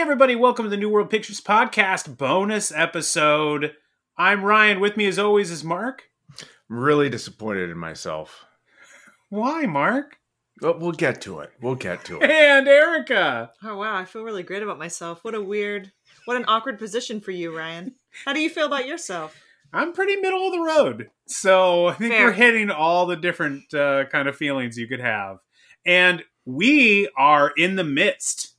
everybody, 0.00 0.34
welcome 0.34 0.64
to 0.64 0.70
the 0.70 0.78
New 0.78 0.88
World 0.88 1.10
Pictures 1.10 1.42
Podcast 1.42 2.16
bonus 2.16 2.72
episode. 2.72 3.74
I'm 4.16 4.42
Ryan. 4.42 4.80
With 4.80 4.96
me, 4.96 5.04
as 5.04 5.18
always, 5.18 5.50
is 5.50 5.62
Marc. 5.62 6.04
I'm 6.70 6.78
really 6.78 7.10
disappointed 7.10 7.68
in 7.68 7.76
myself. 7.76 8.46
Why, 9.28 9.66
Marc? 9.66 10.16
But 10.58 10.80
we'll 10.80 10.92
get 10.92 11.20
to 11.22 11.40
it. 11.40 11.50
We'll 11.60 11.74
get 11.74 12.02
to 12.06 12.18
it. 12.18 12.30
And 12.30 12.66
Erica. 12.66 13.50
Oh 13.62 13.76
wow, 13.76 13.94
I 13.94 14.06
feel 14.06 14.24
really 14.24 14.42
great 14.42 14.62
about 14.62 14.78
myself. 14.78 15.22
What 15.22 15.34
a 15.34 15.40
weird, 15.42 15.92
what 16.24 16.38
an 16.38 16.46
awkward 16.48 16.78
position 16.78 17.20
for 17.20 17.32
you, 17.32 17.54
Ryan. 17.54 17.94
How 18.24 18.32
do 18.32 18.40
you 18.40 18.48
feel 18.48 18.66
about 18.66 18.88
yourself? 18.88 19.38
I'm 19.70 19.92
pretty 19.92 20.16
middle 20.16 20.46
of 20.46 20.52
the 20.52 20.60
road. 20.60 21.10
So 21.26 21.88
I 21.88 21.92
think 21.92 22.14
Fair. 22.14 22.24
we're 22.24 22.32
hitting 22.32 22.70
all 22.70 23.04
the 23.04 23.16
different 23.16 23.74
uh, 23.74 24.06
kind 24.06 24.28
of 24.28 24.36
feelings 24.36 24.78
you 24.78 24.88
could 24.88 25.00
have. 25.00 25.40
And 25.84 26.22
we 26.46 27.10
are 27.18 27.52
in 27.54 27.76
the 27.76 27.84
midst. 27.84 28.49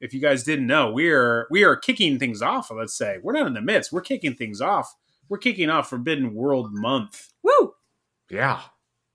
If 0.00 0.12
you 0.12 0.20
guys 0.20 0.44
didn't 0.44 0.66
know, 0.66 0.90
we're 0.92 1.46
we 1.50 1.64
are 1.64 1.76
kicking 1.76 2.18
things 2.18 2.42
off, 2.42 2.70
let's 2.70 2.96
say. 2.96 3.18
We're 3.22 3.32
not 3.32 3.46
in 3.46 3.54
the 3.54 3.60
midst. 3.62 3.92
We're 3.92 4.00
kicking 4.02 4.34
things 4.34 4.60
off. 4.60 4.94
We're 5.28 5.38
kicking 5.38 5.70
off 5.70 5.88
Forbidden 5.90 6.34
World 6.34 6.72
Month. 6.72 7.32
Woo! 7.42 7.72
Yeah. 8.30 8.60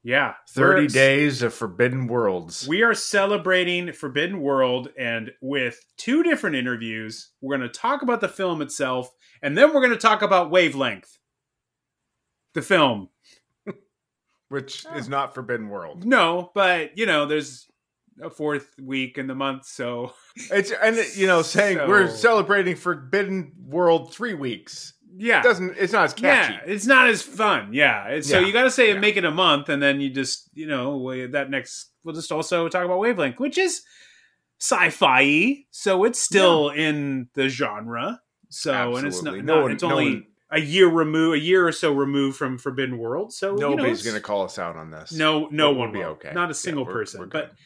Yeah. 0.04 0.34
30 0.50 0.74
We're- 0.82 0.88
days 0.88 1.42
of 1.44 1.54
Forbidden 1.54 2.08
Worlds. 2.08 2.68
We 2.68 2.82
are 2.82 2.96
celebrating 2.96 3.94
Forbidden 3.94 4.42
World 4.42 4.90
and 4.98 5.32
with 5.42 5.80
two 5.98 6.24
different 6.24 6.56
interviews. 6.56 7.30
We're 7.42 7.56
going 7.58 7.70
to 7.70 7.80
talk 7.80 8.02
about 8.02 8.20
the 8.20 8.28
film 8.28 8.62
itself 8.62 9.10
and 9.44 9.56
then 9.58 9.68
we're 9.74 9.82
going 9.82 9.92
to 9.92 9.98
talk 9.98 10.22
about 10.24 10.50
Wavelength. 10.52 11.18
The 12.54 12.62
film. 12.64 13.10
which 14.50 14.86
Oh. 14.90 14.96
is 14.98 15.08
not 15.08 15.34
Forbidden 15.34 15.70
World. 15.70 16.04
No, 16.06 16.52
but 16.54 16.98
you 16.98 17.06
know, 17.06 17.26
there's 17.26 17.68
a 18.22 18.30
fourth 18.30 18.74
week 18.82 19.18
in 19.18 19.28
the 19.28 19.36
month, 19.36 19.66
so 19.66 20.14
It's 20.52 20.72
and 20.72 20.98
you 21.16 21.28
know 21.28 21.42
saying 21.42 21.78
So- 21.78 21.88
we're 21.88 22.08
celebrating 22.10 22.76
Forbidden 22.76 23.52
World 23.68 24.14
3 24.14 24.34
weeks. 24.36 24.94
yeah. 25.18 25.40
It 25.40 25.44
doesn't 25.44 25.76
it's 25.78 25.94
not 25.94 26.06
as 26.06 26.14
catchy. 26.14 26.54
Yeah, 26.54 26.62
it's 26.66 26.86
not 26.86 27.08
as 27.10 27.22
fun. 27.22 27.74
Yeah. 27.74 28.08
It's, 28.08 28.30
So 28.30 28.40
you 28.40 28.54
got 28.54 28.64
to 28.64 28.72
say 28.72 28.94
Yeah. 28.94 29.00
make 29.00 29.18
it 29.18 29.26
a 29.26 29.32
month 29.32 29.70
and 29.70 29.82
then 29.82 30.00
you 30.02 30.10
just, 30.10 30.50
you 30.54 30.68
know, 30.68 31.28
that 31.32 31.50
next 31.50 31.92
we'll 32.04 32.16
just 32.16 32.32
also 32.32 32.68
talk 32.70 32.86
about 32.86 33.00
Wavelength, 33.00 33.40
which 33.40 33.58
is 33.58 33.82
sci-fi, 34.60 35.66
so 35.72 36.04
it's 36.04 36.20
still 36.20 36.70
in 36.70 37.28
the 37.34 37.50
genre. 37.50 38.22
So 38.50 38.96
and 38.96 39.08
it's 39.08 39.22
not, 39.24 39.36
Absolutely. 39.36 39.42
not- 39.42 39.62
one- 39.64 39.72
it's 39.72 39.84
no 39.84 39.92
only 39.92 40.14
one- 40.14 40.26
a 40.54 40.60
year 40.60 40.88
remove 40.88 41.34
a 41.36 41.40
year 41.40 41.66
or 41.66 41.72
so 41.72 41.94
removed 41.94 42.36
from 42.38 42.58
Forbidden 42.58 42.98
World. 42.98 43.32
So 43.34 43.54
you 43.56 43.62
know, 43.62 43.70
Nobody's 43.70 44.04
going 44.04 44.16
to 44.18 44.22
call 44.22 44.44
us 44.44 44.60
out 44.60 44.76
on 44.76 44.92
this. 44.92 45.14
No, 45.14 45.48
no 45.50 45.70
We'll 45.72 45.80
one 45.80 45.92
be 45.94 46.04
okay. 46.04 46.32
Not 46.34 46.46
a 46.46 46.48
Yeah, 46.50 46.54
single 46.54 46.84
we're- 46.86 46.94
person. 46.94 47.22
we're 47.22 47.28
but 47.28 47.48
good. 47.52 47.58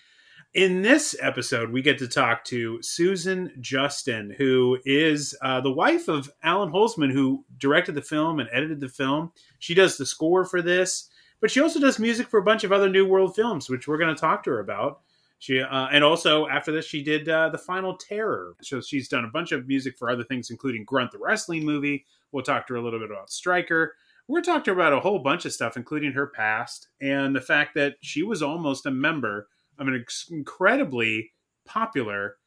In 0.56 0.82
this 0.84 1.18
episode, 1.22 1.70
we 1.70 1.82
get 1.82 1.98
to 1.98 2.08
talk 2.08 2.46
to 2.46 2.82
Susan 2.82 3.52
Justin, 3.60 4.34
who 4.38 4.80
is 4.86 5.36
uh, 5.42 5.60
the 5.60 5.70
wife 5.70 6.08
of 6.08 6.32
Allan 6.44 6.72
Holzman, 6.72 7.12
who 7.12 7.44
directed 7.58 7.94
the 7.94 8.02
film 8.02 8.40
and 8.40 8.48
edited 8.54 8.80
the 8.80 8.88
film. 8.88 9.34
She 9.60 9.74
does 9.74 9.98
the 9.98 10.06
score 10.06 10.46
for 10.46 10.62
this, 10.62 11.10
but 11.42 11.52
she 11.52 11.60
also 11.60 11.82
does 11.82 12.00
music 12.00 12.30
for 12.30 12.40
a 12.40 12.44
bunch 12.44 12.64
of 12.64 12.72
other 12.72 12.88
New 12.88 13.06
World 13.06 13.36
films, 13.36 13.70
which 13.70 13.86
we're 13.86 13.98
going 13.98 14.16
to 14.16 14.20
talk 14.20 14.44
to 14.44 14.52
her 14.52 14.62
about. 14.62 15.02
She 15.40 15.60
uh, 15.60 15.88
and 15.92 16.06
also 16.06 16.48
after 16.48 16.72
this, 16.72 16.86
she 16.86 17.04
did 17.04 17.28
uh, 17.28 17.50
the 17.50 17.58
Final 17.58 17.98
Terror. 17.98 18.56
So 18.62 18.80
she's 18.80 19.10
done 19.10 19.26
a 19.26 19.30
bunch 19.30 19.52
of 19.52 19.68
music 19.68 19.98
for 19.98 20.10
other 20.10 20.24
things, 20.24 20.52
including 20.52 20.86
Grunt 20.86 21.12
the 21.12 21.20
wrestling 21.20 21.66
movie. 21.66 22.06
We'll 22.32 22.44
talk 22.44 22.66
to 22.68 22.76
her 22.76 22.80
a 22.80 22.82
little 22.82 23.00
bit 23.00 23.12
about 23.12 23.30
Stryker. 23.30 23.94
We're 24.30 24.36
going 24.36 24.46
to 24.46 24.52
talk 24.52 24.64
to 24.64 24.74
her 24.74 24.80
about 24.80 24.94
a 24.94 25.02
whole 25.02 25.20
bunch 25.20 25.44
of 25.44 25.52
stuff, 25.52 25.76
including 25.76 26.14
her 26.14 26.28
past 26.28 26.88
and 27.02 27.36
the 27.36 27.42
fact 27.42 27.76
that 27.76 27.96
she 28.00 28.24
was 28.24 28.42
almost 28.42 28.86
a 28.86 28.92
member 28.92 29.50
of 29.80 29.88
an 29.88 30.00
ex- 30.02 30.28
incredibly 30.30 31.32
popular, 31.66 32.38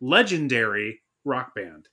legendary 0.00 1.02
rock 1.24 1.54
band. 1.54 1.88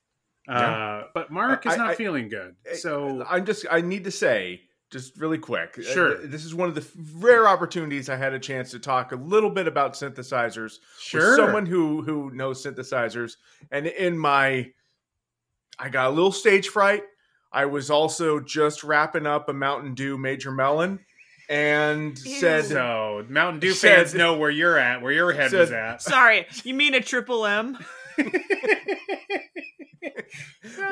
Uh, 0.47 1.03
but 1.13 1.31
Marc 1.31 1.65
is 1.65 1.73
I- 1.73 1.77
not 1.77 1.89
I- 1.91 1.95
feeling 1.95 2.27
good. 2.29 2.55
So 2.73 3.25
I'm 3.29 3.45
just 3.45 3.65
I 3.69 3.81
need 3.81 4.03
to 4.05 4.11
say 4.11 4.61
just 4.89 5.17
really 5.17 5.37
quick. 5.37 5.75
uh, 5.79 5.83
Sure. 5.83 6.15
This 6.27 6.43
is 6.43 6.53
one 6.53 6.67
of 6.67 6.75
the 6.75 6.85
rare 7.15 7.47
opportunities 7.47 8.09
I 8.09 8.17
had 8.17 8.33
a 8.33 8.39
chance 8.39 8.71
to 8.71 8.79
talk 8.79 9.13
a 9.13 9.15
little 9.15 9.49
bit 9.49 9.65
about 9.67 9.93
synthesizers 9.93 10.79
sure. 10.99 11.29
with 11.29 11.35
someone 11.37 11.65
who 11.65 12.01
who 12.01 12.31
knows 12.31 12.63
synthesizers 12.65 13.37
and 13.71 13.87
in 13.87 14.17
my 14.17 14.71
i 15.79 15.87
got 15.87 16.07
a 16.07 16.09
little 16.09 16.31
stage 16.33 16.67
fright 16.67 17.03
i 17.53 17.65
was 17.65 17.89
also 17.89 18.39
just 18.41 18.83
wrapping 18.83 19.25
up 19.25 19.47
a 19.47 19.53
mountain 19.53 19.93
dew 19.95 20.17
major 20.17 20.51
melon 20.51 20.99
and 21.51 22.17
Ew. 22.25 22.39
said 22.39 22.65
so 22.65 23.25
Mountain 23.29 23.59
Dew 23.59 23.73
Said- 23.73 23.97
fans 23.97 24.13
know 24.15 24.37
where 24.37 24.49
you're 24.49 24.77
at, 24.77 25.01
where 25.01 25.11
your 25.11 25.31
head 25.33 25.51
Said- 25.51 25.59
was 25.59 25.71
at. 25.71 26.01
Sorry, 26.01 26.47
you 26.63 26.73
mean 26.73 26.93
a 26.95 27.01
triple 27.01 27.45
M? 27.45 27.77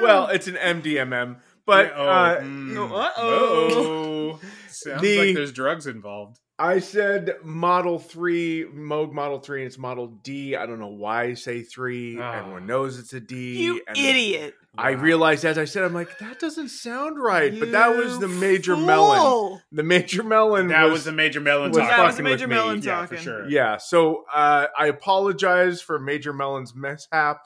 well 0.02 0.28
it's 0.28 0.48
an 0.48 0.56
mdmm 0.56 1.38
but 1.66 1.92
oh, 1.96 2.08
uh, 2.08 2.40
mm. 2.42 2.78
Uh-oh. 2.92 4.32
Uh-oh. 4.32 4.40
Sounds 4.70 5.02
The- 5.02 5.20
like 5.28 5.36
there's 5.36 5.52
drugs 5.52 5.86
involved. 5.86 6.40
I 6.60 6.78
said 6.80 7.36
model 7.44 7.98
3 7.98 8.66
moog 8.76 9.12
model 9.14 9.40
3 9.40 9.62
and 9.62 9.68
it's 9.68 9.78
model 9.78 10.08
d 10.24 10.56
i 10.56 10.66
don't 10.66 10.80
know 10.80 10.88
why 10.88 11.24
i 11.24 11.34
say 11.34 11.62
3 11.62 12.20
Ah. 12.20 12.40
everyone 12.40 12.66
knows 12.68 13.00
it's 13.00 13.14
a 13.14 13.20
d 13.20 13.58
You 13.64 13.82
and 13.88 13.98
idiot! 13.98 14.54
i 14.78 14.94
Wow. 14.94 15.02
realized 15.02 15.46
as 15.46 15.58
i 15.58 15.66
said 15.66 15.84
i'm 15.84 15.94
like 15.94 16.18
that 16.20 16.40
doesn't 16.40 16.70
sound 16.70 17.18
right 17.22 17.58
but 17.60 17.72
that 17.72 17.96
was 17.96 18.20
the 18.20 18.28
major 18.28 18.76
melon 18.78 19.60
the 19.72 19.84
major 19.84 20.22
melon 20.24 20.68
That 20.68 20.84
was, 20.84 20.94
was 20.94 21.04
the 21.06 21.12
major 21.14 21.40
melon 21.40 21.70
was 21.72 21.78
talking. 21.78 21.90
That 21.90 22.04
was 22.04 22.14
a 22.14 22.18
fucking 22.18 22.24
with 22.26 22.34
major 22.34 22.48
me. 22.48 22.56
melon 22.56 22.82
Yeah, 22.82 23.06
for 23.06 23.18
sure. 23.18 23.50
Yeah, 23.50 23.78
so 23.78 24.26
uh, 24.34 24.68
I 24.78 24.88
apologize 24.88 25.82
for 25.82 25.98
Major 26.00 26.34
Melon's 26.34 26.76
mishap. 26.76 27.42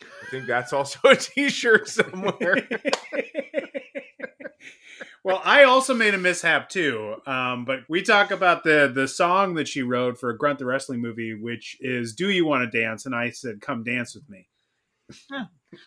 I 0.00 0.30
think 0.30 0.46
that's 0.46 0.72
also 0.72 0.98
a 1.08 1.16
T-shirt 1.16 1.88
somewhere. 1.88 2.66
well, 5.24 5.40
I 5.44 5.64
also 5.64 5.94
made 5.94 6.14
a 6.14 6.18
mishap 6.18 6.68
too. 6.68 7.16
Um, 7.26 7.64
but 7.64 7.80
we 7.88 8.02
talk 8.02 8.30
about 8.30 8.64
the 8.64 8.90
the 8.92 9.06
song 9.08 9.54
that 9.54 9.68
she 9.68 9.82
wrote 9.82 10.18
for 10.18 10.32
Grunt 10.32 10.58
the 10.58 10.66
Wrestling 10.66 11.00
movie, 11.00 11.34
which 11.34 11.76
is 11.80 12.14
"Do 12.14 12.28
You 12.30 12.44
Want 12.46 12.70
to 12.70 12.80
Dance?" 12.82 13.06
And 13.06 13.14
I 13.14 13.30
said, 13.30 13.60
"Come 13.60 13.84
dance 13.84 14.14
with 14.14 14.28
me." 14.28 14.48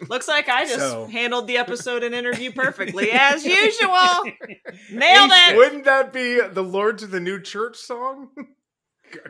Looks 0.10 0.28
like 0.28 0.50
I 0.50 0.66
just 0.66 0.80
So- 0.80 1.06
handled 1.08 1.48
the 1.48 1.58
episode 1.58 2.04
and 2.04 2.14
interview 2.16 2.52
perfectly 2.56 3.12
as 3.12 3.46
usual. 3.46 4.24
Nailed 4.92 5.32
it. 5.34 5.56
Wouldn't 5.58 5.86
that 5.86 6.12
be 6.14 6.40
the 6.42 6.64
Lords 6.64 7.04
of 7.04 7.12
the 7.12 7.20
New 7.20 7.40
Church 7.42 7.78
song? 7.78 8.30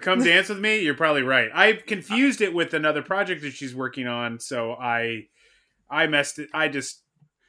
Come 0.02 0.24
dance 0.24 0.50
with 0.50 0.60
me. 0.60 0.80
You're 0.80 0.94
probably 0.96 1.22
right. 1.24 1.50
I 1.54 1.74
confused 1.74 2.42
it 2.42 2.54
with 2.54 2.74
another 2.74 3.02
project 3.02 3.42
that 3.44 3.54
she's 3.54 3.76
working 3.76 4.08
on, 4.08 4.40
so 4.40 4.72
I 4.74 5.28
I 5.90 6.08
messed 6.08 6.40
it. 6.40 6.50
I 6.54 6.70
just 6.70 7.04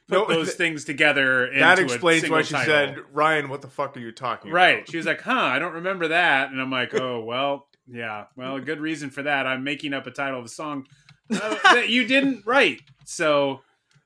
put 0.09 0.29
No, 0.29 0.35
those 0.35 0.47
th- 0.49 0.57
things 0.59 0.85
together. 0.85 1.51
That 1.59 1.79
a 1.79 1.83
explains 1.83 2.23
single 2.23 2.39
why 2.39 2.43
she 2.43 2.55
title. 2.55 2.73
said, 2.75 2.97
"Ryan, 3.13 3.49
what 3.49 3.63
the 3.63 3.69
fuck 3.69 3.97
are 3.97 4.01
you 4.01 4.13
talking 4.13 4.51
Right. 4.53 4.79
about?" 4.79 4.91
She 4.91 4.97
was 4.97 5.07
like, 5.07 5.21
huh, 5.23 5.33
I 5.33 5.59
don't 5.59 5.75
remember 5.75 6.09
that. 6.09 6.51
And 6.51 6.61
I'm 6.61 6.71
like, 6.71 6.95
oh, 7.01 7.21
well, 7.25 7.67
yeah. 7.89 8.25
Well, 8.37 8.57
a 8.57 8.61
good 8.61 8.81
reason 8.81 9.11
for 9.11 9.23
that. 9.23 9.47
I'm 9.47 9.65
making 9.65 9.95
up 9.95 10.07
a 10.07 10.11
title 10.11 10.39
of 10.39 10.45
a 10.45 10.49
song 10.49 10.87
uh, 11.33 11.39
that 11.75 11.89
you 11.89 12.07
didn't 12.07 12.45
write. 12.47 12.81
So, 13.05 13.61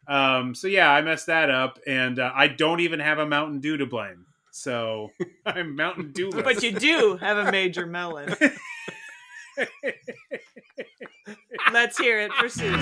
um, 0.09 0.55
so 0.55 0.67
yeah, 0.69 0.91
I 0.91 1.03
messed 1.03 1.27
that 1.27 1.51
up. 1.51 1.79
And 1.87 2.19
uh, 2.19 2.33
I 2.35 2.49
don't 2.49 2.81
even 2.81 3.01
have 3.01 3.19
a 3.19 3.27
Mountain 3.27 3.61
Dew 3.61 3.77
to 3.77 3.87
blame. 3.87 4.27
So 4.53 5.11
I'm 5.47 5.77
Mountain 5.77 6.13
Dew. 6.13 6.31
But 6.33 6.63
you 6.63 6.73
do 6.73 7.17
have 7.21 7.37
a 7.47 7.51
major 7.53 7.87
melon. 7.87 8.35
Let's 11.73 11.99
hear 11.99 12.21
it 12.21 12.33
for 12.33 12.49
Susan. 12.49 12.81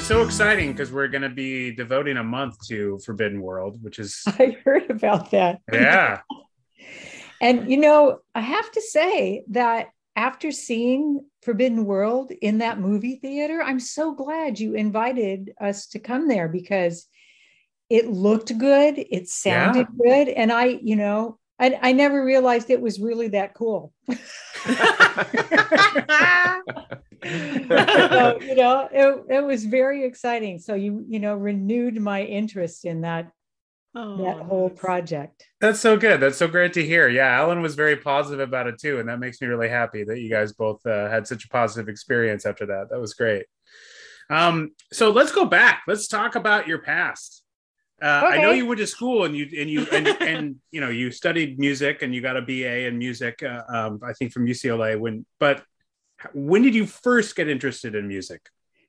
Is 0.00 0.06
so 0.06 0.22
exciting 0.22 0.72
because 0.72 0.90
we're 0.90 1.08
going 1.08 1.20
to 1.20 1.28
be 1.28 1.74
devoting 1.74 2.16
a 2.16 2.24
month 2.24 2.56
to 2.66 2.98
Forbidden 3.04 3.42
World, 3.42 3.78
which 3.82 3.98
is, 3.98 4.22
I 4.26 4.56
heard 4.64 4.90
about 4.90 5.30
that. 5.32 5.60
yeah. 5.72 6.20
And 7.42 7.70
you 7.70 7.78
know, 7.78 8.18
I 8.34 8.42
have 8.42 8.70
to 8.72 8.82
say 8.82 9.44
that 9.48 9.86
after 10.14 10.52
seeing 10.52 11.24
Forbidden 11.42 11.86
World 11.86 12.32
in 12.42 12.58
that 12.58 12.78
movie 12.78 13.16
theater, 13.16 13.62
I'm 13.62 13.80
so 13.80 14.12
glad 14.12 14.60
you 14.60 14.74
invited 14.74 15.54
us 15.58 15.86
to 15.88 15.98
come 15.98 16.28
there 16.28 16.48
because 16.48 17.06
it 17.88 18.08
looked 18.08 18.58
good, 18.58 18.98
it 18.98 19.30
sounded 19.30 19.86
good, 19.98 20.28
and 20.28 20.52
I, 20.52 20.80
you 20.82 20.96
know, 20.96 21.38
I, 21.58 21.78
I 21.80 21.92
never 21.92 22.22
realized 22.22 22.68
it 22.68 22.82
was 22.82 23.00
really 23.00 23.28
that 23.28 23.54
cool. 23.54 23.94
so, 27.68 28.38
you 28.40 28.54
know, 28.54 28.88
it, 28.90 29.24
it 29.28 29.44
was 29.44 29.64
very 29.64 30.04
exciting. 30.04 30.58
So 30.58 30.74
you, 30.74 31.04
you 31.08 31.20
know, 31.20 31.34
renewed 31.34 32.00
my 32.00 32.22
interest 32.22 32.84
in 32.84 33.02
that 33.02 33.30
Oh, 33.92 34.24
that 34.24 34.46
whole 34.46 34.70
project. 34.70 35.48
That's 35.60 35.80
so 35.80 35.96
good. 35.96 36.20
That's 36.20 36.36
so 36.36 36.46
great 36.46 36.72
to 36.74 36.84
hear. 36.84 37.08
Yeah, 37.08 37.40
Allan 37.40 37.60
was 37.60 37.74
very 37.74 37.96
positive 37.96 38.38
about 38.38 38.68
it 38.68 38.78
too, 38.78 39.00
and 39.00 39.08
that 39.08 39.18
makes 39.18 39.40
me 39.40 39.48
really 39.48 39.68
happy 39.68 40.04
that 40.04 40.20
you 40.20 40.30
guys 40.30 40.52
both 40.52 40.84
uh, 40.86 41.08
had 41.10 41.26
such 41.26 41.44
a 41.44 41.48
positive 41.48 41.88
experience 41.88 42.46
after 42.46 42.66
that. 42.66 42.88
That 42.90 43.00
was 43.00 43.14
great. 43.14 43.46
Um, 44.30 44.70
so 44.92 45.10
let's 45.10 45.32
go 45.32 45.44
back. 45.44 45.82
Let's 45.88 46.06
talk 46.06 46.36
about 46.36 46.68
your 46.68 46.78
past. 46.78 47.42
Uh, 48.00 48.22
I 48.24 48.38
know 48.38 48.52
you 48.52 48.64
went 48.64 48.78
to 48.78 48.86
school 48.86 49.24
and 49.24 49.36
you 49.36 49.48
and 49.58 49.68
you 49.68 49.86
and, 49.92 50.06
and 50.06 50.56
you 50.70 50.80
know 50.80 50.88
you 50.88 51.10
studied 51.10 51.58
music 51.58 52.02
and 52.02 52.14
you 52.14 52.22
got 52.22 52.36
a 52.36 52.42
BA 52.42 52.86
in 52.86 52.96
music. 52.96 53.42
Uh, 53.42 53.62
um, 53.68 54.00
I 54.06 54.12
think 54.12 54.32
from 54.32 54.46
UCLA. 54.46 54.98
When 54.98 55.26
but 55.40 55.64
when 56.32 56.62
did 56.62 56.74
you 56.74 56.86
first 56.86 57.36
get 57.36 57.48
interested 57.48 57.94
in 57.94 58.08
music? 58.08 58.48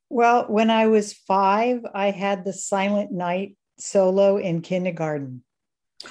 Well, 0.10 0.46
when 0.48 0.70
I 0.70 0.88
was 0.88 1.14
five, 1.14 1.82
I 1.94 2.12
had 2.12 2.44
the 2.46 2.54
Silent 2.54 3.12
Night 3.12 3.56
solo 3.80 4.38
in 4.38 4.62
kindergarten. 4.62 5.44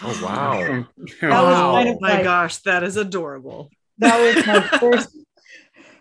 Oh 0.02 0.20
wow. 0.22 0.86
That 1.20 1.22
was 1.22 1.22
Wow. 1.22 1.72
kind 1.72 1.88
of 1.90 2.00
my 2.00 2.12
like- 2.14 2.24
gosh, 2.24 2.56
that 2.58 2.82
is 2.84 2.96
adorable. 2.96 3.70
That 3.98 4.18
was 4.36 4.46
my 4.46 4.78
first. 4.78 5.16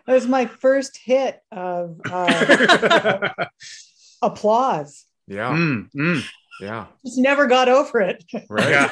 That 0.07 0.16
was 0.16 0.27
my 0.27 0.48
first 0.48 0.98
hit 1.04 1.39
of 1.51 2.01
uh, 2.10 3.30
applause. 4.24 5.06
Yeah. 5.27 5.51
Mm, 5.51 5.92
mm. 5.95 6.24
Yeah. 6.62 6.88
Just 7.06 7.19
never 7.19 7.45
got 7.45 7.69
over 7.69 8.01
it. 8.01 8.24
Right. 8.50 8.89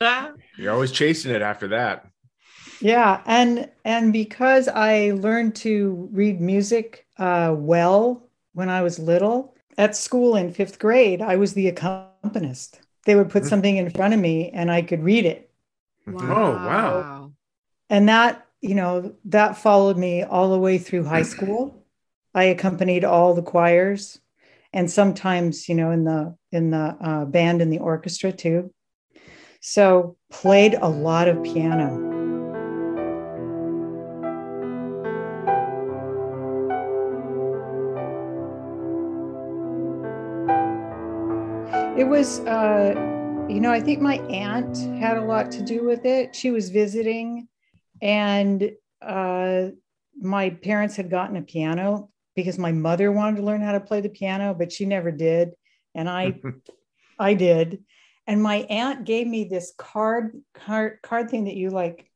Yeah. 0.00 0.32
You're 0.58 0.72
always 0.72 0.90
chasing 0.90 1.30
it 1.32 1.42
after 1.42 1.68
that. 1.68 2.06
Yeah, 2.80 3.22
and 3.26 3.70
and 3.84 4.12
because 4.12 4.68
I 4.68 5.12
learned 5.12 5.54
to 5.56 6.08
read 6.12 6.40
music 6.40 7.06
uh, 7.18 7.54
well 7.56 8.28
when 8.52 8.68
I 8.68 8.82
was 8.82 8.98
little 8.98 9.54
at 9.78 9.96
school 9.96 10.36
in 10.36 10.52
fifth 10.52 10.78
grade, 10.78 11.22
I 11.22 11.36
was 11.36 11.54
the 11.54 11.68
accompanist. 11.68 12.80
They 13.04 13.14
would 13.14 13.30
put 13.30 13.44
Mhm. 13.44 13.48
something 13.48 13.76
in 13.76 13.90
front 13.90 14.14
of 14.14 14.20
me, 14.20 14.50
and 14.50 14.70
I 14.70 14.82
could 14.82 15.02
read 15.02 15.24
it, 15.26 15.50
Mhm. 16.06 16.36
Oh, 16.36 16.52
wow. 16.66 17.32
and 17.90 18.08
that 18.08 18.46
you 18.60 18.74
know 18.74 19.14
that 19.26 19.56
followed 19.56 19.96
me 19.96 20.22
all 20.22 20.50
the 20.50 20.58
way 20.58 20.78
through 20.78 21.04
high 21.04 21.22
school. 21.36 21.84
I 22.34 22.44
accompanied 22.44 23.04
all 23.04 23.34
the 23.34 23.42
choirs, 23.42 24.20
and 24.72 24.90
sometimes 24.90 25.68
you 25.68 25.74
know 25.74 25.90
in 25.92 26.04
the 26.04 26.36
in 26.52 26.70
the 26.70 26.96
uh, 27.00 27.24
band 27.26 27.62
and 27.62 27.72
the 27.72 27.78
orchestra 27.80 28.32
too. 28.32 28.72
So 29.60 30.16
played 30.30 30.74
a 30.74 30.88
lot 30.88 31.28
of 31.28 31.42
piano. 31.42 32.05
It 41.96 42.06
was, 42.06 42.40
uh, 42.40 42.92
you 43.48 43.58
know, 43.58 43.72
I 43.72 43.80
think 43.80 44.02
my 44.02 44.18
aunt 44.28 44.76
had 45.00 45.16
a 45.16 45.24
lot 45.24 45.50
to 45.52 45.62
do 45.62 45.82
with 45.82 46.04
it. 46.04 46.36
She 46.36 46.50
was 46.50 46.68
visiting, 46.68 47.48
and 48.02 48.70
uh, 49.00 49.68
my 50.20 50.50
parents 50.50 50.94
had 50.94 51.08
gotten 51.08 51.36
a 51.36 51.42
piano 51.42 52.10
because 52.34 52.58
my 52.58 52.70
mother 52.70 53.10
wanted 53.10 53.38
to 53.38 53.44
learn 53.44 53.62
how 53.62 53.72
to 53.72 53.80
play 53.80 54.02
the 54.02 54.10
piano, 54.10 54.52
but 54.52 54.70
she 54.72 54.84
never 54.84 55.10
did, 55.10 55.52
and 55.94 56.06
I, 56.06 56.42
I 57.18 57.32
did. 57.32 57.82
And 58.26 58.42
my 58.42 58.56
aunt 58.68 59.06
gave 59.06 59.26
me 59.26 59.44
this 59.44 59.72
card, 59.78 60.38
card, 60.52 60.98
card 61.02 61.30
thing 61.30 61.44
that 61.44 61.56
you 61.56 61.70
like 61.70 62.10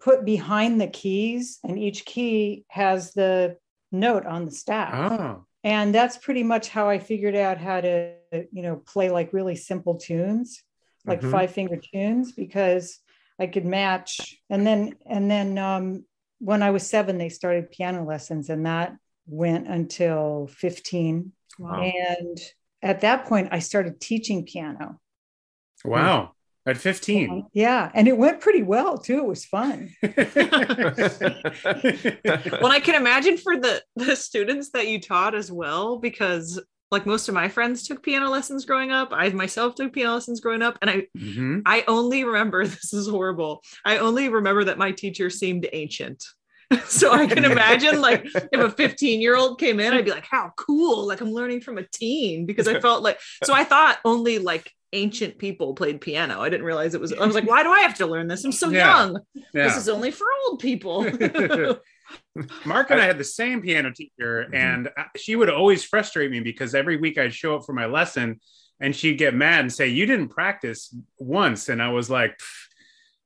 put 0.00 0.24
behind 0.24 0.80
the 0.80 0.88
keys, 0.88 1.60
and 1.62 1.78
each 1.78 2.04
key 2.04 2.64
has 2.66 3.12
the 3.12 3.58
note 3.92 4.26
on 4.26 4.46
the 4.46 4.50
staff 4.50 5.12
Oh. 5.12 5.46
And 5.64 5.94
that's 5.94 6.16
pretty 6.16 6.42
much 6.42 6.68
how 6.68 6.88
i 6.88 6.98
figured 6.98 7.34
out 7.36 7.58
how 7.58 7.80
to 7.80 8.14
you 8.52 8.62
know 8.62 8.76
play 8.76 9.10
like 9.10 9.32
really 9.32 9.56
simple 9.56 9.96
tunes 9.96 10.62
like 11.06 11.20
Mhm. 11.22 11.30
five 11.30 11.50
finger 11.50 11.76
tunes 11.76 12.32
because 12.32 12.98
i 13.38 13.46
could 13.46 13.64
match 13.64 14.40
and 14.50 14.66
then 14.66 14.94
and 15.06 15.30
then 15.30 15.58
um, 15.58 16.04
when 16.38 16.62
i 16.62 16.70
was 16.70 16.86
seven 16.86 17.18
they 17.18 17.28
started 17.28 17.70
piano 17.70 18.04
lessons 18.04 18.48
and 18.50 18.66
that 18.66 18.96
went 19.26 19.66
until 19.68 20.48
15 20.50 21.32
Wow. 21.58 21.82
and 21.82 22.38
at 22.82 23.00
that 23.02 23.26
point 23.26 23.48
i 23.52 23.58
started 23.58 24.00
teaching 24.00 24.44
piano 24.44 24.98
Wow. 25.84 26.32
At 26.66 26.76
15. 26.76 27.46
yeah 27.52 27.90
and 27.94 28.06
it 28.06 28.16
went 28.16 28.40
pretty 28.40 28.62
well 28.62 28.98
too 28.98 29.18
it 29.18 29.26
was 29.26 29.44
fun 29.44 29.90
well, 32.60 32.72
I 32.72 32.80
can 32.82 32.94
imagine 32.94 33.36
for 33.36 33.56
the 33.58 33.82
the 33.96 34.14
students 34.16 34.70
that 34.70 34.86
you 34.88 35.00
taught 35.00 35.34
as 35.34 35.50
well, 35.50 35.98
because 35.98 36.60
like 36.90 37.06
most 37.06 37.28
of 37.28 37.34
my 37.34 37.48
friends 37.48 37.86
took 37.86 38.02
piano 38.02 38.28
lessons 38.30 38.64
growing 38.64 38.90
up. 38.90 39.10
I 39.12 39.28
myself 39.30 39.74
took 39.76 39.92
piano 39.92 40.14
lessons 40.14 40.40
growing 40.40 40.62
up, 40.62 40.76
and 40.82 40.90
I 40.90 41.06
Mhm. 41.16 41.62
I 41.66 41.84
only 41.88 42.24
remember 42.24 42.66
this 42.66 42.92
is 42.92 43.08
horrible. 43.08 43.62
I 43.84 43.98
only 43.98 44.28
remember 44.28 44.64
that 44.64 44.78
my 44.78 44.90
teacher 44.92 45.30
seemed 45.30 45.68
ancient. 45.72 46.24
so 46.86 47.12
I 47.12 47.26
can 47.26 47.44
imagine 47.44 48.00
like 48.00 48.24
if 48.52 48.60
a 48.60 48.70
15 48.70 49.20
year 49.20 49.36
old 49.36 49.58
came 49.58 49.80
in, 49.80 49.92
I'd 49.92 50.04
be 50.04 50.10
like, 50.10 50.26
how 50.26 50.52
cool. 50.56 51.06
Like 51.06 51.20
I'm 51.20 51.32
learning 51.32 51.60
from 51.62 51.78
a 51.78 51.84
teen 51.84 52.46
because 52.46 52.68
I 52.68 52.80
felt 52.80 53.02
like 53.02 53.18
so 53.44 53.52
I 53.54 53.64
thought 53.64 53.98
only 54.04 54.38
like 54.38 54.72
ancient 54.92 55.38
people 55.38 55.74
played 55.74 56.00
piano. 56.00 56.40
I 56.40 56.48
didn't 56.48 56.66
realize 56.66 56.94
it 56.94 57.00
was 57.00 57.12
I 57.12 57.24
was 57.26 57.34
like, 57.34 57.48
why 57.48 57.62
do 57.62 57.70
I 57.70 57.80
have 57.80 57.94
to 57.94 58.06
learn 58.06 58.28
this? 58.28 58.44
I'm 58.44 58.52
so 58.52 58.68
Yeah. 58.70 58.86
young. 58.96 59.20
Yeah. 59.34 59.64
This 59.64 59.76
is 59.76 59.88
only 59.88 60.10
for 60.10 60.26
old 60.48 60.60
people. 60.60 61.02
Marc 62.64 62.90
and 62.90 63.00
I 63.00 63.04
had 63.06 63.18
the 63.18 63.24
same 63.24 63.62
piano 63.62 63.92
teacher, 63.94 64.46
Mhm. 64.50 64.54
and 64.54 64.88
uh, 64.96 65.04
she 65.16 65.36
would 65.36 65.50
always 65.50 65.84
frustrate 65.84 66.30
me 66.30 66.40
because 66.40 66.74
every 66.74 66.96
week 66.96 67.18
I'd 67.18 67.34
show 67.34 67.54
up 67.56 67.64
for 67.64 67.72
my 67.72 67.86
lesson 67.86 68.40
and 68.80 68.94
she'd 68.96 69.18
get 69.18 69.34
mad 69.34 69.60
and 69.60 69.72
say, 69.72 69.88
You 69.88 70.06
didn't 70.06 70.28
practice 70.30 70.94
once. 71.18 71.68
And 71.68 71.82
I 71.82 71.90
was 71.90 72.08
like, 72.10 72.38
"Pff, 72.38 72.66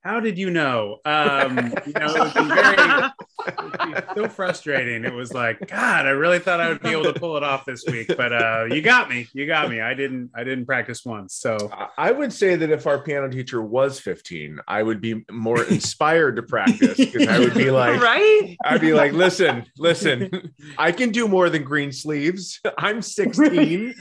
How 0.04 0.20
did 0.20 0.36
you 0.36 0.50
know? 0.50 0.98
Um, 1.06 1.56
you 1.86 1.92
know, 1.94 2.14
it 2.14 2.20
would 2.20 2.34
be 2.34 2.54
very 2.54 3.10
it 3.46 3.62
would 3.62 4.06
be 4.16 4.22
so 4.22 4.28
frustrating. 4.28 5.04
It 5.04 5.12
was 5.14 5.32
like, 5.32 5.66
God, 5.66 6.04
I 6.06 6.10
really 6.10 6.38
thought 6.38 6.60
I 6.60 6.68
would 6.68 6.82
be 6.82 6.90
able 6.90 7.04
to 7.12 7.18
pull 7.18 7.38
it 7.38 7.42
off 7.42 7.64
this 7.64 7.84
week, 7.86 8.08
but 8.14 8.30
uh, 8.32 8.66
you 8.70 8.82
got 8.82 9.08
me. 9.08 9.26
You 9.32 9.46
got 9.46 9.70
me. 9.70 9.80
I 9.80 9.94
didn't. 9.94 10.30
I 10.34 10.44
didn't 10.44 10.66
practice 10.66 11.04
once. 11.06 11.34
So 11.36 11.56
I- 11.72 11.88
I 11.96 12.12
would 12.12 12.32
say 12.34 12.54
that 12.54 12.70
if 12.70 12.86
our 12.86 12.98
piano 12.98 13.28
teacher 13.30 13.62
was 13.62 13.98
15, 13.98 14.58
I 14.68 14.82
would 14.82 15.00
be 15.00 15.24
more 15.30 15.62
inspired 15.64 16.36
to 16.36 16.42
practice 16.42 16.98
because 16.98 17.26
I 17.26 17.38
would 17.38 17.54
be 17.54 17.70
like, 17.70 17.98
right? 18.00 18.56
I'd 18.64 18.82
be 18.82 18.92
like, 18.92 19.12
listen, 19.12 19.64
listen, 19.78 20.52
I 20.76 20.92
can 20.92 21.10
do 21.12 21.26
more 21.28 21.48
than 21.48 21.64
Greensleeves. 21.64 22.60
I'm 22.76 23.00
16. 23.00 23.94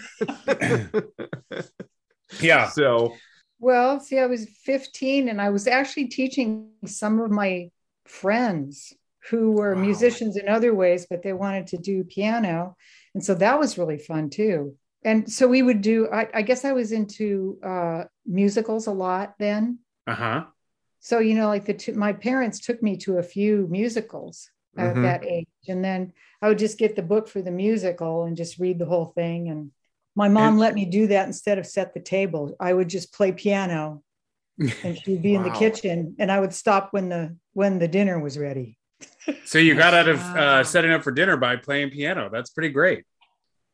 yeah, 2.41 2.69
So, 2.69 3.15
Well, 3.63 4.00
see, 4.01 4.19
I 4.19 4.25
was 4.25 4.45
15 4.65 5.30
and 5.30 5.42
I 5.42 5.50
was 5.50 5.68
actually 5.68 6.07
teaching 6.07 6.71
some 6.86 7.19
of 7.21 7.31
my 7.31 7.71
friends 8.06 8.94
who 9.30 9.51
were 9.54 9.75
Wow. 9.75 9.81
musicians 9.81 10.36
in 10.38 10.50
other 10.50 10.75
ways, 10.75 11.07
but 11.10 11.24
they 11.24 11.31
wanted 11.33 11.68
to 11.68 11.77
do 11.77 12.04
piano. 12.04 12.75
And 13.15 13.24
so 13.24 13.33
that 13.36 13.57
was 13.60 13.77
really 13.77 13.98
fun 13.98 14.30
too. 14.30 14.75
And 15.06 15.31
so 15.31 15.48
we 15.48 15.62
would 15.62 15.81
do, 15.81 16.10
I, 16.12 16.27
I 16.33 16.42
guess 16.42 16.65
I 16.65 16.74
was 16.74 16.92
into 16.92 17.57
uh, 17.63 18.04
musicals 18.25 18.88
a 18.88 18.92
lot 18.92 19.36
then. 19.39 19.79
uh 20.08 20.15
huh. 20.15 20.46
So, 21.00 21.20
you 21.20 21.36
know, 21.36 21.48
like 21.48 21.65
the 21.65 21.74
two, 21.74 21.93
my 21.93 22.13
parents 22.13 22.60
took 22.60 22.82
me 22.82 22.98
to 22.98 23.17
a 23.17 23.24
few 23.24 23.67
musicals 23.70 24.50
at 24.77 24.96
Mhm. 24.96 25.01
that 25.03 25.25
age. 25.25 25.48
And 25.67 25.84
then 25.84 26.13
I 26.41 26.48
would 26.48 26.58
just 26.58 26.77
get 26.77 26.96
the 26.96 27.01
book 27.01 27.27
for 27.27 27.41
the 27.41 27.51
musical 27.51 28.24
and 28.24 28.38
just 28.38 28.60
read 28.60 28.79
the 28.79 28.86
whole 28.86 29.08
thing. 29.08 29.50
And 29.50 29.72
my 30.15 30.27
mom 30.29 30.50
And- 30.53 30.60
let 30.60 30.74
me 30.75 30.86
do 30.86 31.08
that 31.08 31.25
instead 31.27 31.58
of 31.58 31.65
set 31.65 31.93
the 31.93 32.00
table. 32.00 32.55
I 32.60 32.74
would 32.74 32.88
just 32.89 33.13
play 33.13 33.32
piano 33.32 34.03
and 34.84 34.98
she'd 34.98 35.22
be 35.24 35.34
in 35.36 35.43
the 35.43 35.50
kitchen 35.51 36.15
and 36.20 36.32
I 36.32 36.39
would 36.39 36.53
stop 36.53 36.89
when 36.91 37.10
the 37.10 37.36
when 37.53 37.79
the 37.79 37.88
dinner 37.88 38.20
was 38.20 38.38
ready. 38.38 38.77
So 39.46 39.58
you 39.58 39.75
got 39.75 39.93
out 39.93 40.08
of 40.08 40.20
uh, 40.22 40.63
setting 40.63 40.91
up 40.91 41.03
for 41.03 41.12
dinner 41.12 41.36
by 41.38 41.55
playing 41.55 41.89
piano. 41.89 42.29
That's 42.32 42.51
pretty 42.51 42.70
great. 42.70 43.03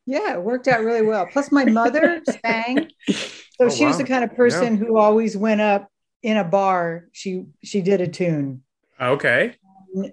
Yeah, 0.06 0.34
it 0.34 0.42
worked 0.42 0.66
out 0.66 0.80
really 0.80 1.06
well. 1.06 1.26
Plus 1.26 1.52
my 1.52 1.64
mother 1.66 2.22
sang. 2.44 2.88
So 3.08 3.66
Oh, 3.66 3.68
she 3.68 3.84
was 3.84 3.98
the 3.98 4.04
kind 4.04 4.24
of 4.24 4.34
person 4.34 4.76
who 4.76 4.96
always 4.96 5.36
went 5.36 5.60
up 5.60 5.88
in 6.22 6.36
a 6.38 6.44
bar. 6.44 7.08
She 7.12 7.44
she 7.62 7.80
did 7.82 8.00
a 8.00 8.08
tune. 8.08 8.62
Okay. 9.00 9.54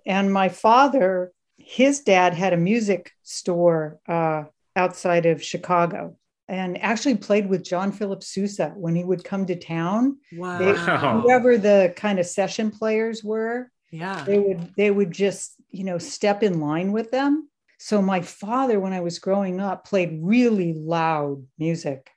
and 0.05 0.31
my 0.33 0.49
father 0.49 1.31
his 1.57 2.01
dad 2.01 2.33
had 2.33 2.53
a 2.53 2.57
music 2.57 3.11
store 3.23 3.99
uh, 4.07 4.43
outside 4.77 5.25
of 5.25 5.43
chicago 5.43 6.15
and 6.47 6.81
actually 6.81 7.15
played 7.15 7.47
with 7.49 7.63
john 7.63 7.91
philip 7.91 8.23
sousa 8.23 8.69
when 8.77 8.95
he 8.95 9.03
would 9.03 9.23
come 9.23 9.45
to 9.45 9.55
town 9.55 10.17
Wow. 10.33 10.59
Wow. 10.59 11.21
whoever 11.21 11.57
the 11.57 11.93
kind 11.95 12.19
of 12.19 12.25
session 12.25 12.71
players 12.71 13.23
were 13.23 13.69
Yeah. 13.91 14.23
they 14.23 14.39
would 14.39 14.61
they 14.77 14.91
would 14.91 15.11
just 15.11 15.55
you 15.71 15.83
know 15.83 15.97
step 15.97 16.43
in 16.43 16.59
line 16.61 16.91
with 16.91 17.11
them 17.11 17.49
so 17.79 18.01
my 18.01 18.21
father 18.21 18.79
when 18.79 18.93
i 18.93 19.01
was 19.01 19.19
growing 19.19 19.59
up 19.59 19.85
played 19.85 20.19
really 20.21 20.73
loud 20.73 21.43
music 21.57 22.09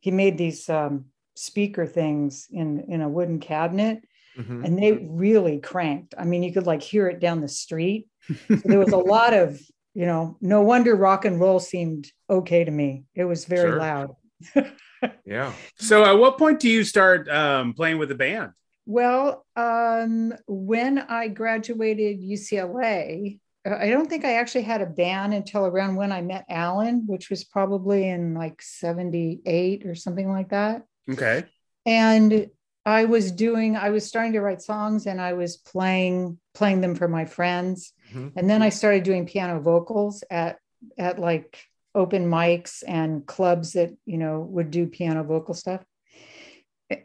he 0.00 0.10
made 0.10 0.36
these 0.38 0.68
um, 0.68 1.06
speaker 1.36 1.86
things 1.86 2.48
in 2.50 2.68
in 2.88 3.00
a 3.02 3.08
wooden 3.08 3.38
cabinet 3.40 3.98
mhm. 4.38 4.64
and 4.64 4.76
they 4.78 4.92
really 5.24 5.58
cranked. 5.58 6.14
I 6.18 6.24
mean, 6.24 6.42
you 6.42 6.52
could 6.52 6.66
like 6.66 6.82
hear 6.82 7.06
it 7.08 7.20
down 7.20 7.40
the 7.40 7.48
street. 7.64 8.08
So 8.48 8.56
there 8.64 8.78
was 8.78 8.92
a 8.92 9.04
lot 9.16 9.32
of, 9.34 9.60
you 9.98 10.06
know, 10.06 10.36
no 10.40 10.62
wonder 10.62 10.94
rock 10.94 11.24
and 11.24 11.40
roll 11.40 11.58
seemed 11.58 12.08
okay 12.30 12.62
to 12.62 12.70
me. 12.70 13.02
It 13.16 13.24
was 13.24 13.46
very 13.46 13.70
Sure. 13.70 13.78
loud. 13.78 14.14
yeah. 15.26 15.52
So 15.74 16.04
at 16.04 16.12
what 16.12 16.38
point 16.38 16.60
do 16.60 16.68
you 16.68 16.84
start 16.84 17.28
um, 17.28 17.74
playing 17.74 17.98
with 17.98 18.08
the 18.08 18.14
band? 18.14 18.52
Well, 18.86 19.44
um, 19.56 20.34
when 20.46 21.00
I 21.00 21.26
graduated 21.26 22.20
UCLA, 22.20 23.40
I 23.66 23.90
don't 23.90 24.08
think 24.08 24.24
I 24.24 24.34
actually 24.34 24.62
had 24.62 24.82
a 24.82 24.86
band 24.86 25.34
until 25.34 25.66
around 25.66 25.96
when 25.96 26.12
I 26.12 26.22
met 26.22 26.44
Allan, 26.48 27.02
which 27.08 27.28
was 27.28 27.42
probably 27.42 28.08
in 28.08 28.34
like 28.34 28.62
78 28.62 29.84
or 29.84 29.96
something 29.96 30.30
like 30.30 30.50
that. 30.50 30.84
Okay. 31.10 31.44
And 31.86 32.48
I 32.86 33.06
was 33.06 33.32
doing, 33.32 33.76
I 33.76 33.90
was 33.90 34.06
starting 34.06 34.34
to 34.34 34.42
write 34.42 34.62
songs 34.62 35.06
and 35.06 35.20
I 35.20 35.32
was 35.32 35.56
playing, 35.56 36.38
playing 36.54 36.82
them 36.82 36.94
for 36.94 37.08
my 37.08 37.24
friends. 37.24 37.92
Mhm. 38.12 38.32
And 38.36 38.48
then 38.48 38.62
I 38.62 38.68
started 38.70 39.02
doing 39.02 39.26
piano 39.26 39.60
vocals 39.60 40.24
at, 40.30 40.58
at 40.96 41.18
like 41.18 41.64
open 41.94 42.28
mics 42.28 42.82
and 42.86 43.26
clubs 43.26 43.72
that, 43.72 43.90
you 44.06 44.18
know, 44.18 44.40
would 44.40 44.70
do 44.70 44.86
piano 44.86 45.24
vocal 45.24 45.54
stuff. 45.54 45.84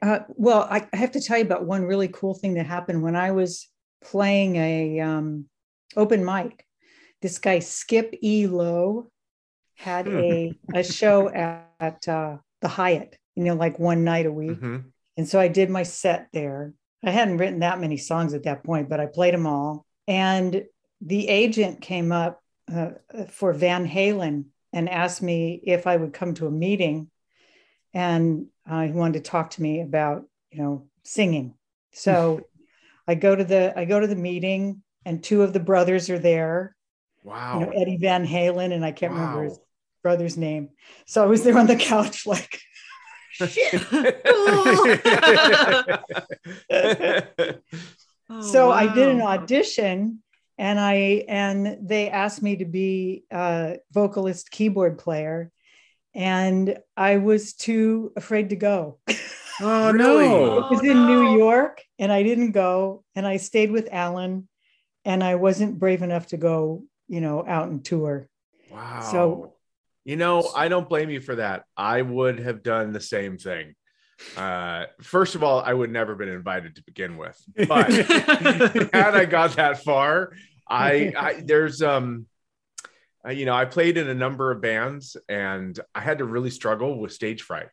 Uh, 0.01 0.19
well, 0.29 0.67
I, 0.69 0.88
I 0.93 0.98
have 0.98 1.12
to 1.12 1.22
tell 1.22 1.38
you 1.38 1.43
about 1.43 1.65
one 1.65 1.83
really 1.83 2.07
cool 2.07 2.33
thing 2.33 2.53
that 2.53 2.65
happened 2.65 3.03
when 3.03 3.15
I 3.15 3.31
was 3.31 3.67
playing 4.01 4.55
a 4.55 5.00
um, 5.00 5.45
open 5.95 6.24
mic. 6.24 6.65
This 7.22 7.39
guy 7.39 7.60
Skip 7.60 8.15
E. 8.22 8.48
Lowe 8.48 9.10
had 9.75 10.07
a 10.07 10.53
a 10.74 10.83
show 10.83 11.29
at, 11.29 11.69
at 11.79 12.07
uh, 12.07 12.38
the 12.62 12.67
Hyatt, 12.67 13.17
you 13.36 13.43
know, 13.43 13.55
like 13.55 13.79
one 13.79 14.03
night 14.03 14.25
a 14.25 14.31
week. 14.31 14.60
Mhm. 14.60 14.86
And 15.17 15.27
so 15.27 15.39
I 15.39 15.48
did 15.48 15.69
my 15.69 15.83
set 15.83 16.27
there. 16.33 16.74
I 17.03 17.12
hadn't 17.12 17.38
written 17.38 17.60
that 17.60 17.79
many 17.79 17.98
songs 17.98 18.33
at 18.33 18.43
that 18.43 18.63
point, 18.63 18.89
but 18.89 19.00
I 19.00 19.05
played 19.05 19.33
them 19.33 19.45
all. 19.45 19.86
And 20.07 20.65
the 21.05 21.27
agent 21.27 21.81
came 21.81 22.12
up 22.12 22.41
uh, 22.74 22.91
for 23.29 23.53
Van 23.53 23.88
Halen 23.88 24.45
and 24.72 24.89
asked 24.89 25.22
me 25.22 25.62
if 25.63 25.86
I 25.86 25.95
would 25.95 26.13
come 26.13 26.33
to 26.36 26.48
a 26.48 26.51
meeting. 26.51 27.10
And 27.93 28.48
uh, 28.69 28.83
he 28.83 28.91
wanted 28.91 29.24
to 29.24 29.29
talk 29.29 29.51
to 29.51 29.62
me 29.62 29.81
about, 29.81 30.24
you 30.51 30.62
know, 30.62 30.88
singing. 31.03 31.55
So 31.91 32.41
I 33.07 33.15
go 33.15 33.36
to 33.36 33.43
the 33.43 33.74
I 33.75 33.86
go 33.86 34.00
to 34.00 34.07
the 34.07 34.15
meeting, 34.15 34.81
and 35.05 35.22
two 35.22 35.43
of 35.43 35.53
the 35.53 35.60
brothers 35.60 36.10
are 36.10 36.19
there. 36.19 36.75
Wow. 37.24 37.60
You 37.60 37.65
know, 37.65 37.72
Eddie 37.74 37.98
Van 37.98 38.25
Halen, 38.25 38.74
and 38.74 38.83
I 38.83 38.91
can't 38.91 39.13
remember 39.13 39.43
his 39.43 39.60
brother's 40.01 40.38
name. 40.38 40.69
So 41.05 41.22
I 41.22 41.27
was 41.27 41.43
there 41.43 41.57
on 41.57 41.67
the 41.67 41.75
couch, 41.75 42.25
like, 42.25 42.60
Oh, 43.39 43.48
so 48.41 48.72
I 48.72 48.93
did 48.93 49.10
an 49.10 49.22
audition 49.22 50.22
and 50.57 50.79
I 50.79 51.25
and 51.27 51.88
they 51.88 52.10
asked 52.10 52.41
me 52.43 52.57
to 52.57 52.65
be 52.65 53.24
a 53.31 53.77
vocalist 53.91 54.51
keyboard 54.51 54.98
player 54.98 55.51
and 56.15 56.77
I 56.95 57.17
was 57.17 57.53
too 57.53 58.12
afraid 58.15 58.50
to 58.50 58.55
go. 58.55 59.00
Oh 59.62 59.91
Really? 59.91 60.27
no. 60.27 60.57
it 60.65 60.69
was 60.69 60.79
Oh, 60.81 60.86
in 60.89 60.98
no. 60.98 61.07
New 61.07 61.38
York 61.38 61.81
and 62.00 62.12
I 62.12 62.24
didn't 62.24 62.51
go 62.51 63.03
and 63.15 63.25
I 63.25 63.38
stayed 63.38 63.72
with 63.72 63.89
Allan 63.91 64.48
and 65.05 65.24
I 65.24 65.36
wasn't 65.36 65.79
brave 65.79 66.01
enough 66.01 66.27
to 66.27 66.38
go, 66.38 66.83
you 67.07 67.19
know, 67.22 67.43
out 67.48 67.69
and 67.69 67.83
tour. 67.83 68.27
wow. 68.72 69.01
So- 69.12 69.50
you 70.05 70.17
know, 70.17 70.51
I 70.53 70.67
don't 70.67 70.89
blame 70.89 71.10
you 71.10 71.22
for 71.22 71.36
that. 71.36 71.63
I 71.77 72.01
would 72.01 72.39
have 72.39 72.62
done 72.62 72.91
the 72.91 73.00
same 73.00 73.38
thing. 73.38 73.74
Uh, 74.37 74.85
first 75.01 75.35
of 75.35 75.43
all, 75.43 75.59
I 75.61 75.73
would 75.73 75.91
never 75.91 76.11
have 76.13 76.19
been 76.19 76.29
invited 76.29 76.75
to 76.77 76.83
begin 76.83 77.17
with. 77.17 77.37
But 77.67 77.91
had 78.93 79.15
I 79.15 79.25
got 79.25 79.55
that 79.57 79.83
far, 79.83 80.33
I, 80.67 81.13
I 81.17 81.41
there's 81.45 81.81
um 81.81 82.25
uh, 83.25 83.31
you 83.31 83.45
know, 83.45 83.53
I 83.53 83.63
played 83.65 83.97
in 83.97 84.09
a 84.09 84.13
number 84.13 84.51
of 84.51 84.61
bands 84.61 85.15
and 85.29 85.79
I 85.95 86.01
had 86.01 86.17
to 86.17 86.25
really 86.25 86.49
struggle 86.49 86.99
with 86.99 87.13
stage 87.13 87.41
fright. 87.41 87.69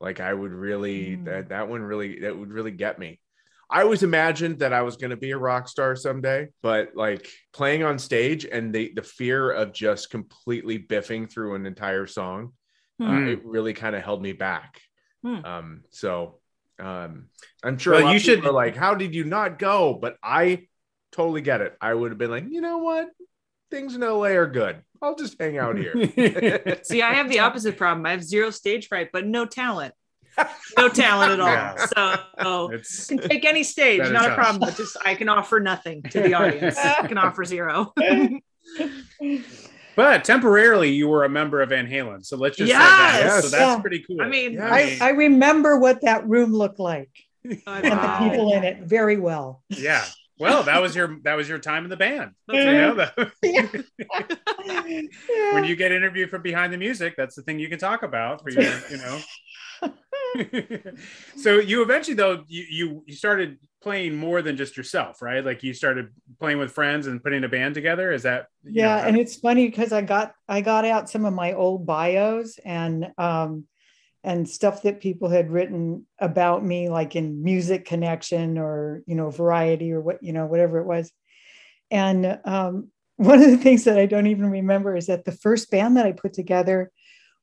Like 0.00 0.18
I 0.20 0.32
would 0.32 0.52
really 0.52 1.16
Mm. 1.16 1.24
that 1.26 1.48
that 1.50 1.68
one 1.68 1.82
really 1.82 2.20
that 2.20 2.36
would 2.36 2.50
really 2.50 2.70
get 2.70 2.98
me. 2.98 3.20
I 3.70 3.82
always 3.82 4.02
imagined 4.02 4.58
that 4.60 4.72
I 4.74 4.82
was 4.82 4.96
going 4.96 5.10
to 5.10 5.16
be 5.16 5.30
a 5.32 5.38
rock 5.38 5.68
star 5.68 5.96
someday, 5.96 6.48
but 6.62 6.90
like 6.94 7.26
playing 7.52 7.82
on 7.82 7.98
stage 7.98 8.44
and 8.44 8.72
the 8.74 8.92
the 8.94 9.02
fear 9.02 9.50
of 9.50 9.72
just 9.72 10.10
completely 10.10 10.78
biffing 10.78 11.30
through 11.30 11.54
an 11.54 11.66
entire 11.66 12.06
song, 12.06 12.52
uh, 13.02 13.06
Hmm. 13.06 13.28
it 13.28 13.44
really 13.44 13.72
kind 13.74 13.96
of 13.96 14.02
held 14.04 14.22
me 14.22 14.32
back. 14.32 14.80
Hmm. 15.24 15.44
Um, 15.44 15.84
so 15.90 16.38
um, 16.78 17.26
I'm 17.62 17.78
sure 17.78 17.94
Well, 17.94 18.12
you 18.12 18.18
should- 18.18 18.44
are 18.44 18.52
like, 18.52 18.76
"How 18.76 18.94
did 18.94 19.14
you 19.14 19.24
not 19.24 19.58
go?" 19.58 19.94
But 19.94 20.16
I 20.22 20.66
totally 21.12 21.40
get 21.40 21.60
it. 21.60 21.76
I 21.80 21.94
would 21.94 22.10
have 22.10 22.18
been 22.18 22.30
like, 22.30 22.44
you 22.48 22.60
know 22.60 22.78
what, 22.78 23.08
things 23.70 23.94
in 23.94 24.00
LA 24.02 24.30
are 24.36 24.46
good. 24.48 24.82
I'll 25.00 25.14
just 25.16 25.40
hang 25.40 25.58
out 25.58 25.76
here. 25.78 25.92
See, 26.82 27.02
I 27.02 27.14
have 27.14 27.28
the 27.28 27.38
opposite 27.40 27.76
problem. 27.76 28.04
I 28.06 28.10
have 28.10 28.24
zero 28.24 28.50
stage 28.50 28.88
fright, 28.88 29.10
but 29.12 29.26
no 29.26 29.46
talent. 29.46 29.94
No 30.76 30.88
talent 30.88 31.32
at 31.32 31.40
all. 31.40 31.46
Yeah. 31.46 32.20
So 32.34 32.70
It's 32.72 33.12
I 33.12 33.16
can 33.16 33.28
take 33.28 33.44
any 33.44 33.62
stage, 33.62 34.00
not 34.00 34.10
a 34.24 34.28
tough. 34.28 34.34
problem. 34.36 34.60
But 34.60 34.76
just 34.76 34.96
I 35.04 35.14
can 35.14 35.28
offer 35.28 35.60
nothing 35.60 36.02
to 36.04 36.20
the 36.20 36.34
audience. 36.34 36.76
I 36.76 37.06
can 37.06 37.18
offer 37.18 37.44
zero. 37.44 37.92
but 39.96 40.24
temporarily 40.24 40.90
you 40.92 41.08
were 41.08 41.24
a 41.24 41.28
member 41.28 41.60
of 41.62 41.68
Van 41.70 41.86
Halen. 41.86 42.24
So 42.24 42.36
let's 42.36 42.56
just 42.56 42.70
say 42.70 42.78
that. 42.78 43.20
Yes. 43.24 43.42
So 43.44 43.48
that's 43.50 43.60
Yeah. 43.76 43.80
pretty 43.80 44.04
cool. 44.06 44.20
I 44.22 44.28
mean, 44.28 44.54
Yeah. 44.54 44.68
I, 44.72 44.98
I 45.00 45.10
remember 45.10 45.78
what 45.78 46.00
that 46.02 46.26
room 46.28 46.52
looked 46.52 46.78
like 46.78 47.10
I 47.66 47.80
and 47.80 47.92
the 47.92 48.30
people 48.30 48.52
in 48.54 48.64
it 48.64 48.82
very 48.84 49.16
well. 49.18 49.62
yeah. 49.68 50.04
Well, 50.36 50.64
that 50.64 50.82
was 50.82 50.96
your 50.96 51.18
that 51.22 51.34
was 51.34 51.48
your 51.48 51.58
time 51.60 51.84
in 51.84 51.90
the 51.90 51.96
band. 51.96 52.32
You 52.48 52.64
That's 52.64 53.16
know, 53.16 53.30
that- 53.44 53.84
Yeah. 54.64 55.54
when 55.54 55.64
you 55.64 55.76
get 55.76 55.92
interviewed 55.92 56.28
from 56.30 56.42
behind 56.42 56.72
the 56.72 56.78
music, 56.78 57.14
that's 57.16 57.36
the 57.36 57.42
thing 57.42 57.58
you 57.60 57.68
can 57.68 57.78
talk 57.78 58.02
about 58.02 58.42
for 58.42 58.50
your, 58.50 58.62
you 58.90 58.96
know. 58.96 59.20
so 61.36 61.58
you 61.60 61.82
eventually 61.82 62.14
though 62.16 62.42
you, 62.48 62.64
you 62.68 63.04
you 63.06 63.14
started 63.14 63.58
playing 63.84 64.16
more 64.16 64.42
than 64.42 64.56
just 64.56 64.76
yourself, 64.76 65.22
right? 65.22 65.44
Like 65.44 65.62
you 65.62 65.74
started 65.74 66.08
playing 66.40 66.58
with 66.58 66.72
friends 66.72 67.06
and 67.06 67.22
putting 67.22 67.44
a 67.44 67.48
band 67.48 67.74
together. 67.74 68.12
Is 68.12 68.24
that 68.24 68.48
you 68.64 68.72
yeah 68.72 68.96
know, 68.96 69.04
and 69.06 69.16
it's 69.18 69.36
funny 69.36 69.68
because 69.68 69.92
i 69.92 70.00
got 70.00 70.34
i 70.48 70.60
got 70.60 70.84
out 70.84 71.10
some 71.10 71.24
of 71.24 71.34
my 71.34 71.52
old 71.52 71.86
bios 71.86 72.58
and 72.64 73.12
um 73.18 73.64
and 74.22 74.48
stuff 74.48 74.82
that 74.82 75.00
people 75.00 75.28
had 75.28 75.50
written 75.50 76.06
about 76.18 76.64
me 76.64 76.88
like 76.88 77.14
in 77.14 77.42
music 77.42 77.84
connection 77.84 78.58
or 78.58 79.02
you 79.06 79.14
know 79.14 79.30
variety 79.30 79.92
or 79.92 80.00
what 80.00 80.22
you 80.22 80.32
know 80.32 80.46
whatever 80.46 80.78
it 80.78 80.86
was 80.86 81.12
and 81.90 82.38
um 82.44 82.90
one 83.16 83.40
of 83.42 83.50
the 83.50 83.58
things 83.58 83.84
that 83.84 83.98
i 83.98 84.06
don't 84.06 84.26
even 84.26 84.50
remember 84.50 84.96
is 84.96 85.06
that 85.06 85.24
the 85.24 85.32
first 85.32 85.70
band 85.70 85.96
that 85.96 86.06
i 86.06 86.12
put 86.12 86.32
together 86.32 86.90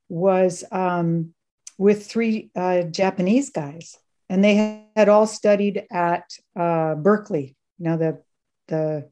was 0.08 0.64
um 0.72 1.32
with 1.78 2.06
three 2.06 2.50
uh, 2.56 2.82
japanese 2.82 3.50
guys 3.50 3.96
and 4.32 4.42
they 4.42 4.86
had 4.96 5.08
all 5.08 5.26
studied 5.26 5.84
at 5.92 6.24
uh, 6.56 6.96
Berklee 6.96 7.54
you 7.78 7.84
know 7.84 7.96
the 7.96 8.22
the 8.68 9.08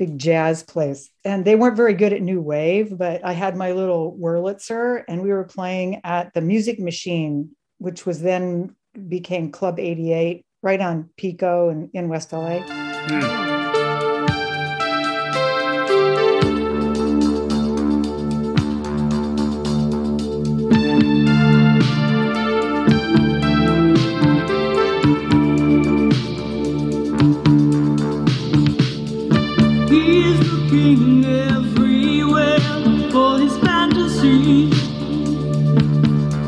big 0.00 0.18
jazz 0.18 0.62
place. 0.62 1.10
And 1.26 1.44
they 1.44 1.56
weren't 1.56 1.76
very 1.76 1.92
good 1.92 2.14
at 2.14 2.22
new 2.22 2.40
wave, 2.40 2.96
but 2.96 3.22
I 3.22 3.32
had 3.32 3.54
my 3.54 3.72
little 3.72 4.16
Wurlitzer 4.18 5.04
and 5.06 5.22
we 5.22 5.28
were 5.28 5.44
playing 5.44 6.00
at 6.04 6.32
the 6.32 6.40
Music 6.40 6.80
Machine, 6.80 7.50
which 7.76 8.06
was 8.06 8.22
then 8.22 8.74
became 9.08 9.52
Club 9.52 9.78
88 9.78 10.46
right 10.62 10.80
on 10.80 11.10
Pico 11.18 11.68
and 11.68 11.90
in 11.92 12.08
West 12.08 12.32
LA. 12.32 12.60
Hmm. 12.60 13.59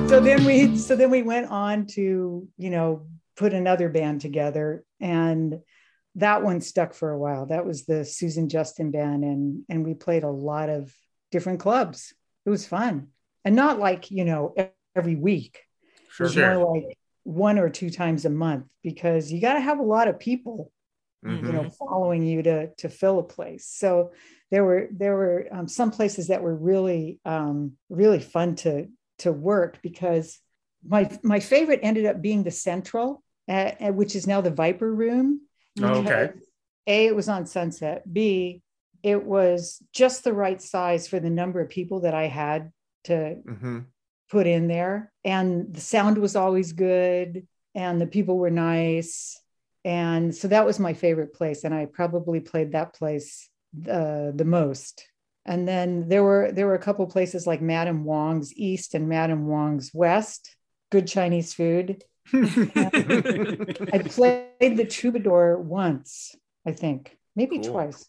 So 0.08 0.20
then 0.20 0.44
we 0.44 0.76
so 0.76 0.94
then 0.94 1.10
we 1.10 1.22
went 1.22 1.50
on 1.50 1.86
to, 1.94 2.46
you 2.58 2.70
know, 2.70 3.06
put 3.36 3.54
another 3.54 3.88
band 3.88 4.20
together 4.20 4.84
and 5.00 5.60
that 6.16 6.42
one 6.42 6.60
stuck 6.60 6.92
for 6.92 7.10
a 7.10 7.18
while. 7.18 7.46
That 7.46 7.64
was 7.64 7.86
the 7.86 8.04
Susan 8.04 8.50
Justin 8.50 8.90
band 8.90 9.24
and 9.24 9.64
and 9.70 9.86
we 9.86 9.94
played 9.94 10.22
a 10.22 10.30
lot 10.30 10.68
of 10.68 10.94
different 11.30 11.60
clubs. 11.60 12.12
It 12.44 12.50
was 12.50 12.66
fun. 12.66 13.08
And 13.44 13.56
not 13.56 13.78
like, 13.78 14.10
you 14.10 14.24
know, 14.26 14.54
every 14.94 15.16
week. 15.16 15.60
It 15.94 16.12
Sure. 16.12 16.24
was 16.26 16.34
Sure. 16.34 16.54
more 16.56 16.76
like 16.76 16.98
one 17.24 17.58
or 17.58 17.70
two 17.70 17.88
times 17.88 18.26
a 18.26 18.30
month 18.30 18.66
because 18.82 19.32
you 19.32 19.40
got 19.40 19.54
to 19.54 19.60
have 19.60 19.78
a 19.78 19.82
lot 19.82 20.08
of 20.08 20.18
people 20.18 20.70
Mhm. 21.24 21.46
you 21.46 21.52
know 21.52 21.70
following 21.70 22.24
you 22.24 22.42
to 22.42 22.74
to 22.74 22.88
fill 22.88 23.20
a 23.20 23.22
place 23.22 23.64
so 23.66 24.10
there 24.52 24.64
were 24.64 24.86
there 24.92 25.16
were 25.16 25.46
um, 25.50 25.66
some 25.66 25.90
places 25.90 26.28
that 26.28 26.42
were 26.42 26.54
really 26.54 27.18
um, 27.24 27.72
really 27.88 28.20
fun 28.20 28.54
to 28.56 28.86
to 29.18 29.32
work 29.32 29.78
because 29.82 30.38
my 30.86 31.10
my 31.22 31.40
favorite 31.40 31.80
ended 31.82 32.04
up 32.06 32.20
being 32.20 32.44
the 32.44 32.50
central 32.50 33.24
uh, 33.48 33.72
uh, 33.80 33.92
which 33.92 34.14
is 34.14 34.26
now 34.26 34.40
the 34.40 34.50
viper 34.50 34.94
room. 34.94 35.40
Oh, 35.80 35.94
okay. 36.04 36.30
a 36.86 37.06
it 37.06 37.16
was 37.16 37.28
on 37.28 37.46
sunset. 37.46 38.02
B 38.12 38.62
it 39.02 39.24
was 39.24 39.82
just 39.92 40.22
the 40.22 40.32
right 40.32 40.62
size 40.62 41.08
for 41.08 41.18
the 41.18 41.30
number 41.30 41.60
of 41.60 41.68
people 41.68 42.00
that 42.02 42.14
i 42.14 42.28
had 42.28 42.70
to 43.04 43.36
Mhm. 43.44 43.86
put 44.30 44.46
in 44.46 44.68
there. 44.68 45.12
And 45.24 45.74
the 45.74 45.80
sound 45.80 46.18
was 46.18 46.36
always 46.36 46.72
good 46.72 47.48
and 47.74 48.00
the 48.00 48.06
people 48.06 48.38
were 48.38 48.50
nice. 48.50 49.40
And 49.84 50.32
so 50.34 50.46
that 50.48 50.64
was 50.64 50.78
my 50.78 50.94
favorite 50.94 51.32
place. 51.34 51.64
And 51.64 51.74
i 51.74 51.86
probably 51.86 52.40
played 52.40 52.72
that 52.72 52.94
place 52.94 53.48
the 53.72 54.32
the 54.34 54.44
most. 54.44 55.06
And 55.44 55.66
then 55.66 56.08
there 56.08 56.22
were 56.22 56.52
there 56.52 56.66
were 56.66 56.74
a 56.74 56.78
couple 56.78 57.06
places 57.06 57.46
like 57.46 57.60
Madame 57.60 58.04
Wong's 58.04 58.52
East 58.56 58.94
and 58.94 59.08
Madame 59.08 59.46
Wong's 59.46 59.90
West, 59.92 60.56
good 60.90 61.06
Chinese 61.08 61.52
food. 61.54 62.04
I 62.32 64.04
played 64.08 64.76
the 64.76 64.86
troubadour 64.88 65.58
once, 65.58 66.34
I 66.66 66.72
think, 66.72 67.16
maybe 67.34 67.58
Cool. 67.58 67.70
twice. 67.72 68.06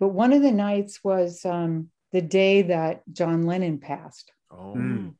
But 0.00 0.08
one 0.08 0.32
of 0.32 0.42
the 0.42 0.52
nights 0.52 1.02
was 1.02 1.44
um, 1.44 1.90
the 2.12 2.20
day 2.20 2.62
that 2.62 3.02
John 3.12 3.46
Lennon 3.46 3.78
passed. 3.78 4.32
Oh, 4.50 4.74
Mm. 4.76 5.14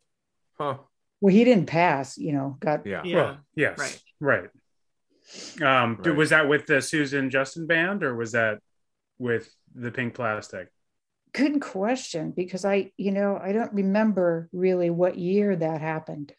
huh. 0.58 0.78
Well, 1.20 1.32
he 1.34 1.44
didn't 1.44 1.66
pass, 1.66 2.18
you 2.18 2.32
know, 2.32 2.56
got 2.60 2.86
Yeah. 2.86 3.02
Yeah. 3.04 3.16
Well, 3.16 3.38
yes, 3.54 3.78
Right. 4.20 4.50
right. 5.60 5.62
Um, 5.62 5.96
Right. 6.04 6.14
was 6.16 6.30
that 6.30 6.48
with 6.48 6.66
the 6.66 6.82
Susan 6.82 7.30
Justin 7.30 7.66
band 7.66 8.02
or 8.04 8.14
was 8.14 8.32
that 8.32 8.58
with 9.18 9.54
the 9.74 9.90
Pink 9.90 10.14
Plastic? 10.14 10.68
good 11.32 11.60
question 11.60 12.30
because 12.30 12.64
I, 12.64 12.92
you 12.96 13.10
know, 13.12 13.38
I 13.42 13.52
don't 13.52 13.72
remember 13.72 14.48
really 14.52 14.90
what 14.90 15.18
year 15.18 15.54
that 15.56 15.80
happened. 15.80 16.32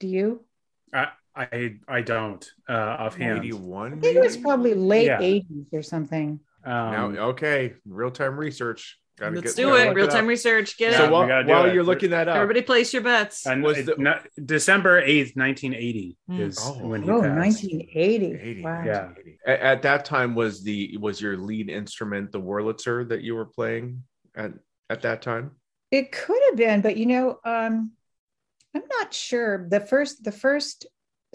Do 0.00 0.06
you? 0.08 0.44
I 0.92 1.08
I, 1.36 1.76
I 1.88 2.00
don't 2.02 2.48
uh, 2.68 2.72
offhand. 2.72 3.38
81. 3.44 3.92
I 3.94 3.96
think 3.96 4.16
it 4.16 4.22
was 4.22 4.36
probably 4.36 4.74
late 4.74 5.06
Yeah. 5.06 5.20
80s 5.20 5.68
or 5.72 5.82
something. 5.82 6.40
Now, 6.64 7.06
Um, 7.06 7.16
okay, 7.18 7.74
real 7.86 8.10
time 8.10 8.36
research. 8.38 8.98
Gotta 9.16 9.36
Let's 9.36 9.54
get- 9.54 9.62
do 9.62 9.76
it. 9.76 9.94
Real 9.94 10.06
up. 10.06 10.10
time 10.12 10.26
research. 10.26 10.76
Get 10.76 10.90
Yeah, 10.92 10.98
So 10.98 11.04
it. 11.04 11.06
we 11.06 11.12
while, 11.12 11.44
while 11.46 11.64
it. 11.66 11.74
you're 11.74 11.84
looking 11.84 12.10
that 12.10 12.26
up, 12.26 12.34
Everybody 12.36 12.62
place 12.62 12.92
your 12.92 13.02
bets. 13.02 13.46
and 13.46 13.62
was 13.62 13.78
it- 13.78 13.86
the- 13.86 13.94
not- 13.96 14.26
December 14.44 15.00
eighth, 15.00 15.36
nineteen 15.36 15.72
eighty 15.72 16.16
Hmm. 16.26 16.40
is 16.40 16.58
Oh. 16.60 16.84
when 16.88 17.02
he 17.04 17.10
Oh, 17.10 17.20
passed. 17.22 17.34
1980. 17.36 18.32
80, 18.34 18.62
Wow. 18.62 18.82
Yeah. 18.84 19.10
At, 19.46 19.60
at 19.60 19.82
that 19.82 20.04
time, 20.04 20.34
was 20.34 20.64
the 20.64 20.96
was 20.98 21.20
your 21.20 21.36
lead 21.36 21.70
instrument 21.70 22.32
the 22.32 22.40
Wurlitzer 22.40 23.08
that 23.08 23.22
you 23.22 23.36
were 23.36 23.46
playing 23.46 24.02
at 24.34 24.52
at 24.90 25.02
that 25.02 25.22
time? 25.22 25.52
It 25.92 26.10
could 26.10 26.40
have 26.48 26.56
been, 26.56 26.80
but 26.80 26.96
you 26.96 27.06
know, 27.06 27.38
um, 27.44 27.92
I'm 28.74 28.82
not 28.98 29.14
sure. 29.14 29.68
The 29.70 29.78
first, 29.78 30.24
the 30.24 30.32
first 30.32 30.86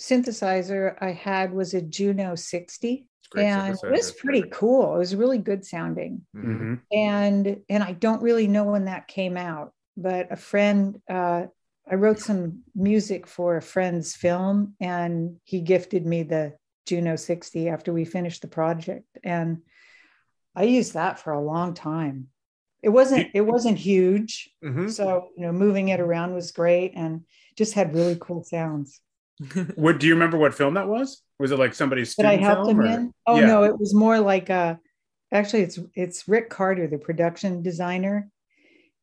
synthesizer 0.01 0.95
I 1.01 1.12
had 1.12 1.53
was 1.53 1.74
a 1.74 1.81
Juno 1.81 2.36
60, 2.36 2.91
It's 2.91 3.05
a 3.05 3.09
great 3.29 3.45
and 3.45 3.75
it 3.75 3.91
was 3.91 4.12
pretty 4.13 4.43
cool. 4.51 4.95
It 4.95 5.00
was 5.00 5.15
really 5.15 5.38
good 5.38 5.65
sounding. 5.65 6.25
Mhm. 6.36 6.43
Mhm. 6.45 6.81
and 6.91 7.62
and 7.69 7.83
I 7.83 7.93
don't 7.93 8.21
really 8.21 8.48
know 8.48 8.65
when 8.65 8.86
that 8.86 9.07
came 9.07 9.38
out, 9.38 9.74
but 9.98 10.31
a 10.31 10.36
friend, 10.36 11.00
uh, 11.09 11.48
I 11.91 11.95
wrote 11.95 12.19
some 12.19 12.63
music 12.75 13.25
for 13.27 13.57
a 13.57 13.62
friend's 13.62 14.15
film, 14.15 14.75
and 14.79 15.38
he 15.43 15.62
gifted 15.62 16.05
me 16.05 16.24
the 16.24 16.55
Juno 16.86 17.15
60 17.15 17.69
after 17.69 17.91
we 17.93 18.05
finished 18.05 18.41
the 18.41 18.48
project, 18.48 19.05
and 19.24 19.62
I 20.55 20.63
used 20.63 20.93
that 20.93 21.19
for 21.19 21.33
a 21.33 21.41
long 21.41 21.74
time. 21.74 22.27
It 22.81 22.89
wasn't 22.89 23.27
it 23.33 23.41
wasn't 23.41 23.77
huge, 23.77 24.50
Mhm. 24.63 24.89
so 24.89 25.29
you 25.36 25.43
know 25.45 25.51
moving 25.51 25.89
it 25.89 26.00
around 26.00 26.33
was 26.33 26.51
great, 26.51 26.93
and 26.95 27.25
just 27.55 27.74
had 27.74 27.93
really 27.93 28.17
cool 28.19 28.43
sounds. 28.43 29.01
What 29.75 30.00
do 30.00 30.08
you 30.08 30.13
remember? 30.13 30.38
What 30.38 30.53
film 30.53 30.74
that 30.75 30.88
was? 30.88 31.22
Was 31.39 31.51
it 31.51 31.60
like 31.60 31.74
somebody's 31.74 32.15
Did 32.15 32.25
I 32.25 32.36
help 32.38 32.65
film? 32.65 32.69
him 32.72 32.79
or- 32.81 32.86
in? 32.88 33.13
Oh 33.25 33.39
Yeah. 33.39 33.46
no, 33.48 33.63
it 33.63 33.79
was 33.79 33.93
more 33.93 34.19
like 34.19 34.50
uh 34.50 34.75
actually 35.31 35.62
it's 35.63 35.79
it's 35.96 36.27
Rick 36.27 36.50
Carter, 36.50 36.88
the 36.88 36.98
production 36.98 37.62
designer. 37.62 38.29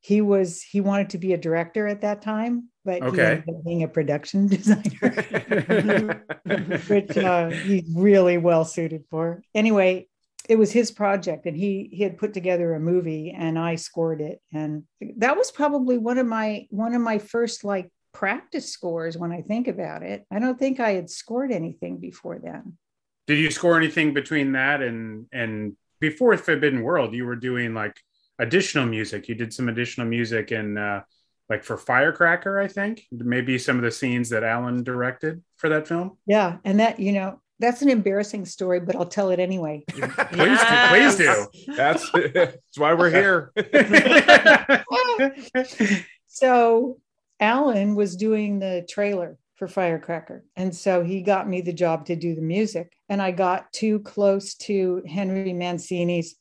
He 0.01 0.21
was 0.21 0.63
he 0.63 0.81
wanted 0.81 1.11
to 1.11 1.19
be 1.19 1.33
a 1.33 1.39
director 1.39 1.87
at 1.89 2.03
that 2.03 2.23
time, 2.23 2.69
but 2.85 3.03
he 3.03 3.09
Okay. 3.09 3.25
ended 3.27 3.49
up 3.49 3.65
being 3.65 3.83
a 3.83 3.89
production 3.89 4.47
designer, 4.57 6.23
which 6.89 7.17
uh, 7.17 7.51
he's 7.51 7.85
really 7.95 8.39
well 8.39 8.65
suited 8.65 9.05
for. 9.11 9.43
Anyway, 9.55 10.07
it 10.49 10.57
was 10.59 10.71
his 10.71 10.91
project, 10.93 11.47
and 11.47 11.57
he 11.57 11.89
he 11.93 12.03
had 12.05 12.19
put 12.19 12.35
together 12.35 12.75
a 12.75 12.81
movie, 12.81 13.35
and 13.37 13.59
I 13.59 13.75
scored 13.77 14.21
it, 14.21 14.41
and 14.53 14.85
that 15.19 15.37
was 15.37 15.51
probably 15.51 15.99
one 15.99 16.19
of 16.19 16.27
my 16.27 16.67
one 16.71 16.95
of 16.95 17.01
my 17.03 17.19
first 17.19 17.65
like 17.65 17.91
practice 18.17 18.73
scores 18.73 19.19
when 19.19 19.31
I 19.31 19.43
think 19.43 19.69
about 19.69 20.03
it. 20.03 20.25
I 20.31 20.39
don't 20.39 20.59
think 20.59 20.81
I 20.81 20.93
had 20.93 21.11
scored 21.11 21.53
anything 21.53 21.99
before 21.99 22.39
then. 22.39 22.79
Did 23.27 23.39
you 23.39 23.51
score 23.51 23.77
anything 23.77 24.15
between 24.15 24.53
that 24.53 24.81
and 24.81 25.27
and 25.33 25.77
before 26.01 26.35
Forbidden 26.39 26.81
World? 26.83 27.15
You 27.15 27.27
were 27.27 27.37
doing 27.37 27.75
like 27.75 28.01
additional 28.39 28.87
music. 28.87 29.29
You 29.29 29.35
did 29.35 29.53
some 29.53 29.69
additional 29.69 30.07
music 30.07 30.51
and 30.51 30.79
uh, 30.79 31.03
like 31.51 31.63
for 31.63 31.77
Firecracker, 31.77 32.59
I 32.59 32.69
think. 32.69 33.05
Maybe 33.13 33.59
some 33.59 33.77
of 33.77 33.83
the 33.83 33.91
scenes 33.91 34.31
that 34.31 34.45
Allan 34.45 34.83
directed 34.83 35.43
for 35.59 35.69
that 35.69 35.87
film. 35.87 36.17
Yeah, 36.27 36.57
and 36.65 36.81
that 36.81 36.99
you 36.99 37.13
know 37.13 37.43
that's 37.59 37.83
an 37.83 37.91
embarrassing 37.91 38.47
story, 38.47 38.81
but 38.81 38.97
I'll 38.97 39.05
tell 39.05 39.29
it 39.31 39.41
anyway. 39.41 39.85
Please 39.89 40.61
do. 40.61 40.87
Please 40.89 41.17
do. 41.17 41.47
That's 41.77 42.11
that's 42.33 42.79
why 42.79 42.95
we're 42.95 43.11
here. 43.11 43.53
So 46.29 46.99
Allan 47.41 47.95
was 47.95 48.17
doing 48.17 48.59
the 48.59 48.87
trailer 48.89 49.39
for 49.57 49.69
Firecracker, 49.69 50.45
and 50.57 50.75
so 50.75 51.03
he 51.03 51.23
got 51.23 51.49
me 51.49 51.61
the 51.61 51.73
job 51.73 52.07
to 52.07 52.17
do 52.17 52.35
the 52.35 52.43
music, 52.43 52.93
and 53.09 53.21
I 53.21 53.31
got 53.31 53.73
too 53.73 54.01
close 54.01 54.55
to 54.55 55.03
Henry 55.07 55.53
Mancini's. 55.53 56.37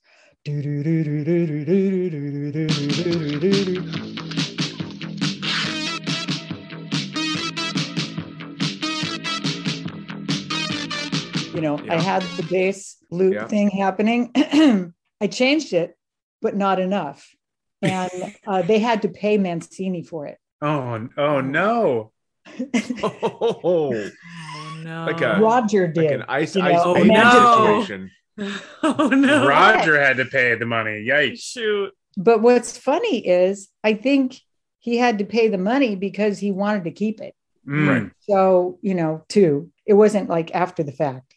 You 0.46 0.62
know, 11.62 11.80
I 11.90 12.02
had 12.02 12.22
the 12.38 12.48
bass 12.50 12.98
loop 13.12 13.34
Yeah. 13.34 13.48
thing 13.48 13.70
happening. 13.70 14.32
I 15.22 15.28
changed 15.28 15.74
it, 15.74 15.98
but 16.42 16.56
not 16.56 16.80
enough. 16.80 17.30
And 17.82 18.36
uh, 18.48 18.62
they 18.62 18.80
had 18.80 19.02
to 19.04 19.10
pay 19.10 19.38
Mancini 19.38 20.04
for 20.04 20.26
it. 20.28 20.38
Oh, 20.62 21.08
oh 21.18 21.41
no. 21.41 22.12
oh, 23.04 24.10
Oh 24.58 24.82
no. 24.84 25.06
Like 25.06 25.22
a- 25.22 25.39
Roger 25.41 25.86
like 25.88 25.94
did. 25.96 26.12
an 26.12 26.26
ice 26.28 26.56
You 26.56 26.62
ice 26.63 26.84
know, 26.84 26.94
no. 26.94 27.82
situation. 27.82 28.12
oh 28.84 29.08
no. 29.10 29.48
Roger 29.48 30.00
had 30.02 30.18
to 30.18 30.26
pay 30.26 30.56
the 30.56 30.65
money. 30.65 31.06
Yikes. 31.08 31.39
Shoot. 31.39 31.91
But 32.18 32.41
what's 32.41 32.78
funny 32.78 33.26
is 33.28 33.70
I 33.84 33.94
think 33.94 34.39
he 34.80 34.98
had 34.98 35.20
to 35.20 35.26
pay 35.26 35.48
the 35.48 35.58
money 35.58 35.96
because 35.96 36.38
he 36.39 36.52
wanted 36.52 36.84
to 36.86 36.91
keep 36.91 37.20
it. 37.22 37.34
Mm. 37.68 37.88
Right. 37.88 38.12
So, 38.22 38.78
you 38.82 38.94
know, 38.94 39.26
too, 39.28 39.72
it 39.86 39.94
wasn't 39.94 40.30
like 40.30 40.54
after 40.54 40.84
the 40.84 40.91
fact. 40.91 41.34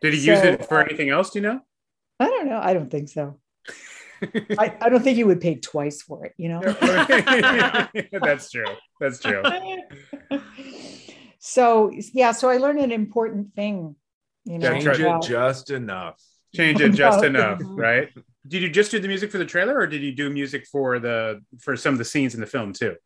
Did 0.00 0.14
he 0.14 0.20
use 0.26 0.40
it 0.40 0.66
for 0.66 0.80
anything 0.80 1.10
else? 1.10 1.30
Do 1.30 1.38
you 1.38 1.42
know? 1.44 1.60
I 2.20 2.26
don't 2.26 2.48
know. 2.48 2.58
I 2.60 2.72
don't 2.74 2.90
think 2.90 3.08
so. 3.08 3.38
I, 4.58 4.76
I 4.80 4.88
don't 4.88 5.02
think 5.02 5.16
he 5.16 5.24
would 5.24 5.40
pay 5.40 5.56
twice 5.56 6.02
for 6.02 6.24
it, 6.24 6.34
you 6.36 6.48
know? 6.48 6.60
That's 8.22 8.50
true. 8.50 8.66
That's 9.00 9.20
true. 9.20 9.42
so, 11.38 11.90
yeah, 12.12 12.32
so 12.32 12.48
I 12.48 12.56
learned 12.56 12.80
an 12.80 12.92
important 12.92 13.54
thing, 13.54 13.96
you 14.44 14.58
know. 14.58 14.70
Change 14.72 14.84
try- 14.84 15.18
it 15.18 15.22
just 15.22 15.70
enough. 15.70 16.20
Change 16.54 16.80
it 16.80 16.92
just 16.92 17.24
enough, 17.24 17.60
right? 17.64 18.08
Did 18.46 18.62
you 18.62 18.70
just 18.70 18.90
do 18.90 18.98
the 18.98 19.08
music 19.08 19.30
for 19.30 19.38
the 19.38 19.44
trailer, 19.44 19.78
or 19.78 19.86
did 19.86 20.02
you 20.02 20.12
do 20.12 20.30
music 20.30 20.66
for 20.66 20.98
the 20.98 21.40
for 21.60 21.76
some 21.76 21.94
of 21.94 21.98
the 21.98 22.04
scenes 22.04 22.34
in 22.34 22.40
the 22.40 22.46
film 22.46 22.72
too? 22.72 22.96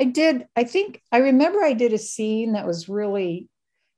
I 0.00 0.04
did. 0.04 0.46
I 0.54 0.64
think 0.64 1.02
I 1.10 1.18
remember 1.18 1.62
I 1.62 1.72
did 1.72 1.92
a 1.92 1.98
scene 1.98 2.52
that 2.52 2.66
was 2.66 2.88
really 2.88 3.48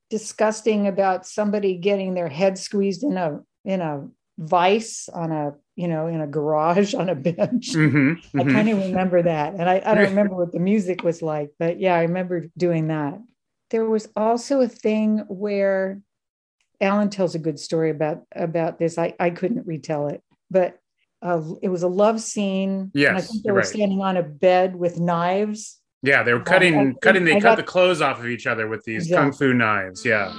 disgusting 0.09 0.87
about 0.87 1.27
somebody 1.27 1.77
getting 1.77 2.13
their 2.13 2.29
head 2.29 2.57
squeezed 2.57 3.03
in 3.03 3.17
a 3.17 3.39
in 3.65 3.81
a 3.81 4.07
vice 4.37 5.09
on 5.09 5.31
a 5.31 5.53
you 5.75 5.87
know 5.87 6.07
in 6.07 6.21
a 6.21 6.27
garage 6.27 6.93
on 6.93 7.09
a 7.09 7.15
bench. 7.15 7.73
Mm-hmm, 7.73 8.39
I 8.39 8.43
kind 8.43 8.69
of 8.69 8.77
remember 8.79 9.21
that, 9.23 9.53
and 9.53 9.69
I, 9.69 9.81
I 9.85 9.95
don't 9.95 10.09
remember 10.09 10.35
what 10.35 10.51
the 10.51 10.59
music 10.59 11.03
was 11.03 11.21
like, 11.21 11.51
but 11.59 11.79
yeah, 11.79 11.95
I 11.95 12.01
remember 12.03 12.45
doing 12.57 12.87
that. 12.87 13.19
There 13.69 13.85
was 13.85 14.07
also 14.15 14.61
a 14.61 14.67
thing 14.67 15.19
where 15.27 15.99
Allan 16.79 17.09
tells 17.09 17.35
a 17.35 17.39
good 17.39 17.59
story 17.59 17.89
about 17.89 18.23
about 18.35 18.79
this. 18.79 18.97
I 18.97 19.13
I 19.19 19.29
couldn't 19.31 19.65
retell 19.67 20.07
it, 20.07 20.21
but 20.49 20.79
uh, 21.21 21.41
it 21.61 21.69
was 21.69 21.83
a 21.83 21.87
love 21.87 22.21
scene. 22.21 22.91
and 22.93 23.17
I 23.17 23.21
think 23.21 23.43
they 23.43 23.51
were 23.51 23.59
right. 23.59 23.65
standing 23.65 24.01
on 24.01 24.17
a 24.17 24.23
bed 24.23 24.75
with 24.75 24.99
knives. 24.99 25.79
Yeah, 26.03 26.21
they 26.21 26.31
were 26.33 26.41
cutting, 26.41 26.95
cutting. 27.01 27.25
They 27.25 27.31
I 27.37 27.39
cut 27.39 27.41
got- 27.41 27.57
the 27.57 27.63
clothes 27.63 28.01
off 28.01 28.19
of 28.19 28.27
each 28.27 28.45
other 28.45 28.67
with 28.67 28.83
these 28.83 29.09
Yeah. 29.09 29.17
kung 29.17 29.31
fu 29.33 29.53
knives. 29.53 30.05
Yeah. 30.05 30.31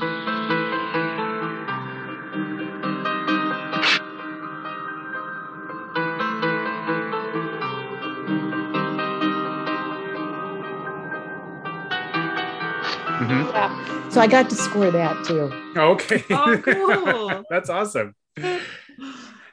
Yeah. 13.51 14.09
So 14.11 14.21
I 14.21 14.27
got 14.27 14.49
to 14.51 14.57
score 14.57 14.91
that 14.91 15.25
too. 15.27 15.53
Okay. 15.77 16.25
Oh, 16.31 16.61
cool. 16.63 17.45
That's 17.51 17.71
awesome. 17.71 18.15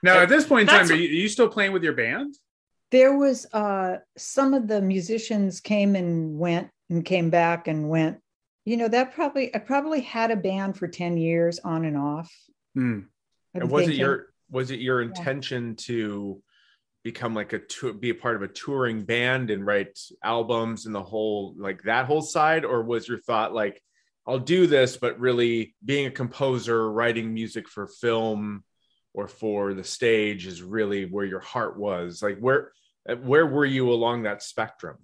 Now, 0.04 0.20
at 0.20 0.30
this 0.30 0.46
point 0.46 0.70
in 0.70 0.76
time, 0.76 0.90
are 0.90 0.94
you, 0.94 1.10
are 1.10 1.22
you 1.22 1.30
still 1.30 1.50
playing 1.50 1.72
with 1.72 1.84
your 1.84 1.94
band? 1.94 2.36
There 2.92 3.18
was 3.18 3.46
uh 3.52 3.98
some 4.18 4.54
of 4.54 4.68
the 4.68 4.82
musicians 4.82 5.60
came 5.60 5.96
and 5.96 6.38
went 6.38 6.70
and 6.90 7.04
came 7.04 7.30
back 7.30 7.68
and 7.68 7.90
went. 7.90 8.20
You 8.66 8.78
know, 8.78 8.88
that 8.88 9.14
probably 9.14 9.54
I 9.54 9.60
probably 9.60 10.02
had 10.02 10.32
a 10.32 10.36
band 10.36 10.78
for 10.78 10.88
10 10.88 11.18
years 11.18 11.60
on 11.60 11.86
and 11.86 11.98
off. 11.98 12.32
Hmm. 12.74 13.00
I'm 13.54 13.62
And 13.62 13.72
was 13.72 13.88
it 13.88 13.96
your 13.96 14.28
was 14.50 14.72
it 14.72 14.80
your 14.80 15.02
intention 15.02 15.76
to 15.78 16.42
become 17.04 17.36
like 17.36 17.54
a 17.54 17.60
to 17.60 17.94
be 17.94 18.10
a 18.10 18.16
part 18.16 18.36
of 18.36 18.42
a 18.42 18.48
touring 18.48 19.04
band 19.04 19.52
and 19.52 19.66
write 19.66 19.98
albums 20.24 20.88
and 20.88 20.96
the 20.96 21.04
whole 21.04 21.54
like 21.58 21.84
that 21.84 22.06
whole 22.08 22.22
side, 22.22 22.66
or 22.66 22.84
was 22.84 23.08
your 23.08 23.20
thought 23.20 23.54
like, 23.54 23.82
I'll 24.28 24.40
do 24.40 24.68
this, 24.68 24.98
but 24.98 25.20
really 25.20 25.76
being 25.84 26.08
a 26.08 26.12
composer, 26.12 26.92
writing 26.92 27.34
music 27.34 27.70
for 27.70 27.88
film 27.88 28.64
or 29.14 29.28
for 29.28 29.74
the 29.74 29.84
stage 29.84 30.48
is 30.48 30.62
really 30.62 31.06
where 31.06 31.26
your 31.26 31.40
heart 31.40 31.78
was. 31.78 32.22
Like 32.22 32.40
where 32.40 32.72
where 33.24 33.46
were 33.46 33.66
you 33.66 33.92
along 33.92 34.24
that 34.24 34.42
spectrum? 34.42 34.98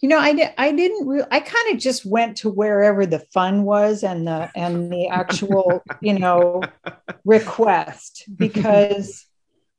You 0.00 0.08
know, 0.08 0.18
I 0.18 0.32
di- 0.32 0.54
I 0.56 0.72
didn't 0.72 1.06
re- 1.06 1.26
I 1.30 1.40
kind 1.40 1.74
of 1.74 1.78
just 1.78 2.06
went 2.06 2.38
to 2.38 2.50
wherever 2.50 3.04
the 3.04 3.18
fun 3.18 3.64
was 3.64 4.02
and 4.02 4.26
the 4.26 4.50
and 4.56 4.90
the 4.90 5.08
actual, 5.08 5.82
you 6.00 6.18
know, 6.18 6.64
request 7.24 8.24
because 8.36 9.26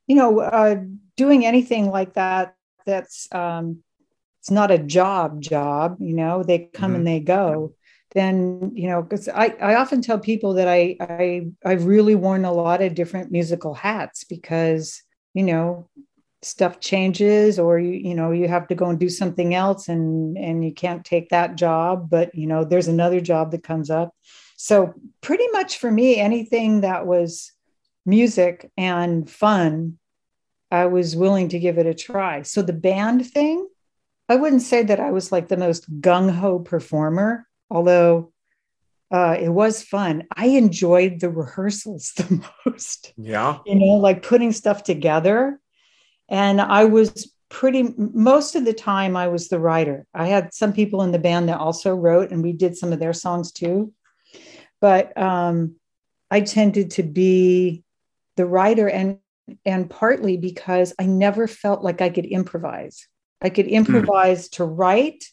you 0.06 0.16
know, 0.16 0.40
uh 0.40 0.76
doing 1.18 1.46
anything 1.46 1.90
like 1.90 2.14
that 2.14 2.56
that's 2.86 3.28
um 3.34 3.84
it's 4.40 4.52
not 4.52 4.72
a 4.72 4.78
job 4.78 5.42
job, 5.42 5.98
you 6.00 6.14
know, 6.14 6.44
they 6.44 6.60
come 6.60 6.96
and 6.96 7.06
they 7.06 7.20
go. 7.20 7.74
Then, 8.12 8.72
you 8.74 8.88
know, 8.88 9.02
because 9.02 9.28
I, 9.28 9.48
I 9.62 9.76
often 9.76 10.02
tell 10.02 10.20
people 10.20 10.54
that 10.54 10.68
I 10.68 10.96
I 11.00 11.48
I've 11.66 11.86
really 11.86 12.16
worn 12.16 12.46
a 12.46 12.54
lot 12.54 12.82
of 12.82 12.96
different 12.96 13.32
musical 13.32 13.74
hats 13.74 14.24
because, 14.24 15.04
you 15.34 15.44
know, 15.44 15.90
stuff 16.44 16.80
changes 16.80 17.58
or 17.58 17.80
you 17.80 17.94
you 17.94 18.14
know 18.14 18.32
you 18.32 18.48
have 18.48 18.68
to 18.68 18.76
go 18.76 18.86
and 18.90 19.00
do 19.00 19.10
something 19.10 19.56
else 19.56 19.88
and 19.90 20.38
and 20.38 20.64
you 20.64 20.72
can't 20.72 21.04
take 21.04 21.30
that 21.30 21.56
job 21.56 22.10
but 22.12 22.34
you 22.36 22.46
know 22.46 22.64
there's 22.64 22.88
another 22.88 23.20
job 23.20 23.52
that 23.52 23.64
comes 23.64 23.90
up. 23.90 24.14
So 24.56 24.94
pretty 25.22 25.48
much 25.52 25.78
for 25.78 25.92
me 25.92 26.18
anything 26.18 26.82
that 26.82 27.06
was 27.08 27.52
music 28.06 28.72
and 28.78 29.30
fun 29.30 29.98
i 30.72 30.86
was 30.86 31.16
willing 31.16 31.50
to 31.50 31.60
give 31.60 31.78
it 31.78 31.86
a 31.86 31.94
try. 31.94 32.44
So 32.44 32.62
the 32.62 32.74
band 32.74 33.26
thing 33.26 33.68
i 34.30 34.36
wouldn't 34.36 34.62
say 34.62 34.84
that 34.84 35.00
i 35.00 35.10
was 35.10 35.32
like 35.32 35.48
the 35.48 35.58
most 35.58 35.90
gung-ho 36.02 36.60
performer 36.60 37.47
although 37.70 38.32
uh, 39.12 39.38
it 39.40 39.50
was 39.50 39.84
fun. 39.84 40.26
I 40.36 40.48
enjoyed 40.48 41.20
the 41.20 41.30
rehearsals 41.30 42.12
the 42.18 42.46
most. 42.66 43.14
Yeah. 43.18 43.60
you 43.66 43.76
know 43.76 43.96
like 43.96 44.24
putting 44.24 44.52
stuff 44.52 44.84
together. 44.84 45.60
And 46.30 46.60
i 46.60 46.84
was 46.84 47.32
pretty 47.50 47.94
most 47.98 48.58
of 48.58 48.66
the 48.66 48.74
time 48.74 49.16
i 49.16 49.28
was 49.30 49.48
the 49.48 49.60
writer. 49.60 50.06
I 50.14 50.28
had 50.28 50.54
some 50.54 50.74
people 50.74 51.02
in 51.04 51.12
the 51.12 51.20
band 51.20 51.48
that 51.48 51.60
also 51.60 51.96
wrote 51.96 52.32
and 52.32 52.44
we 52.44 52.52
did 52.52 52.76
some 52.78 52.92
of 52.92 53.00
their 53.00 53.14
songs 53.14 53.52
too. 53.52 53.94
But 54.82 55.18
um, 55.18 55.76
i 56.30 56.42
tended 56.42 56.92
to 56.92 57.04
be 57.04 57.84
the 58.36 58.46
writer 58.46 58.90
and 58.90 59.20
and 59.66 59.90
partly 59.90 60.36
because 60.36 60.94
i 61.00 61.06
never 61.06 61.48
felt 61.48 61.82
like 61.82 62.02
i 62.02 62.10
could 62.10 62.26
improvise. 62.26 63.08
I 63.42 63.50
could 63.50 63.68
improvise 63.68 64.50
to 64.50 64.66
write 64.66 65.24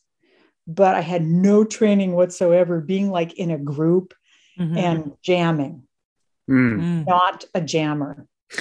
but 0.66 0.94
i 0.94 1.00
had 1.00 1.22
no 1.24 1.64
training 1.64 2.12
whatsoever 2.14 2.80
being 2.80 3.10
like 3.10 3.34
in 3.34 3.50
a 3.50 3.58
group 3.58 4.14
Mhm. 4.58 4.76
and 4.78 5.12
jamming 5.22 5.82
Mm. 6.48 6.78
Mm. 6.80 7.06
not 7.06 7.44
a 7.54 7.60
jammer 7.60 8.26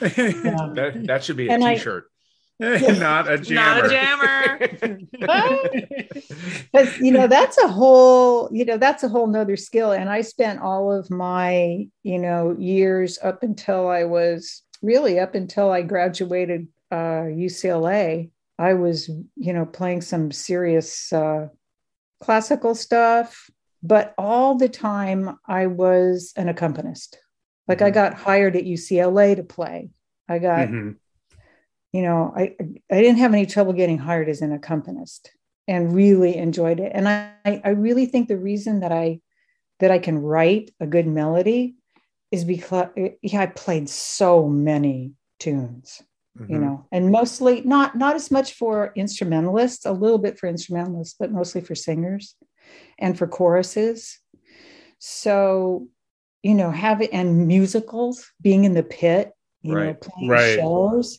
That, 0.00 1.02
that 1.06 1.24
should 1.24 1.36
be 1.36 1.48
a 1.48 1.52
And 1.52 1.64
I- 1.64 1.76
shirt 1.76 2.06
Not 2.60 3.28
a 3.28 3.38
jammer. 3.38 3.88
Not 3.88 4.62
a 4.62 4.68
jammer. 4.68 4.98
but 6.72 6.96
you 7.00 7.10
know 7.10 7.26
that's 7.26 7.58
a 7.58 7.66
whole 7.66 8.48
you 8.52 8.64
know 8.64 8.76
that's 8.76 9.02
a 9.02 9.08
whole 9.08 9.26
nother 9.26 9.56
skill 9.56 9.90
and 9.90 10.08
i 10.08 10.20
spent 10.20 10.60
all 10.60 10.92
of 10.92 11.10
my 11.10 11.86
you 12.04 12.18
know 12.20 12.54
years 12.58 13.18
up 13.24 13.42
until 13.42 13.88
i 13.88 14.04
was 14.04 14.62
really 14.80 15.18
up 15.18 15.34
until 15.34 15.72
i 15.72 15.82
graduated 15.82 16.68
uh, 16.92 17.24
ucla 17.44 18.30
i 18.58 18.74
was 18.74 19.08
you 19.36 19.52
know 19.52 19.66
playing 19.66 20.02
some 20.02 20.30
serious 20.30 21.12
uh, 21.12 21.48
classical 22.20 22.74
stuff 22.74 23.50
but 23.82 24.14
all 24.18 24.56
the 24.56 24.68
time 24.68 25.38
i 25.48 25.66
was 25.66 26.32
an 26.36 26.48
accompanist 26.48 27.18
like 27.68 27.82
i 27.82 27.90
Mhm. 27.90 27.94
got 27.94 28.14
hired 28.14 28.54
at 28.56 28.64
ucla 28.64 29.34
to 29.36 29.42
play 29.42 29.90
i 30.28 30.38
got 30.38 30.68
Mhm. 30.68 30.96
you 31.92 32.02
know, 32.02 32.32
I 32.34 32.56
I 32.90 33.00
didn't 33.02 33.18
have 33.18 33.34
any 33.34 33.46
trouble 33.46 33.74
getting 33.74 33.98
hired 33.98 34.28
as 34.28 34.40
an 34.40 34.52
accompanist 34.52 35.30
and 35.68 35.94
really 35.94 36.36
enjoyed 36.36 36.80
it. 36.80 36.92
And 36.94 37.06
I 37.08 37.34
I 37.44 37.70
really 37.70 38.06
think 38.06 38.28
the 38.28 38.38
reason 38.38 38.80
that 38.80 38.92
I 38.92 39.20
that 39.80 39.90
I 39.90 39.98
can 39.98 40.18
write 40.18 40.70
a 40.80 40.86
good 40.86 41.06
melody 41.06 41.76
is 42.30 42.44
because 42.44 42.88
yeah, 43.22 43.42
I 43.42 43.46
played 43.46 43.88
so 43.90 44.48
many 44.48 45.12
tunes, 45.38 46.00
you 46.36 46.58
Mhm. 46.58 46.60
know, 46.60 46.86
and 46.92 47.10
mostly 47.10 47.62
not 47.62 47.96
not 47.96 48.16
as 48.16 48.30
much 48.30 48.54
for 48.54 48.92
instrumentalists, 48.96 49.86
a 49.86 49.92
little 49.92 50.18
bit 50.18 50.38
for 50.38 50.48
instrumentalists, 50.48 51.14
but 51.18 51.32
mostly 51.32 51.60
for 51.60 51.74
singers 51.74 52.34
and 52.98 53.16
for 53.18 53.26
choruses. 53.26 54.18
So, 54.98 55.88
you 56.42 56.54
know, 56.54 56.70
have 56.70 57.02
and 57.12 57.46
musicals, 57.48 58.30
being 58.40 58.64
in 58.64 58.74
the 58.74 58.82
pit, 58.82 59.32
you 59.62 59.76
know, 59.76 59.94
playing 59.94 60.30
Right. 60.30 60.58
shows 60.58 61.18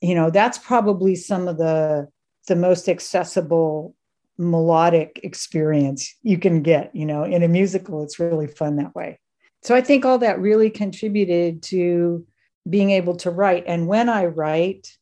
you 0.00 0.14
know 0.14 0.30
that's 0.30 0.58
probably 0.58 1.14
some 1.14 1.48
of 1.48 1.58
the 1.58 2.08
the 2.46 2.56
most 2.56 2.88
accessible 2.88 3.94
melodic 4.38 5.20
experience 5.22 6.14
you 6.22 6.38
can 6.38 6.62
get 6.62 6.94
you 6.94 7.06
know 7.06 7.24
in 7.24 7.42
a 7.42 7.48
musical 7.48 8.02
it's 8.02 8.18
really 8.18 8.46
fun 8.46 8.76
that 8.76 8.94
way 8.94 9.18
so 9.62 9.74
i 9.74 9.80
think 9.80 10.04
all 10.04 10.18
that 10.18 10.40
really 10.40 10.70
contributed 10.70 11.62
to 11.62 12.26
being 12.68 12.90
able 12.90 13.16
to 13.16 13.30
write. 13.30 13.64
And 13.66 13.86
when 13.86 14.08
i 14.08 14.24
write 14.26 14.96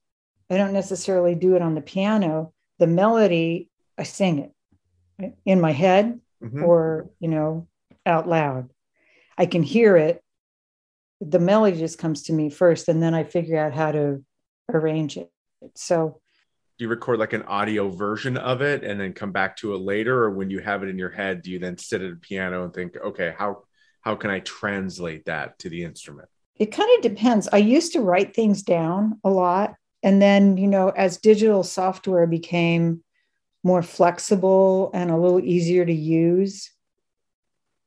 i 0.51 0.57
don't 0.57 0.73
necessarily 0.73 1.35
do 1.35 1.55
it 1.57 1.63
on 1.63 1.75
the 1.75 1.81
piano. 1.81 2.53
The 2.79 2.87
melody 2.87 3.69
i 3.97 4.03
sing 4.03 4.39
it 5.19 5.35
in 5.45 5.61
my 5.61 5.73
head 5.73 6.21
Mhm. 6.43 6.65
or 6.67 7.11
you 7.21 7.29
know 7.29 7.69
out 8.05 8.29
loud. 8.29 8.69
I 9.39 9.47
can 9.47 9.63
hear 9.63 9.97
it. 9.97 10.21
The 11.21 11.39
melody 11.39 11.79
just 11.79 11.99
comes 11.99 12.25
to 12.25 12.33
me 12.33 12.51
first 12.51 12.89
and 12.89 13.01
then 13.03 13.15
i 13.15 13.23
figure 13.25 13.57
out 13.59 13.73
how 13.73 13.93
to 13.93 14.25
arrange 14.73 15.17
it. 15.17 15.31
So 15.77 16.21
do 16.79 16.85
you 16.85 16.89
record 16.89 17.21
like 17.21 17.33
an 17.33 17.43
audio 17.43 17.89
version 17.91 18.37
of 18.37 18.61
it 18.63 18.83
and 18.83 18.99
then 19.01 19.13
come 19.13 19.31
back 19.31 19.57
to 19.59 19.75
it 19.75 19.79
later? 19.79 20.25
Or 20.25 20.31
when 20.33 20.51
you 20.51 20.59
have 20.59 20.83
it 20.83 20.89
in 20.89 20.99
your 20.99 21.11
head 21.11 21.43
do 21.43 21.53
you 21.53 21.61
then 21.61 21.79
sit 21.79 22.03
at 22.03 22.11
a 22.13 22.17
piano 22.17 22.65
and 22.65 22.75
think 22.75 22.97
okay 22.97 23.33
how 23.39 23.63
how 24.01 24.17
can 24.17 24.31
i 24.31 24.41
translate 24.41 25.27
that 25.27 25.59
to 25.61 25.69
the 25.69 25.85
instrument 25.85 26.29
it 26.57 26.67
kind 26.67 26.91
of 26.97 27.03
depends 27.03 27.49
i 27.53 27.57
used 27.57 27.93
to 27.93 28.01
write 28.01 28.35
things 28.35 28.63
down 28.63 29.19
a 29.25 29.31
lot 29.31 29.75
and 30.03 30.21
then 30.21 30.57
you 30.57 30.67
know 30.67 30.89
as 30.91 31.19
digital 31.19 31.63
software 31.63 32.27
became 32.27 33.03
more 33.65 33.83
flexible 33.83 34.91
and 34.95 35.11
a 35.11 35.17
little 35.17 35.41
easier 35.41 35.85
to 35.85 35.93
use 35.93 36.71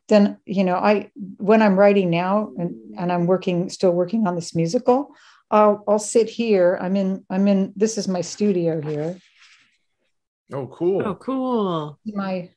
then 0.08 0.38
you 0.45 0.63
know 0.63 0.75
i 0.75 1.10
when 1.38 1.62
i'm 1.62 1.78
writing 1.78 2.10
now 2.10 2.51
and, 2.58 2.75
and 2.97 3.12
i'm 3.12 3.25
working 3.25 3.69
still 3.69 3.91
working 3.91 4.28
on 4.28 4.36
this 4.36 4.56
musical 4.56 5.13
I'll, 5.51 5.84
I'll 5.88 5.99
sit 5.99 6.30
here 6.30 6.78
i'm 6.82 6.95
in 6.95 7.25
i'm 7.30 7.47
in 7.47 7.73
this 7.75 7.97
is 7.97 8.08
my 8.08 8.21
studio 8.21 8.82
here 8.82 9.19
oh 10.54 10.67
cool 10.67 11.01
Oh, 11.06 11.15
cool. 11.15 11.99
my 12.06 12.49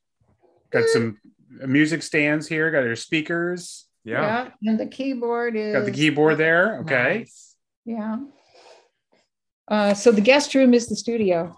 Got 0.70 0.88
some 0.88 1.18
music 1.66 2.02
stands 2.02 2.46
here. 2.46 2.70
Got 2.70 2.84
your 2.84 2.96
speakers. 2.96 3.87
Yeah, 4.08 4.48
and 4.62 4.80
the 4.80 4.86
keyboard 4.86 5.56
is 5.56 5.74
Got 5.74 5.84
the 5.84 5.90
keyboard 5.90 6.38
there. 6.38 6.80
Okay. 6.80 7.18
Nice. 7.18 7.54
yeah 7.84 8.18
uh, 9.68 9.94
so 9.94 10.10
the 10.10 10.20
guest 10.20 10.54
room 10.54 10.72
is 10.74 10.86
the 10.88 10.96
studio 10.96 11.56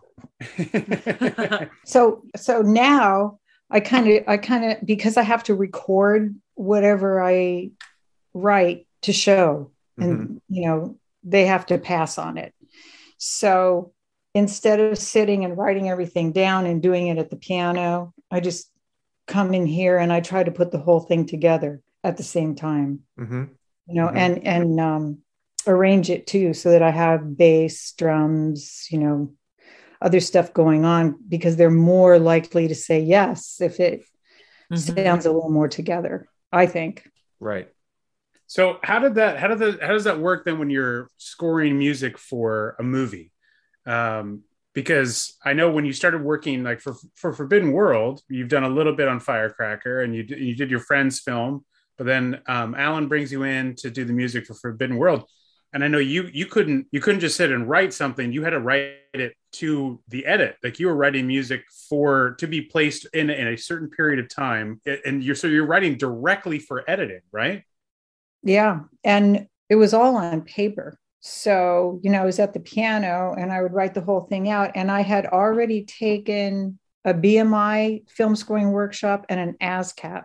so 1.84 2.22
so 2.36 2.62
now 2.62 3.38
i 3.70 3.78
kind 3.80 4.08
of 4.08 4.24
i 4.26 4.36
kind 4.36 4.64
of 4.64 4.86
because 4.86 5.16
i 5.16 5.22
have 5.22 5.42
to 5.42 5.54
record 5.54 6.34
whatever 6.54 7.22
i 7.22 7.70
write 8.34 8.86
to 9.02 9.12
show 9.12 9.70
and 9.98 10.40
you 10.48 10.66
know 10.66 10.96
they 11.24 11.46
have 11.46 11.66
to 11.66 11.78
pass 11.78 12.16
on 12.16 12.38
it 12.38 12.54
so 13.18 13.92
instead 14.34 14.80
of 14.80 14.96
sitting 14.96 15.44
and 15.44 15.58
writing 15.58 15.90
everything 15.90 16.32
down 16.32 16.64
and 16.64 16.82
doing 16.82 17.08
it 17.08 17.18
at 17.18 17.28
the 17.30 17.36
piano 17.36 18.14
i 18.30 18.40
just 18.40 18.70
come 19.26 19.52
in 19.52 19.66
here 19.66 19.98
and 19.98 20.12
i 20.12 20.20
try 20.20 20.42
to 20.42 20.50
put 20.50 20.70
the 20.70 20.78
whole 20.78 21.00
thing 21.00 21.26
together 21.26 21.82
at 22.04 22.16
the 22.16 22.22
same 22.22 22.54
time 22.54 23.00
hmm 23.16 23.44
you 23.86 23.94
know 23.94 24.08
Mhm. 24.08 24.16
and 24.16 24.46
and 24.46 24.80
um 24.80 25.18
arrange 25.66 26.10
it 26.10 26.26
too 26.26 26.54
so 26.54 26.70
that 26.70 26.82
i 26.82 26.90
have 26.90 27.36
bass 27.36 27.92
drums 27.92 28.86
you 28.90 28.98
know 28.98 29.32
other 30.02 30.20
stuff 30.20 30.52
going 30.54 30.84
on 30.84 31.16
because 31.28 31.56
they're 31.56 31.70
more 31.70 32.18
likely 32.18 32.68
to 32.68 32.74
say 32.74 33.00
yes 33.00 33.60
if 33.60 33.80
it 33.80 34.02
Mhm. 34.70 34.96
sounds 35.04 35.26
a 35.26 35.32
little 35.32 35.50
more 35.50 35.68
together 35.68 36.28
i 36.52 36.66
think 36.66 37.08
right 37.40 37.68
So 38.46 38.78
how 38.82 38.98
did 38.98 39.14
that 39.16 39.38
how 39.38 39.48
did 39.48 39.58
the 39.58 39.78
how 39.80 39.92
does 39.92 40.04
that 40.04 40.18
work 40.20 40.44
then 40.44 40.58
when 40.58 40.70
you're 40.70 41.08
scoring 41.18 41.78
music 41.78 42.18
for 42.18 42.76
a 42.78 42.82
movie? 42.82 43.32
Um, 43.86 44.42
because 44.74 45.36
I 45.44 45.52
know 45.52 45.70
when 45.70 45.84
you 45.84 45.92
started 45.92 46.22
working 46.22 46.62
like 46.64 46.80
for 46.80 46.94
for 47.14 47.32
Forbidden 47.32 47.72
World, 47.72 48.22
you've 48.28 48.48
done 48.48 48.64
a 48.64 48.68
little 48.68 48.94
bit 48.94 49.08
on 49.08 49.20
Firecracker 49.20 50.02
and 50.02 50.14
you 50.14 50.24
you 50.28 50.54
did 50.56 50.70
your 50.70 50.80
friend's 50.80 51.20
film, 51.20 51.64
but 52.00 52.06
then 52.06 52.40
um, 52.46 52.74
Allan 52.74 53.08
brings 53.08 53.30
you 53.30 53.42
in 53.42 53.76
to 53.76 53.90
do 53.90 54.06
the 54.06 54.14
music 54.14 54.46
for 54.46 54.54
Forbidden 54.54 54.96
World, 54.96 55.28
and 55.74 55.84
I 55.84 55.88
know 55.88 55.98
you 55.98 56.30
you 56.32 56.46
couldn't 56.46 56.86
you 56.92 56.98
couldn't 56.98 57.20
just 57.20 57.36
sit 57.36 57.52
and 57.52 57.68
write 57.68 57.92
something. 57.92 58.32
You 58.32 58.42
had 58.42 58.50
to 58.50 58.58
write 58.58 58.94
it 59.12 59.34
to 59.56 60.00
the 60.08 60.24
edit. 60.24 60.56
Like 60.64 60.80
you 60.80 60.86
were 60.86 60.94
writing 60.94 61.26
music 61.26 61.62
for 61.90 62.36
to 62.38 62.46
be 62.46 62.62
placed 62.62 63.04
in 63.12 63.28
in 63.28 63.48
a 63.48 63.56
certain 63.58 63.90
period 63.90 64.18
of 64.18 64.34
time, 64.34 64.80
and 65.04 65.22
you're 65.22 65.34
so 65.34 65.46
you're 65.46 65.66
writing 65.66 65.98
directly 65.98 66.58
for 66.58 66.90
editing, 66.90 67.20
right? 67.32 67.64
Yeah. 68.42 68.80
And 69.04 69.46
it 69.68 69.74
was 69.74 69.92
all 69.92 70.16
on 70.16 70.40
paper. 70.40 70.98
So, 71.20 72.00
you 72.02 72.08
know, 72.08 72.22
I 72.22 72.24
was 72.24 72.38
at 72.38 72.54
the 72.54 72.60
piano 72.60 73.34
and 73.36 73.52
I 73.52 73.60
would 73.60 73.74
write 73.74 73.92
the 73.92 74.00
whole 74.00 74.22
thing 74.22 74.48
out. 74.48 74.70
And 74.74 74.90
I 74.90 75.02
had 75.02 75.26
already 75.26 75.84
taken 75.84 76.78
a 77.04 77.12
BMI 77.12 78.08
film 78.08 78.36
scoring 78.36 78.70
workshop 78.70 79.26
and 79.28 79.38
an 79.38 79.56
ASCAP 79.60 80.24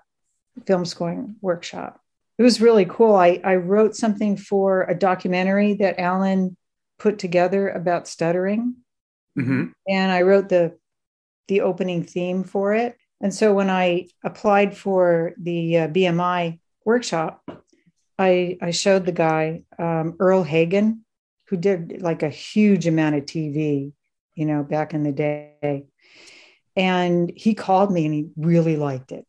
film 0.66 0.86
scoring 0.86 1.36
workshop. 1.42 2.00
It 2.38 2.44
was 2.44 2.62
really 2.62 2.86
cool. 2.86 3.16
I, 3.16 3.40
I 3.44 3.56
wrote 3.56 3.96
something 3.96 4.36
for 4.38 4.84
a 4.84 4.96
documentary 4.96 5.76
that 5.76 6.00
Allan 6.00 6.58
put 7.00 7.20
together 7.20 7.70
about 7.70 8.08
stuttering. 8.08 8.76
Mm-hmm. 9.38 9.66
And 9.88 10.12
I 10.12 10.22
wrote 10.22 10.50
the 10.50 10.78
the 11.48 11.62
opening 11.62 12.04
theme 12.04 12.44
for 12.44 12.74
it. 12.74 12.98
And 13.22 13.34
so 13.34 13.54
when 13.54 13.70
I 13.70 14.08
applied 14.24 14.76
for 14.76 15.34
the 15.38 15.78
uh, 15.78 15.88
BMI 15.90 16.60
workshop, 16.84 17.48
I 18.18 18.58
I 18.62 18.72
showed 18.72 19.06
the 19.06 19.12
guy 19.12 19.64
um, 19.78 20.16
Earle 20.20 20.44
Hagen, 20.44 21.06
who 21.48 21.58
did 21.58 22.02
like 22.02 22.24
a 22.24 22.30
huge 22.30 22.88
amount 22.88 23.16
of 23.16 23.26
TV, 23.26 23.92
you 24.36 24.46
know, 24.46 24.64
back 24.64 24.94
in 24.94 25.04
the 25.04 25.12
day, 25.12 25.86
and 26.76 27.32
he 27.36 27.54
called 27.54 27.92
me 27.92 28.06
and 28.06 28.14
he 28.14 28.30
really 28.38 28.78
liked 28.78 29.12
it. 29.12 29.26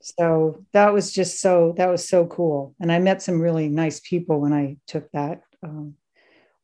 So 0.00 0.64
that 0.72 0.92
was 0.92 1.12
just 1.12 1.40
so 1.40 1.74
that 1.76 1.88
was 1.88 2.08
so 2.08 2.26
cool, 2.26 2.74
and 2.80 2.90
I 2.90 2.98
met 2.98 3.22
some 3.22 3.40
really 3.40 3.68
nice 3.68 4.00
people 4.00 4.40
when 4.40 4.52
I 4.52 4.78
took 4.86 5.10
that 5.12 5.42
um, 5.62 5.94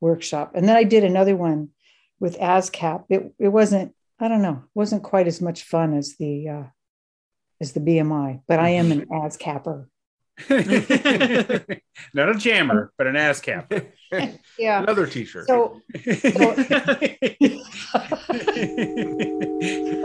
workshop, 0.01 0.53
and 0.55 0.69
then 0.69 0.77
I 0.77 0.85
did 0.85 1.05
another 1.05 1.37
one 1.37 1.71
with 2.19 2.39
ASCAP. 2.39 3.05
It 3.09 3.33
it 3.39 3.49
wasn't 3.49 3.95
I 4.19 4.29
don't 4.29 4.43
know 4.43 4.65
wasn't 4.75 5.03
quite 5.03 5.27
as 5.27 5.41
much 5.41 5.63
fun 5.63 5.95
as 5.95 6.17
the 6.19 6.49
uh, 6.49 6.65
as 7.61 7.73
the 7.73 7.81
BMI, 7.81 8.43
but 8.49 8.59
I 8.59 8.71
am 8.71 8.93
an 8.93 9.07
ASCAPper. 9.13 9.87
Not 10.51 12.29
a 12.29 12.35
jammer, 12.35 12.93
but 12.99 13.07
an 13.07 13.17
ass 13.17 13.41
cap. 13.41 13.73
Yeah. 14.59 14.83
Another 14.83 15.07
T-shirt. 15.07 15.49
So 15.49 15.83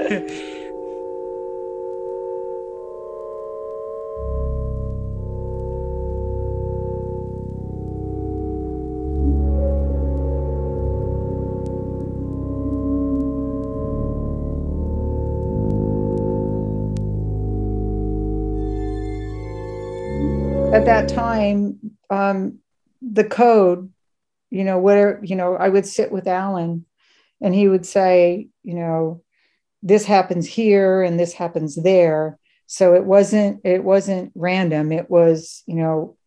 at 0.10 0.58
that 21.02 21.14
time, 21.14 21.98
um, 22.10 22.60
the 23.02 23.24
code, 23.24 23.92
you 24.50 24.64
know, 24.64 24.80
where, 24.80 25.24
you 25.24 25.36
know, 25.36 25.56
I 25.56 25.70
would 25.70 25.86
sit 25.86 26.12
with 26.12 26.28
Allan 26.28 26.86
and 27.42 27.56
he 27.56 27.68
would 27.68 27.86
say, 27.86 28.50
you 28.64 28.76
know, 28.76 29.24
this 29.82 30.06
happens 30.06 30.48
here 30.48 31.02
and 31.02 31.20
this 31.20 31.34
happens 31.34 31.76
there. 31.76 32.38
So 32.68 32.94
it 32.94 33.04
wasn't, 33.04 33.62
it 33.64 33.84
wasn't 33.84 34.32
random. 34.36 34.92
It 34.92 35.10
was, 35.10 35.64
you 35.66 35.76
know, 35.76 36.18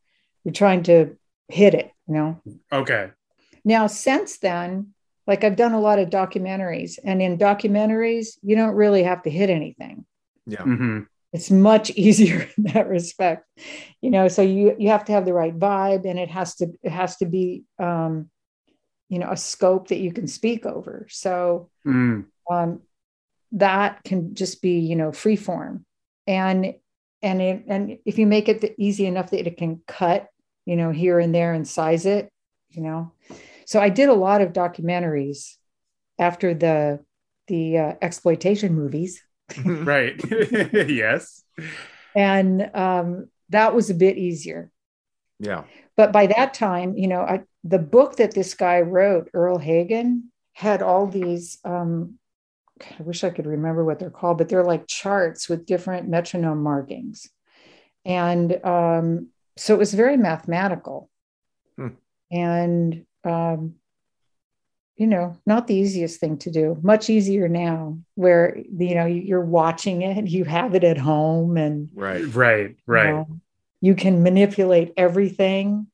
you're 0.45 0.53
trying 0.53 0.83
to 0.85 1.17
hit 1.49 1.75
it, 1.75 1.91
you 2.09 2.15
know. 2.15 2.43
okay. 2.73 3.11
Now, 3.65 3.87
since 3.87 4.39
then, 4.39 4.93
like 5.27 5.45
I've 5.45 5.57
done 5.57 5.73
a 5.73 5.81
lot 5.81 5.99
of 5.99 6.11
documentaries, 6.11 6.99
and 7.03 7.23
in 7.23 7.39
documentaries, 7.39 8.37
you 8.43 8.57
don't 8.57 8.75
really 8.75 9.05
have 9.05 9.23
to 9.23 9.31
hit 9.31 9.49
anything. 9.49 10.05
yeah. 10.47 10.63
hmm 10.63 11.01
It's 11.35 11.51
much 11.51 11.91
easier 11.97 12.49
in 12.57 12.65
that 12.73 12.89
respect, 12.89 13.47
you 14.01 14.11
know. 14.11 14.29
So 14.29 14.41
you 14.41 14.77
you 14.79 14.89
have 14.89 15.05
to 15.07 15.13
have 15.13 15.27
the 15.27 15.35
right 15.35 15.57
vibe, 15.59 16.09
and 16.09 16.19
it 16.19 16.31
has 16.31 16.55
to 16.57 16.69
it 16.83 16.93
has 16.93 17.17
to 17.19 17.27
be, 17.27 17.65
um, 17.79 18.31
you 19.11 19.19
know, 19.19 19.31
a 19.31 19.37
scope 19.37 19.89
that 19.89 19.99
you 19.99 20.13
can 20.13 20.27
speak 20.27 20.65
over. 20.65 21.07
So 21.11 21.69
Mm. 21.87 22.25
um, 22.51 22.81
that 23.53 24.03
can 24.05 24.35
just 24.35 24.63
be 24.63 24.79
you 24.79 24.97
know 24.97 25.13
free 25.13 25.37
form, 25.37 25.85
and 26.27 26.75
and 27.23 27.43
it, 27.43 27.65
and 27.69 27.99
if 28.07 28.19
you 28.19 28.27
make 28.27 28.49
it 28.49 28.75
easy 28.79 29.07
enough 29.07 29.31
that 29.31 29.47
it 29.47 29.57
can 29.57 29.83
cut, 29.87 30.29
you 30.67 30.77
know, 30.77 30.91
here 30.91 31.19
and 31.19 31.35
there 31.35 31.53
and 31.53 31.67
size 31.67 32.07
it, 32.07 32.31
you 32.71 32.83
know. 32.83 33.13
So 33.67 33.81
I 33.81 33.89
did 33.89 34.09
a 34.09 34.15
lot 34.15 34.41
of 34.41 34.53
documentaries 34.53 35.57
after 36.19 36.55
the 36.55 37.01
the 37.49 37.79
uh, 37.79 37.93
exploitation 38.01 38.75
movies, 38.75 39.23
Right. 39.65 40.21
yes. 40.89 41.43
and 42.17 42.71
um, 42.75 43.29
that 43.51 43.75
was 43.75 43.91
a 43.91 43.95
bit 43.95 44.17
easier. 44.19 44.71
yeah. 45.39 45.65
But 45.97 46.13
by 46.13 46.27
that 46.27 46.55
time, 46.55 46.97
you 46.97 47.07
know, 47.07 47.21
I, 47.21 47.43
the 47.63 47.79
book 47.79 48.17
that 48.17 48.35
this 48.35 48.55
guy 48.55 48.81
wrote, 48.81 49.31
Earle 49.33 49.59
Hagen, 49.59 50.33
had 50.53 50.83
all 50.83 51.07
these. 51.07 51.59
Um, 51.65 52.19
I 52.99 53.03
wish 53.05 53.23
I 53.23 53.31
could 53.31 53.47
remember 53.47 53.85
what 53.85 54.01
they're 54.01 54.11
called, 54.11 54.39
but 54.39 54.49
they're 54.49 54.65
like 54.65 54.89
charts 54.89 55.49
with 55.49 55.67
different 55.67 56.09
metronome 56.09 56.63
markings, 56.63 57.29
and 58.05 58.59
um, 58.65 59.29
so 59.57 59.73
it 59.75 59.79
was 59.79 59.95
very 59.95 60.17
mathematical, 60.17 61.09
Hmm. 61.77 61.95
and 62.33 63.07
um, 63.23 63.75
you 64.97 65.07
know, 65.07 65.37
not 65.45 65.67
the 65.67 65.75
easiest 65.75 66.21
thing 66.21 66.39
to 66.39 66.51
do. 66.51 66.79
Much 66.83 67.11
easier 67.11 67.49
now, 67.49 67.99
where 68.15 68.57
you 68.57 68.95
know 68.95 69.07
you're 69.07 69.45
watching 69.45 70.03
it, 70.03 70.29
you 70.29 70.45
have 70.45 70.75
it 70.75 70.85
at 70.85 70.99
home, 70.99 71.57
and 71.57 71.89
Right. 71.95 72.25
Right. 72.35 72.69
you 72.71 72.77
Right. 72.87 73.15
know, 73.15 73.41
you 73.81 73.95
can 73.95 74.23
manipulate 74.23 74.93
everything. 74.97 75.89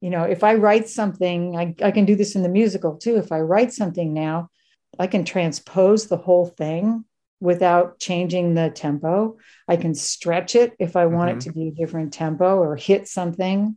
You 0.00 0.10
know, 0.10 0.24
if 0.24 0.44
I 0.44 0.54
write 0.54 0.88
something, 0.88 1.56
I, 1.56 1.74
I 1.82 1.90
can 1.90 2.04
do 2.04 2.14
this 2.16 2.34
in 2.34 2.42
the 2.42 2.48
musical 2.50 2.96
too. 2.96 3.16
If 3.16 3.32
I 3.32 3.40
write 3.40 3.72
something 3.72 4.12
now, 4.12 4.50
I 4.98 5.06
can 5.06 5.24
transpose 5.24 6.06
the 6.06 6.18
whole 6.18 6.46
thing 6.46 7.04
without 7.40 7.98
changing 7.98 8.54
the 8.54 8.70
tempo. 8.70 9.38
I 9.66 9.76
can 9.76 9.94
stretch 9.94 10.54
it 10.54 10.74
if 10.78 10.96
I 10.96 11.06
want 11.06 11.30
Mhm. 11.30 11.34
it 11.36 11.40
to 11.42 11.52
be 11.52 11.68
a 11.68 11.72
different 11.72 12.12
tempo 12.12 12.58
or 12.58 12.76
hit 12.76 13.08
something, 13.08 13.76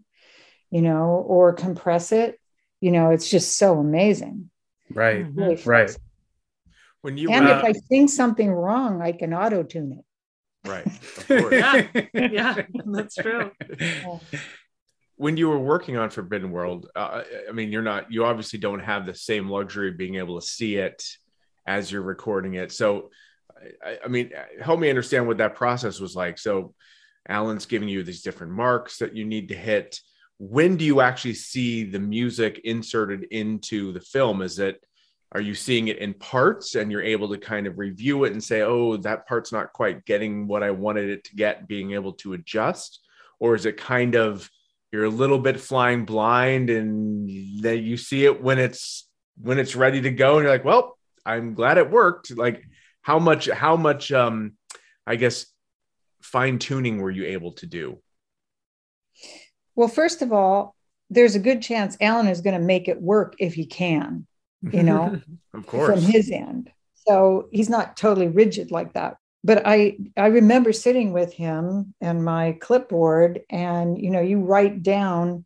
you 0.69 0.82
know, 0.82 1.23
or 1.25 1.53
compress 1.53 2.12
it. 2.12 2.39
You 2.82 2.91
know, 2.91 3.12
it's 3.12 3.30
just 3.30 3.58
so 3.58 3.80
amazing. 3.80 4.49
Right. 4.93 5.26
Really 5.34 5.62
Right. 5.65 5.95
When 7.02 7.17
you 7.17 7.30
And 7.32 7.47
uh, 7.47 7.58
if 7.58 7.63
I 7.63 7.71
sing 7.88 8.08
something 8.08 8.52
wrong, 8.52 9.02
I 9.02 9.12
can 9.12 9.34
auto 9.34 9.63
tune 9.63 9.93
it. 10.00 10.69
right, 10.69 10.86
of 10.86 11.28
course. 11.28 11.54
Yeah. 11.54 11.88
Yeah, 12.13 12.62
that's 12.86 13.15
true. 13.15 13.52
when 15.15 15.38
you 15.38 15.50
were 15.50 15.60
working 15.60 15.97
on 15.97 16.10
Forbidden 16.10 16.52
World, 16.52 16.89
uh, 16.95 17.23
I 17.47 17.52
mean, 17.52 17.71
you're 17.71 17.82
not, 17.82 18.12
you 18.12 18.26
obviously 18.26 18.60
don't 18.60 18.80
have 18.80 19.06
the 19.06 19.15
same 19.15 19.50
luxury 19.50 19.89
of 19.89 19.97
being 19.97 20.15
able 20.15 20.39
to 20.39 20.45
see 20.45 20.76
it 20.76 21.04
as 21.65 21.91
you're 21.91 22.02
recording 22.02 22.54
it. 22.54 22.71
So, 22.71 23.10
I, 23.84 23.97
I 24.06 24.08
mean, 24.08 24.32
help 24.62 24.80
me 24.80 24.89
understand 24.89 25.28
what 25.28 25.38
that 25.38 25.56
process 25.56 26.00
was 26.00 26.15
like. 26.15 26.38
So, 26.38 26.73
Allan's 27.28 27.65
giving 27.65 27.89
you 27.89 28.04
these 28.04 28.21
different 28.21 28.54
marks 28.54 29.00
that 29.00 29.15
you 29.15 29.26
need 29.26 29.50
to 29.50 29.56
hit. 29.56 30.00
When 30.39 30.78
do 30.78 30.86
you 30.86 31.02
actually 31.02 31.34
see 31.34 31.84
the 31.84 32.00
music 32.00 32.62
inserted 32.63 33.23
into 33.32 33.91
the 33.91 34.02
film? 34.02 34.41
Is 34.41 34.60
it, 34.60 34.84
are 35.32 35.41
you 35.41 35.56
seeing 35.56 35.88
it 35.88 35.97
in 35.97 36.13
parts 36.13 36.76
and 36.76 36.91
you're 36.91 37.02
able 37.02 37.30
to 37.30 37.38
kind 37.38 37.67
of 37.67 37.78
review 37.80 38.23
it 38.23 38.34
and 38.34 38.43
say, 38.43 38.62
oh, 38.62 38.97
that 38.97 39.28
part's 39.28 39.52
not 39.52 39.73
quite 39.73 40.06
getting 40.06 40.47
what 40.47 40.63
I 40.63 40.71
wanted 40.71 41.10
it 41.10 41.23
to 41.26 41.36
get, 41.36 41.67
being 41.67 41.93
able 41.93 42.13
to 42.13 42.34
adjust? 42.34 43.00
Or 43.39 43.56
is 43.56 43.65
it 43.65 43.78
kind 43.78 44.15
of, 44.15 44.50
you're 44.91 45.06
a 45.06 45.10
little 45.10 45.39
bit 45.39 45.60
flying 45.60 46.06
blind 46.06 46.69
and 46.69 47.30
then 47.62 47.84
you 47.84 47.97
see 47.97 48.26
it 48.26 48.41
when 48.41 48.60
it's 48.60 49.08
when 49.41 49.60
it's 49.60 49.76
ready 49.76 50.02
to 50.02 50.12
go 50.12 50.36
and 50.38 50.43
you're 50.43 50.52
like 50.52 50.65
well 50.65 50.97
i'm 51.26 51.54
glad 51.54 51.78
it 51.78 51.89
worked 51.89 52.36
like 52.36 52.63
how 53.02 53.19
much 53.19 53.50
how 53.50 53.76
much 53.76 54.12
um 54.12 54.54
i 55.06 55.15
guess 55.15 55.45
fine 56.21 56.58
tuning 56.58 57.00
were 57.00 57.12
you 57.12 57.26
able 57.26 57.54
to 57.54 57.65
do 57.65 58.02
Well, 59.78 59.88
first 59.88 60.24
of 60.24 60.34
all, 60.34 60.76
there's 61.10 61.36
a 61.36 61.40
good 61.40 61.62
chance 61.62 61.96
Allan 62.02 62.28
is 62.28 62.42
going 62.42 62.60
to 62.60 62.66
make 62.66 62.90
it 62.90 63.00
work 63.00 63.36
if 63.38 63.54
he 63.54 63.66
can, 63.66 64.26
you 64.62 64.84
know, 64.84 65.22
of 65.54 65.68
course, 65.68 65.88
from 65.88 66.02
his 66.12 66.32
end. 66.32 66.72
So 67.08 67.48
he's 67.52 67.70
not 67.70 67.96
totally 67.96 68.28
rigid 68.28 68.72
like 68.72 68.94
that. 68.94 69.18
But 69.44 69.62
I 69.66 69.98
I 70.18 70.28
remember 70.28 70.74
sitting 70.74 71.13
with 71.13 71.32
him 71.32 71.94
and 72.02 72.26
my 72.26 72.58
clipboard, 72.60 73.42
and 73.52 74.02
you 74.02 74.10
know, 74.10 74.20
you 74.20 74.40
write 74.40 74.82
down 74.82 75.46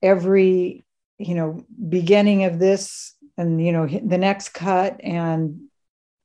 every 0.00 0.86
you 1.18 1.34
know 1.34 1.66
beginning 1.88 2.44
of 2.44 2.60
this, 2.60 3.14
and 3.36 3.62
you 3.62 3.72
know 3.72 3.86
the 3.86 4.16
next 4.16 4.50
cut, 4.50 5.00
and 5.02 5.60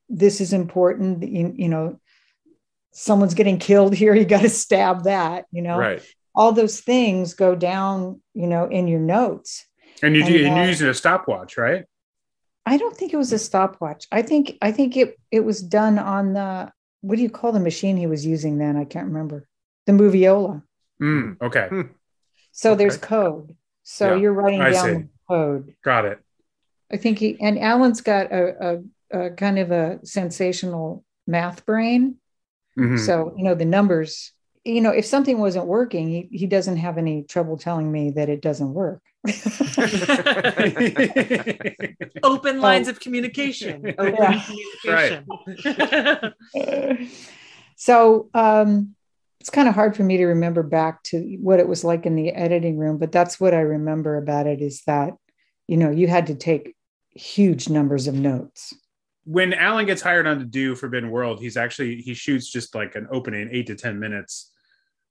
this 0.08 0.40
is 0.42 0.54
important. 0.54 1.28
You, 1.28 1.54
you 1.56 1.70
know, 1.70 2.00
someone's 2.94 3.34
getting 3.34 3.58
killed 3.58 3.96
here. 3.96 4.14
You 4.16 4.26
got 4.26 4.44
to 4.44 4.50
stab 4.50 5.06
that. 5.06 5.46
You 5.52 5.64
know, 5.64 5.80
right 5.80 6.04
all 6.38 6.52
those 6.54 6.80
things 6.80 7.34
go 7.34 7.56
down, 7.56 8.22
you 8.36 8.48
know, 8.48 8.66
in 8.70 8.88
your 8.88 9.00
notes. 9.00 9.66
And 10.04 10.16
you 10.16 10.24
do, 10.24 10.36
And, 10.36 10.46
and 10.46 10.54
uh, 10.54 10.58
you're 10.60 10.70
using 10.70 10.88
a 10.88 10.94
stopwatch, 10.94 11.58
right? 11.58 11.84
I 12.66 12.78
don't 12.78 12.96
think 12.96 13.12
it 13.14 13.18
was 13.18 13.34
a 13.34 13.40
stopwatch. 13.40 14.06
I 14.12 14.22
think 14.22 14.58
I 14.62 14.72
think 14.72 14.96
it 14.96 15.18
it 15.32 15.44
was 15.44 15.62
done 15.62 15.98
on 15.98 16.34
the 16.34 16.72
what 17.02 17.16
do 17.16 17.24
you 17.24 17.30
call 17.30 17.52
the 17.52 17.60
machine 17.60 17.98
he 17.98 18.08
was 18.08 18.26
using 18.26 18.58
then? 18.60 18.78
I 18.78 18.86
can't 18.86 19.08
remember. 19.08 19.48
The 19.88 19.94
Moviola. 19.94 20.62
Mm, 21.02 21.38
okay, 21.42 21.70
So 22.52 22.76
there's 22.76 22.98
code. 22.98 23.56
So 23.84 24.14
Yeah, 24.14 24.20
you're 24.22 24.34
writing 24.34 24.62
I 24.62 24.72
down 24.72 24.86
see. 25.04 25.08
code. 25.30 25.76
got 25.84 26.06
it. 26.06 26.20
I 26.92 26.98
think 26.98 27.20
he 27.20 27.38
and 27.40 27.58
Allan's 27.58 28.02
got 28.02 28.32
a, 28.32 28.44
a, 29.12 29.20
a 29.26 29.30
kind 29.32 29.58
of 29.60 29.72
a 29.72 30.00
sensational 30.04 31.04
math 31.26 31.66
brain. 31.66 32.18
Mhm. 32.78 33.00
So, 33.00 33.34
you 33.38 33.44
know, 33.44 33.56
the 33.56 33.66
numbers, 33.66 34.34
you 34.68 34.82
know, 34.82 34.92
if 34.92 35.06
something 35.06 35.40
wasn't 35.40 35.66
working, 35.66 36.10
he, 36.10 36.28
he 36.32 36.46
doesn't 36.46 36.78
have 36.78 36.98
any 36.98 37.24
trouble 37.24 37.58
telling 37.58 37.90
me 37.92 38.12
that 38.12 38.28
it 38.30 38.42
doesn't 38.42 38.74
work. 38.74 39.02
Open 42.24 42.58
Oh. 42.58 42.62
lines 42.62 42.88
of 42.88 43.00
communication. 43.00 43.96
Open 43.98 44.16
Yeah. 44.16 44.44
communication. 44.84 45.26
so 47.76 48.30
um, 48.34 48.96
it's 49.40 49.50
kind 49.50 49.68
of 49.70 49.76
hard 49.76 49.96
for 49.96 50.04
me 50.04 50.18
to 50.18 50.26
remember 50.26 50.64
back 50.64 51.04
to 51.04 51.38
what 51.42 51.60
it 51.60 51.68
was 51.68 51.84
like 51.84 52.06
in 52.06 52.16
the 52.16 52.30
editing 52.32 52.78
room, 52.78 52.98
but 52.98 53.12
that's 53.12 53.40
what 53.40 53.54
I 53.54 53.60
remember 53.62 54.18
about 54.18 54.48
it 54.48 54.62
is 54.62 54.82
that, 54.86 55.14
you 55.68 55.78
know, 55.78 55.90
you 55.92 56.08
had 56.08 56.28
to 56.28 56.36
take 56.36 56.76
huge 57.12 57.70
numbers 57.70 58.08
of 58.08 58.16
notes. 58.16 58.74
when 59.24 59.54
Allan 59.54 59.86
gets 59.86 60.02
hired 60.02 60.28
on 60.28 60.40
to 60.40 60.46
do 60.46 60.76
Forbidden 60.76 61.10
World, 61.12 61.40
he's 61.42 61.58
actually 61.58 61.98
he 62.02 62.14
shoots 62.14 62.50
just 62.50 62.74
like 62.76 62.96
an 62.96 63.08
opening 63.12 63.50
eight 63.52 63.68
to 63.68 63.76
ten 63.76 64.00
minutes 64.00 64.52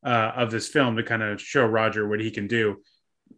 uh, 0.07 0.33
of 0.37 0.51
this 0.51 0.69
film 0.69 0.97
to 0.97 1.03
kind 1.03 1.23
of 1.23 1.41
show 1.41 1.67
Roger 1.67 2.09
what 2.09 2.21
he 2.21 2.31
can 2.31 2.47
do. 2.47 2.77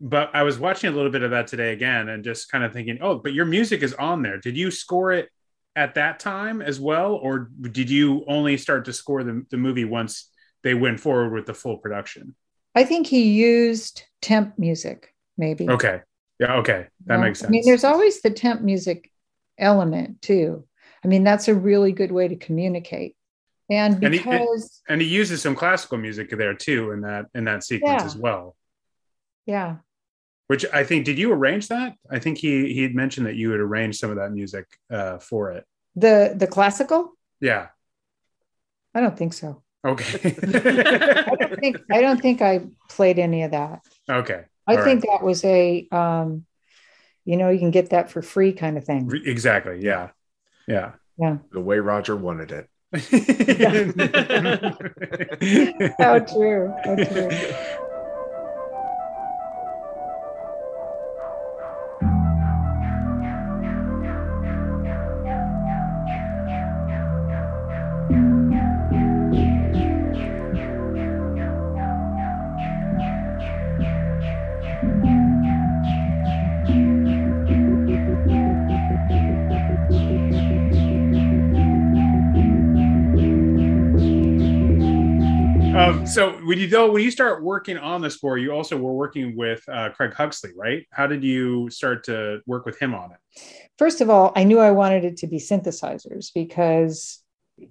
But 0.00 0.31
I 0.35 0.42
was 0.42 0.59
watching 0.59 0.92
a 0.92 0.94
little 0.94 1.11
bit 1.11 1.22
of 1.22 1.31
that 1.31 1.46
today 1.46 1.72
again, 1.72 2.11
and 2.11 2.22
just 2.22 2.50
kind 2.52 2.62
of 2.62 2.72
thinking, 2.72 2.98
oh, 3.00 3.16
but 3.16 3.33
your 3.33 3.46
music 3.46 3.83
is 3.83 3.94
on 3.94 4.22
there. 4.22 4.38
Did 4.38 4.57
you 4.57 4.70
score 4.70 5.12
it 5.12 5.31
at 5.74 5.94
that 5.94 6.20
time 6.20 6.61
as 6.61 6.78
well, 6.78 7.14
or 7.14 7.50
did 7.61 7.88
you 7.88 8.24
only 8.28 8.57
start 8.59 8.85
to 8.85 8.92
score 8.92 9.24
the, 9.24 9.44
the 9.50 9.57
movie 9.57 9.85
once 9.85 10.31
they 10.62 10.74
went 10.74 11.00
forward 11.00 11.33
with 11.33 11.46
the 11.46 11.54
full 11.54 11.78
production? 11.78 12.35
I 12.74 12.85
think 12.85 13.07
he 13.07 13.22
used 13.33 14.02
temp 14.20 14.59
music, 14.59 15.14
maybe. 15.38 15.68
Okay, 15.70 16.02
yeah, 16.38 16.57
okay, 16.57 16.87
that 17.07 17.14
Yeah. 17.14 17.20
makes 17.24 17.38
sense. 17.40 17.48
I 17.48 17.50
mean, 17.50 17.64
there's 17.64 17.85
always 17.85 18.20
the 18.20 18.31
temp 18.31 18.61
music 18.61 19.11
element 19.57 20.20
too. 20.20 20.64
I 21.04 21.09
mean, 21.09 21.24
that's 21.24 21.48
a 21.48 21.54
really 21.54 21.92
good 21.92 22.12
way 22.12 22.28
to 22.28 22.37
communicate. 22.37 23.16
And 23.70 24.02
And 24.02 24.14
he- 24.14 24.20
because, 24.20 24.81
and 24.88 25.00
he 25.00 25.07
uses 25.09 25.42
some 25.42 25.54
classical 25.54 25.98
music 25.98 26.31
there 26.31 26.54
too 26.54 26.90
in 26.92 27.02
that 27.02 27.26
in 27.35 27.44
that 27.44 27.64
sequence 27.64 28.00
Yeah. 28.02 28.07
as 28.07 28.16
well. 28.16 28.57
yeah, 29.46 29.76
Which 30.46 30.64
I 30.72 30.85
think, 30.85 31.04
did 31.04 31.18
you 31.18 31.33
arrange 31.33 31.68
that? 31.68 31.94
I 32.11 32.18
think 32.18 32.38
he 32.38 32.72
he 32.72 32.83
had 32.83 32.94
mentioned 32.94 33.26
that 33.26 33.37
you 33.37 33.50
had 33.50 33.61
arranged 33.61 33.98
some 33.98 34.11
of 34.11 34.16
that 34.16 34.33
music 34.33 34.66
uh, 34.90 35.18
for 35.18 35.52
it. 35.52 35.64
the 35.96 36.35
the 36.37 36.46
classical, 36.46 37.12
Yeah. 37.40 37.68
I 38.94 39.00
don't 39.00 39.16
think 39.18 39.33
so. 39.35 39.62
Okay. 39.85 40.33
I 40.35 41.37
don't 41.38 41.61
think 41.61 41.76
I 41.90 42.00
don't 42.00 42.20
think 42.20 42.40
I 42.42 42.66
played 42.88 43.18
any 43.18 43.42
of 43.44 43.50
that. 43.52 43.81
okay. 44.09 44.44
I 44.66 44.76
All 44.76 44.85
think 44.85 45.02
that 45.07 45.22
was 45.22 45.44
a, 45.44 45.87
um, 45.92 46.44
you 47.24 47.37
know, 47.38 47.48
you 47.50 47.59
can 47.59 47.70
get 47.70 47.90
that 47.90 48.11
for 48.11 48.20
free 48.22 48.52
kind 48.52 48.76
of 48.76 48.85
thing. 48.85 49.07
Re- 49.09 49.22
Exactly. 49.24 49.81
Yeah. 49.83 50.11
Yeah. 50.66 50.92
the 51.52 51.61
way 51.61 51.78
Roger 51.78 52.16
wanted 52.16 52.50
it. 52.52 52.68
How 52.90 53.01
oh, 56.01 56.18
true. 56.20 56.74
How 56.85 56.94
true. 56.96 57.31
so 86.09 86.33
when 86.44 86.59
you 86.59 86.68
go 86.68 86.90
when 86.90 87.03
you 87.03 87.11
start 87.11 87.42
working 87.42 87.77
on 87.77 88.01
the 88.01 88.11
score, 88.11 88.38
you 88.38 88.53
also 88.53 88.77
were 88.77 88.92
working 88.92 89.37
with 89.37 89.62
uh, 89.68 89.90
Craig 89.90 90.14
Huxley, 90.14 90.51
right? 90.57 90.87
How 90.90 91.07
did 91.07 91.23
you 91.23 91.68
start 91.71 92.05
to 92.05 92.40
work 92.47 92.64
with 92.64 92.79
him 92.79 92.94
on 92.94 93.12
it? 93.12 93.42
First 93.77 94.01
of 94.01 94.11
all, 94.11 94.33
I 94.35 94.44
knew 94.44 94.59
I 94.59 94.71
wanted 94.71 95.05
it 95.05 95.18
to 95.18 95.27
be 95.27 95.38
synthesizers 95.38 96.33
because, 96.35 97.23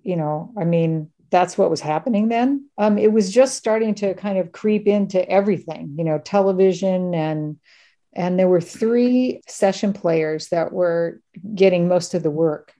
you 0.04 0.16
know, 0.16 0.54
I 0.58 0.66
mean, 0.66 1.10
that's 1.30 1.58
what 1.58 1.70
was 1.70 1.82
happening 1.82 2.30
then. 2.30 2.70
Um, 2.78 2.98
it 2.98 3.12
was 3.12 3.34
just 3.34 3.58
starting 3.58 3.96
to 3.96 4.14
kind 4.14 4.38
of 4.38 4.52
creep 4.52 4.88
into 4.88 5.28
everything, 5.30 5.96
you 5.98 6.04
know, 6.04 6.20
television 6.20 7.14
and 7.14 7.58
and 8.14 8.40
there 8.40 8.48
were 8.48 8.62
three 8.62 9.42
session 9.48 9.94
players 9.94 10.50
that 10.50 10.72
were 10.72 11.22
getting 11.54 11.88
most 11.88 12.14
of 12.14 12.24
the 12.24 12.32
work. 12.32 12.74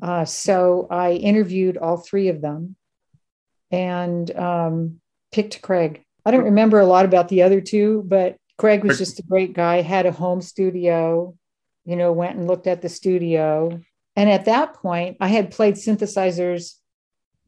Uh, 0.00 0.24
so 0.24 0.86
I 0.90 1.12
interviewed 1.12 1.76
all 1.76 1.96
three 1.96 2.28
of 2.28 2.40
them 2.40 2.76
and 3.70 4.34
um, 4.36 5.00
picked 5.32 5.62
Craig. 5.62 6.02
I 6.24 6.30
don't 6.30 6.44
remember 6.44 6.80
a 6.80 6.86
lot 6.86 7.04
about 7.04 7.28
the 7.28 7.42
other 7.42 7.60
two, 7.60 8.02
but 8.06 8.36
Craig 8.58 8.84
was 8.84 8.98
just 8.98 9.20
a 9.20 9.22
great 9.22 9.52
guy, 9.52 9.82
had 9.82 10.06
a 10.06 10.12
home 10.12 10.40
studio, 10.40 11.34
you 11.84 11.96
know, 11.96 12.12
went 12.12 12.36
and 12.36 12.46
looked 12.46 12.66
at 12.66 12.82
the 12.82 12.88
studio. 12.88 13.80
And 14.16 14.28
at 14.28 14.46
that 14.46 14.74
point, 14.74 15.16
I 15.20 15.28
had 15.28 15.52
played 15.52 15.74
synthesizers 15.74 16.74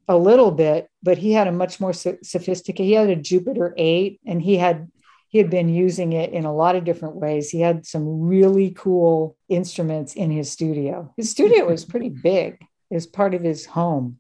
a 0.08 0.16
little 0.16 0.50
bit, 0.50 0.88
but 1.02 1.18
he 1.18 1.32
had 1.32 1.46
a 1.46 1.52
much 1.52 1.80
more 1.80 1.92
sophisticated, 1.92 2.86
he 2.86 2.92
had 2.92 3.10
a 3.10 3.16
Jupiter 3.16 3.74
8 3.76 4.20
and 4.24 4.40
he 4.40 4.56
had 4.56 4.88
he 5.30 5.38
had 5.38 5.48
been 5.48 5.68
using 5.68 6.12
it 6.12 6.32
in 6.32 6.44
a 6.44 6.52
lot 6.52 6.74
of 6.74 6.84
different 6.84 7.14
ways. 7.14 7.50
He 7.50 7.60
had 7.60 7.86
some 7.86 8.22
really 8.22 8.72
cool 8.72 9.36
instruments 9.48 10.14
in 10.14 10.32
his 10.32 10.50
studio. 10.50 11.14
His 11.16 11.30
studio 11.30 11.66
was 11.66 11.84
pretty 11.84 12.08
big. 12.08 12.58
It 12.90 12.94
was 12.94 13.06
part 13.06 13.34
of 13.34 13.42
his 13.42 13.64
home. 13.64 14.18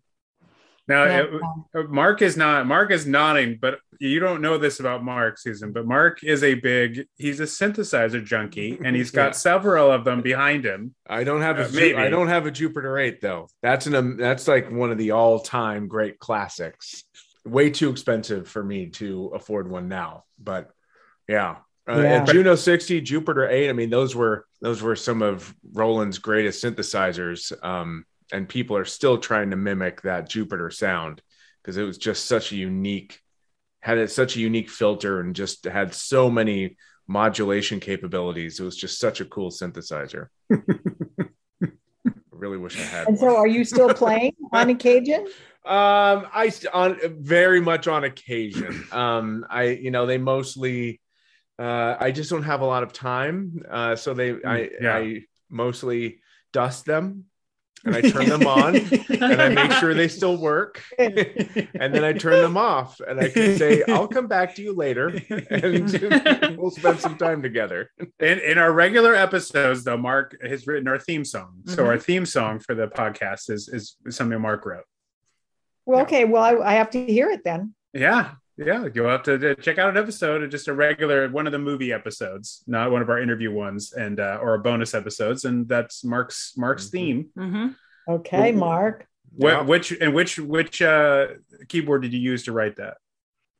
Now, 0.90 1.04
Yeah. 1.04 1.38
uh, 1.74 1.82
Marc 1.84 2.20
is 2.20 2.36
not. 2.36 2.66
Marc 2.66 2.90
is 2.90 3.06
nodding, 3.06 3.58
but 3.60 3.78
you 4.00 4.18
don't 4.18 4.42
know 4.42 4.58
this 4.58 4.80
about 4.80 5.04
Marc, 5.04 5.38
Susan. 5.38 5.70
But 5.72 5.86
Marc 5.86 6.24
is 6.24 6.42
a 6.42 6.54
big. 6.54 7.06
He's 7.16 7.38
a 7.38 7.44
synthesizer 7.44 8.22
junkie, 8.24 8.78
and 8.84 8.96
he's 8.96 9.10
got 9.12 9.26
Yeah. 9.26 9.30
several 9.32 9.90
of 9.90 10.04
them 10.04 10.20
behind 10.20 10.64
him. 10.64 10.94
I 11.08 11.22
don't 11.22 11.42
have 11.42 11.58
a 11.58 11.62
Uh, 11.64 11.68
Ju- 11.68 11.76
maybe. 11.76 11.96
I 11.98 12.08
don't 12.10 12.26
have 12.28 12.44
a 12.46 12.50
Jupiter 12.50 12.98
8 12.98 13.20
though. 13.20 13.48
That's 13.62 13.86
an 13.86 13.94
um, 13.94 14.16
that's 14.16 14.48
like 14.48 14.70
one 14.70 14.90
of 14.90 14.98
the 14.98 15.12
all-time 15.12 15.86
great 15.86 16.18
classics. 16.18 17.04
Way 17.44 17.70
too 17.70 17.88
expensive 17.90 18.48
for 18.48 18.62
me 18.64 18.86
to 19.00 19.28
afford 19.34 19.70
one 19.70 19.88
now, 19.88 20.24
but 20.38 20.70
yeah. 21.28 21.56
Uh, 21.88 22.00
Yeah. 22.00 22.18
and 22.18 22.26
Juno 22.28 22.54
60, 22.56 23.00
Jupiter 23.00 23.48
8, 23.48 23.68
I 23.70 23.72
mean 23.72 23.90
those 23.90 24.14
were 24.16 24.44
those 24.60 24.82
were 24.82 24.94
some 24.96 25.22
of 25.22 25.54
Roland's 25.72 26.18
greatest 26.18 26.62
synthesizers 26.62 27.52
um 27.64 28.04
and 28.32 28.48
people 28.48 28.76
are 28.76 28.84
still 28.84 29.18
trying 29.18 29.50
to 29.50 29.56
mimic 29.56 30.02
that 30.02 30.28
Jupiter 30.28 30.70
sound 30.70 31.22
because 31.62 31.76
it 31.76 31.82
was 31.82 31.98
just 31.98 32.26
such 32.26 32.52
a 32.52 32.56
unique 32.56 33.20
had 33.80 33.98
it 33.98 34.10
such 34.10 34.36
a 34.36 34.40
unique 34.40 34.70
filter 34.70 35.20
and 35.20 35.34
just 35.34 35.64
had 35.64 35.94
so 35.94 36.30
many 36.30 36.76
modulation 37.06 37.80
capabilities. 37.80 38.60
It 38.60 38.64
was 38.64 38.76
just 38.76 38.98
such 38.98 39.20
a 39.20 39.24
cool 39.24 39.50
synthesizer. 39.50 40.28
I 40.52 40.56
really 42.30 42.58
wish 42.58 42.78
I 42.78 42.82
had. 42.82 43.08
And 43.08 43.18
so 43.18 43.36
are 43.36 43.46
you 43.46 43.64
still 43.64 43.92
playing 43.94 44.34
on 44.52 44.70
occasion? 44.70 45.26
Um, 45.64 46.26
I 46.32 46.52
on 46.72 46.98
very 47.18 47.60
much 47.60 47.88
on 47.88 48.04
occasion. 48.04 48.84
Um, 48.92 49.46
I 49.50 49.64
you 49.64 49.90
know 49.90 50.06
they 50.06 50.18
mostly. 50.18 51.00
Uh, 51.58 51.94
I 52.00 52.10
just 52.10 52.30
don't 52.30 52.44
have 52.44 52.62
a 52.62 52.64
lot 52.64 52.82
of 52.82 52.94
time, 52.94 53.62
uh, 53.70 53.94
so 53.94 54.14
they 54.14 54.42
I 54.42 54.70
yeah. 54.80 54.96
I 54.96 55.20
mostly 55.50 56.20
dust 56.52 56.86
them, 56.86 57.26
and 57.84 57.96
I 57.96 58.00
turn 58.02 58.28
them 58.28 58.46
on, 58.46 58.76
and 58.76 59.40
I 59.40 59.48
make 59.48 59.72
sure 59.72 59.94
they 59.94 60.08
still 60.08 60.36
work, 60.36 60.82
and 60.98 61.14
then 61.16 62.04
I 62.04 62.12
turn 62.12 62.42
them 62.42 62.56
off, 62.56 63.00
and 63.00 63.18
I 63.20 63.28
can 63.30 63.56
say 63.56 63.82
I'll 63.88 64.08
come 64.08 64.26
back 64.26 64.54
to 64.56 64.62
you 64.62 64.74
later, 64.74 65.08
and 65.50 66.56
we'll 66.58 66.70
spend 66.70 67.00
some 67.00 67.16
time 67.16 67.42
together. 67.42 67.90
In, 68.18 68.38
in 68.40 68.58
our 68.58 68.72
regular 68.72 69.14
episodes, 69.14 69.84
though, 69.84 69.96
Marc 69.96 70.36
has 70.42 70.66
written 70.66 70.88
our 70.88 70.98
theme 70.98 71.24
song. 71.24 71.62
So 71.66 71.76
Mm-hmm. 71.76 71.86
our 71.88 71.98
theme 71.98 72.26
song 72.26 72.58
for 72.58 72.74
the 72.74 72.86
podcast 72.88 73.50
is 73.50 73.68
is 73.68 73.96
something 74.10 74.40
Marc 74.40 74.66
wrote. 74.66 74.84
Well, 75.86 76.02
okay. 76.02 76.24
Well, 76.24 76.42
I, 76.42 76.72
I 76.72 76.72
have 76.74 76.90
to 76.90 77.04
hear 77.06 77.30
it 77.30 77.42
then. 77.44 77.74
Yeah, 77.92 78.32
yeah. 78.64 78.86
You'll 78.94 79.08
have 79.08 79.22
to 79.24 79.54
check 79.56 79.78
out 79.78 79.90
an 79.90 79.96
episode, 79.96 80.42
of 80.42 80.50
just 80.50 80.68
a 80.68 80.74
regular 80.74 81.28
one 81.28 81.46
of 81.46 81.52
the 81.52 81.58
movie 81.58 81.92
episodes, 81.92 82.62
not 82.66 82.90
one 82.92 83.02
of 83.02 83.08
our 83.10 83.18
interview 83.20 83.50
ones, 83.52 83.92
and 83.92 84.20
uh, 84.20 84.38
or 84.40 84.54
a 84.54 84.58
bonus 84.60 84.94
episodes, 84.94 85.44
and 85.44 85.66
that's 85.68 86.04
Marc's 86.04 86.54
Marc's 86.56 86.86
Mhm. 86.88 86.90
theme. 86.92 87.26
hmm 87.36 87.66
Okay, 88.08 88.52
Well, 88.52 88.60
Marc. 88.60 89.06
Wh- 89.38 89.44
Yeah. 89.44 89.62
Which 89.62 89.92
and 89.92 90.14
which 90.14 90.38
which 90.38 90.82
uh, 90.82 91.26
keyboard 91.68 92.02
did 92.02 92.12
you 92.12 92.20
use 92.20 92.44
to 92.44 92.52
write 92.52 92.76
that? 92.76 92.96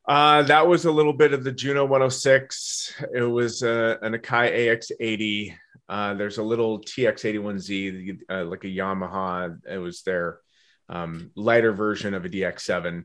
Uh, 0.09 0.43
that 0.43 0.67
was 0.67 0.87
a 0.87 0.91
little 0.91 1.13
bit 1.13 1.33
of 1.33 1.45
the 1.45 1.53
Juno 1.53 1.85
106. 1.85 2.95
It 3.15 3.23
was 3.23 3.63
uh, 3.63 3.97
an 4.03 4.15
Akai 4.15 4.81
AX80. 5.01 5.55
Uh, 5.89 6.15
there's 6.15 6.39
a 6.39 6.43
little 6.43 6.81
TX81Z, 6.81 8.19
uh, 8.31 8.45
like 8.45 8.65
a 8.65 8.69
Yamaha. 8.69 9.57
It 9.69 9.79
was 9.79 10.03
their 10.03 10.41
um, 10.89 11.31
lighter 11.37 11.73
version 11.73 12.15
of 12.15 12.25
a 12.25 12.29
DX7. 12.29 13.05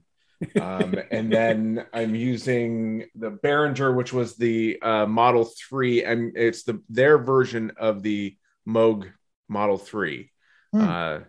Um, 0.60 0.96
and 1.12 1.32
then 1.32 1.86
I'm 1.94 2.16
using 2.16 3.06
the 3.16 3.32
Behringer, 3.32 3.96
which 3.96 4.14
was 4.14 4.36
the 4.36 4.82
uh, 4.82 5.06
Model 5.06 5.50
D, 5.72 6.04
and 6.04 6.36
it's 6.36 6.64
the 6.64 6.82
their 6.90 7.18
version 7.18 7.72
of 7.78 8.04
the 8.04 8.38
Moog 8.68 9.12
Model 9.48 9.78
D. 9.78 10.32
Hmm. 10.72 10.82
Uh, 10.82 11.20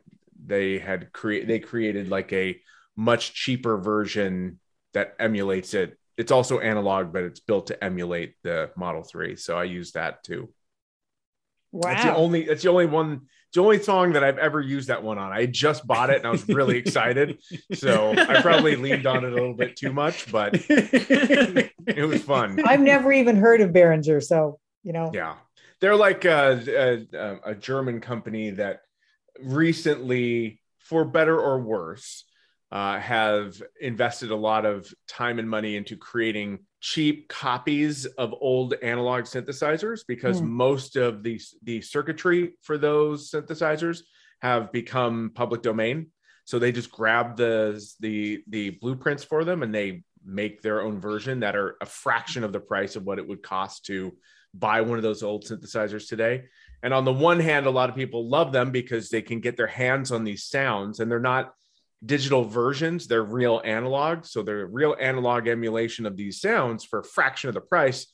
they 0.44 0.78
had 0.78 1.12
create 1.12 1.46
they 1.46 1.58
created 1.58 2.08
like 2.08 2.32
a 2.32 2.60
much 2.96 3.34
cheaper 3.34 3.78
version 3.78 4.58
that 4.94 5.14
emulates 5.18 5.74
it. 5.74 5.98
It's 6.16 6.32
also 6.32 6.60
analog, 6.60 7.12
but 7.12 7.24
it's 7.24 7.40
built 7.40 7.66
to 7.68 7.84
emulate 7.84 8.34
the 8.42 8.70
Model 8.76 9.02
D. 9.02 9.36
So 9.36 9.56
I 9.58 9.64
use 9.64 9.92
that 9.92 10.24
too. 10.24 10.52
Wow. 11.72 11.90
That's 11.90 12.04
the 12.04 12.16
only 12.16 12.44
that's 12.44 12.62
the 12.62 12.70
only 12.70 12.86
one 12.86 13.22
the 13.56 13.62
only 13.62 13.82
song 13.82 14.12
that 14.12 14.22
I've 14.22 14.38
ever 14.38 14.60
used 14.60 14.88
that 14.88 15.02
one 15.02 15.18
on. 15.18 15.32
I 15.32 15.46
just 15.46 15.86
bought 15.86 16.10
it 16.10 16.18
and 16.18 16.26
I 16.26 16.30
was 16.30 16.46
really 16.46 16.76
excited. 16.76 17.38
So 17.74 18.12
I 18.16 18.40
probably 18.40 18.76
leaned 18.76 19.06
on 19.06 19.24
it 19.24 19.32
a 19.32 19.34
little 19.34 19.54
bit 19.54 19.76
too 19.76 19.92
much, 19.92 20.30
but 20.30 20.50
it 20.68 22.06
was 22.08 22.22
fun. 22.22 22.60
I've 22.64 22.80
never 22.80 23.12
even 23.12 23.36
heard 23.36 23.60
of 23.60 23.70
Behringer, 23.70 24.22
so 24.22 24.60
you 24.84 24.92
know. 24.92 25.10
Yeah. 25.12 25.34
They're 25.80 25.96
like 25.96 26.24
a, 26.24 27.06
a, 27.12 27.50
a 27.50 27.54
German 27.54 28.00
company 28.00 28.50
that 28.50 28.80
recently, 29.42 30.60
for 30.78 31.04
better 31.04 31.38
or 31.38 31.60
worse, 31.60 32.24
uh, 32.70 32.98
have 32.98 33.60
invested 33.80 34.30
a 34.30 34.36
lot 34.36 34.64
of 34.64 34.92
time 35.08 35.38
and 35.38 35.48
money 35.48 35.76
into 35.76 35.96
creating 35.96 36.60
cheap 36.86 37.26
copies 37.26 38.06
of 38.06 38.32
old 38.40 38.74
analog 38.80 39.24
synthesizers 39.24 40.02
because 40.06 40.40
Hmm. 40.40 40.50
most 40.50 40.94
of 40.94 41.24
the, 41.24 41.40
the 41.64 41.80
circuitry 41.80 42.52
for 42.62 42.78
those 42.78 43.28
synthesizers 43.28 44.02
have 44.40 44.70
become 44.70 45.32
public 45.34 45.62
domain. 45.62 46.12
So 46.44 46.60
they 46.60 46.70
just 46.70 46.92
grab 46.92 47.36
the, 47.36 47.82
the, 47.98 48.44
the 48.46 48.70
blueprints 48.70 49.24
for 49.24 49.42
them 49.42 49.64
and 49.64 49.74
they 49.74 50.04
make 50.24 50.62
their 50.62 50.80
own 50.80 51.00
version 51.00 51.40
that 51.40 51.56
are 51.56 51.74
a 51.80 51.86
fraction 51.86 52.44
of 52.44 52.52
the 52.52 52.60
price 52.60 52.94
of 52.94 53.02
what 53.02 53.18
it 53.18 53.26
would 53.26 53.42
cost 53.42 53.86
to 53.86 54.16
buy 54.54 54.80
one 54.80 54.96
of 54.96 55.02
those 55.02 55.24
old 55.24 55.44
synthesizers 55.44 56.08
today. 56.08 56.44
And 56.84 56.94
on 56.94 57.04
the 57.04 57.12
one 57.12 57.40
hand, 57.40 57.66
a 57.66 57.70
lot 57.70 57.90
of 57.90 57.96
people 57.96 58.28
love 58.28 58.52
them 58.52 58.70
because 58.70 59.08
they 59.08 59.22
can 59.22 59.40
get 59.40 59.56
their 59.56 59.66
hands 59.66 60.12
on 60.12 60.22
these 60.22 60.44
sounds 60.44 61.00
and 61.00 61.10
they're 61.10 61.18
not 61.18 61.52
digital 62.04 62.44
versions, 62.44 63.06
they're 63.06 63.22
real 63.24 63.60
analog. 63.64 64.24
So 64.26 64.42
they're 64.42 64.66
real 64.66 64.96
analog 65.00 65.48
emulation 65.48 66.06
of 66.06 66.16
these 66.16 66.40
sounds 66.40 66.84
for 66.84 67.00
a 67.00 67.04
fraction 67.04 67.48
of 67.48 67.54
the 67.54 67.60
price. 67.60 68.06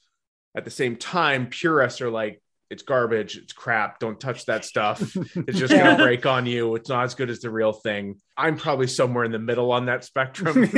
At 0.56 0.64
the 0.64 0.70
same 0.70 0.96
time, 0.96 1.46
purists 1.48 2.00
are 2.00 2.10
like, 2.10 2.40
it's 2.70 2.82
garbage, 2.82 3.36
it's 3.36 3.52
crap, 3.52 3.98
don't 3.98 4.18
touch 4.18 4.46
that 4.46 4.64
stuff. 4.64 5.00
It's 5.36 5.58
just 5.58 5.72
Yeah. 5.74 5.90
gonna 5.92 6.04
break 6.04 6.24
on 6.24 6.46
you. 6.46 6.74
It's 6.74 6.88
not 6.88 7.04
as 7.04 7.14
good 7.14 7.28
as 7.28 7.40
the 7.40 7.50
real 7.50 7.72
thing. 7.72 8.16
I'm 8.34 8.56
probably 8.56 8.86
somewhere 8.86 9.24
in 9.24 9.32
the 9.32 9.38
middle 9.38 9.72
on 9.72 9.86
that 9.86 10.04
spectrum. 10.04 10.54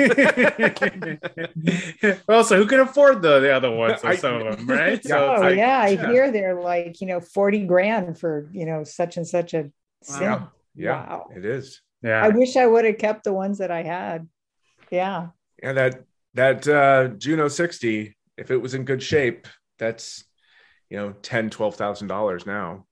well, 2.28 2.42
so 2.44 2.56
who 2.56 2.66
can 2.66 2.80
afford 2.80 3.22
the, 3.22 3.38
the 3.40 3.52
other 3.52 3.70
ones? 3.70 4.00
I- 4.04 4.16
some 4.16 4.44
of 4.46 4.56
them, 4.56 4.66
right? 4.66 5.00
Yeah. 5.04 5.08
So 5.08 5.18
Oh 5.28 5.32
it's 5.34 5.42
like, 5.42 5.56
yeah, 5.56 5.78
I 5.80 5.88
yeah. 5.90 6.10
hear 6.10 6.30
they're 6.32 6.60
like 6.60 7.00
you 7.00 7.06
know 7.06 7.20
forty 7.20 7.64
grand 7.64 8.18
for 8.18 8.48
you 8.52 8.66
know 8.66 8.82
such 8.84 9.16
and 9.16 9.26
such 9.26 9.54
a. 9.54 9.70
Wow. 10.08 10.18
synth. 10.18 10.50
yeah, 10.74 10.90
Wow. 11.08 11.26
it 11.34 11.44
is. 11.44 11.80
Yeah. 12.04 12.22
I 12.22 12.28
wish 12.28 12.56
I 12.56 12.66
would 12.66 12.84
have 12.84 12.98
kept 12.98 13.24
the 13.24 13.32
ones 13.32 13.58
that 13.58 13.70
I 13.70 13.82
had. 13.82 14.28
Yeah. 14.90 15.28
Yeah, 15.62 15.72
that 15.72 16.04
that 16.34 16.68
uh 16.68 17.08
Juno 17.16 17.48
60, 17.48 18.16
if 18.36 18.50
it 18.50 18.56
was 18.56 18.74
in 18.74 18.84
good 18.84 19.02
shape, 19.02 19.48
that's 19.78 20.24
you 20.90 20.98
know, 20.98 21.12
ten, 21.22 21.50
twelve 21.50 21.76
thousand 21.76 22.08
dollars 22.08 22.46
now. 22.46 22.86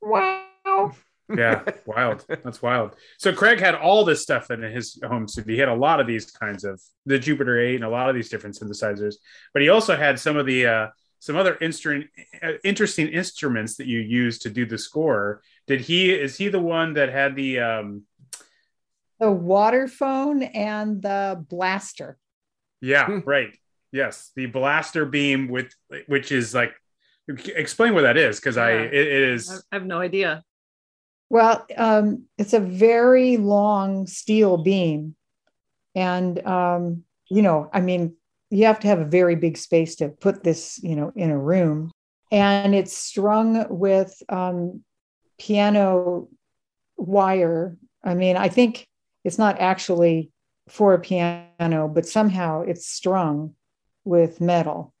Wow. 0.00 0.92
yeah, 1.36 1.64
wild. 1.86 2.24
That's 2.28 2.60
wild. 2.62 2.96
So 3.18 3.32
Craig 3.32 3.58
had 3.58 3.74
all 3.74 4.04
this 4.04 4.22
stuff 4.22 4.50
in 4.50 4.62
his 4.62 4.98
home 5.02 5.26
studio. 5.26 5.54
He 5.54 5.58
had 5.58 5.68
a 5.70 5.74
lot 5.74 5.98
of 5.98 6.06
these 6.06 6.30
kinds 6.30 6.64
of 6.64 6.80
the 7.06 7.18
Jupiter 7.18 7.58
8 7.58 7.76
and 7.76 7.84
a 7.84 7.88
lot 7.88 8.10
of 8.10 8.14
these 8.14 8.28
different 8.28 8.56
synthesizers, 8.56 9.16
but 9.52 9.62
he 9.62 9.70
also 9.70 9.96
had 9.96 10.20
some 10.20 10.36
of 10.36 10.46
the 10.46 10.66
uh 10.66 10.86
some 11.20 11.36
other 11.36 11.56
instrument 11.62 12.10
uh, 12.42 12.52
interesting 12.64 13.08
instruments 13.08 13.76
that 13.76 13.86
you 13.86 14.00
use 14.00 14.38
to 14.40 14.50
do 14.50 14.66
the 14.66 14.76
score. 14.76 15.42
Did 15.66 15.80
he 15.80 16.12
is 16.12 16.36
he 16.36 16.48
the 16.48 16.60
one 16.60 16.94
that 16.94 17.08
had 17.10 17.36
the 17.36 17.60
um 17.60 18.02
The 19.20 19.30
water 19.30 19.88
phone 19.88 20.42
and 20.42 21.00
the 21.00 21.44
blaster. 21.48 22.18
yeah, 22.80 23.06
Hmm. 23.06 23.18
right. 23.24 23.56
Yes, 23.92 24.32
the 24.34 24.46
blaster 24.46 25.06
beam 25.06 25.48
with 25.48 25.72
which 26.06 26.32
is 26.32 26.54
like 26.54 26.74
explain 27.28 27.94
what 27.94 28.02
that 28.02 28.16
is 28.16 28.40
because 28.40 28.56
I 28.56 28.72
Yeah. 28.72 28.82
it, 28.82 29.06
it 29.08 29.48
I 29.48 29.54
I 29.54 29.76
have 29.76 29.86
no 29.86 30.00
idea. 30.00 30.42
Well, 31.30 31.66
um, 31.76 32.24
it's 32.38 32.52
a 32.52 32.60
very 32.60 33.36
long 33.38 34.06
steel 34.06 34.56
beam. 34.58 35.16
And, 35.94 36.44
um, 36.46 37.04
you 37.30 37.40
know, 37.42 37.70
I 37.72 37.80
mean, 37.80 38.16
you 38.50 38.66
have 38.66 38.80
to 38.80 38.88
have 38.88 39.00
a 39.00 39.04
very 39.06 39.36
big 39.36 39.56
space 39.56 39.96
to 39.96 40.08
put 40.10 40.44
this, 40.44 40.82
you 40.82 40.96
know, 40.96 41.12
in 41.16 41.30
a 41.30 41.38
room. 41.38 41.90
And 42.30 42.74
it's 42.74 42.96
strung 42.96 43.66
with 43.68 44.14
um, 44.28 44.84
piano 45.38 46.28
wire. 46.96 47.76
I 48.02 48.14
mean, 48.14 48.36
I 48.36 48.48
think 48.48 48.86
it's 49.24 49.38
not 49.38 49.60
actually 49.60 50.30
for 50.68 50.94
a 50.94 50.98
piano, 50.98 51.88
but 51.88 52.06
somehow 52.06 52.62
it's 52.62 52.86
strung 52.86 53.54
with 54.04 54.40
metal. 54.40 54.92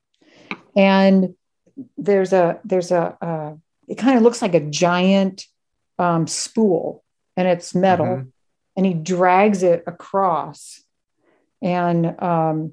And 0.76 1.34
there's 1.96 2.32
a, 2.32 2.60
there's 2.64 2.90
a, 2.90 3.16
uh, 3.20 3.54
it 3.88 3.96
kind 3.96 4.16
of 4.16 4.22
looks 4.22 4.42
like 4.42 4.54
a 4.54 4.60
giant 4.60 5.46
um, 5.98 6.26
spool 6.26 7.04
and 7.36 7.46
it's 7.48 7.74
metal 7.74 8.06
Mhm. 8.06 8.32
and 8.76 8.86
he 8.86 8.94
drags 8.94 9.62
it 9.62 9.84
across 9.86 10.82
and 11.62 12.20
um, 12.20 12.72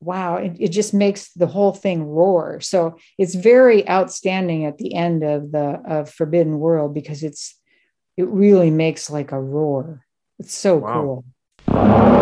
wow 0.00 0.36
it, 0.36 0.52
it 0.58 0.68
just 0.68 0.92
makes 0.92 1.32
the 1.32 1.46
whole 1.46 1.72
thing 1.72 2.04
roar. 2.04 2.60
So 2.60 2.96
it's 3.18 3.34
very 3.34 3.88
outstanding 3.88 4.66
at 4.66 4.78
the 4.78 4.94
end 4.94 5.22
of 5.22 5.52
the 5.52 5.80
of 5.86 6.10
forbidden 6.10 6.58
world 6.58 6.94
because 6.94 7.22
it's 7.22 7.58
it 8.16 8.28
really 8.28 8.70
makes 8.70 9.10
like 9.10 9.32
a 9.32 9.40
roar. 9.40 10.04
It's 10.38 10.54
so 10.54 10.78
Wow. 10.78 11.24
cool 11.66 12.15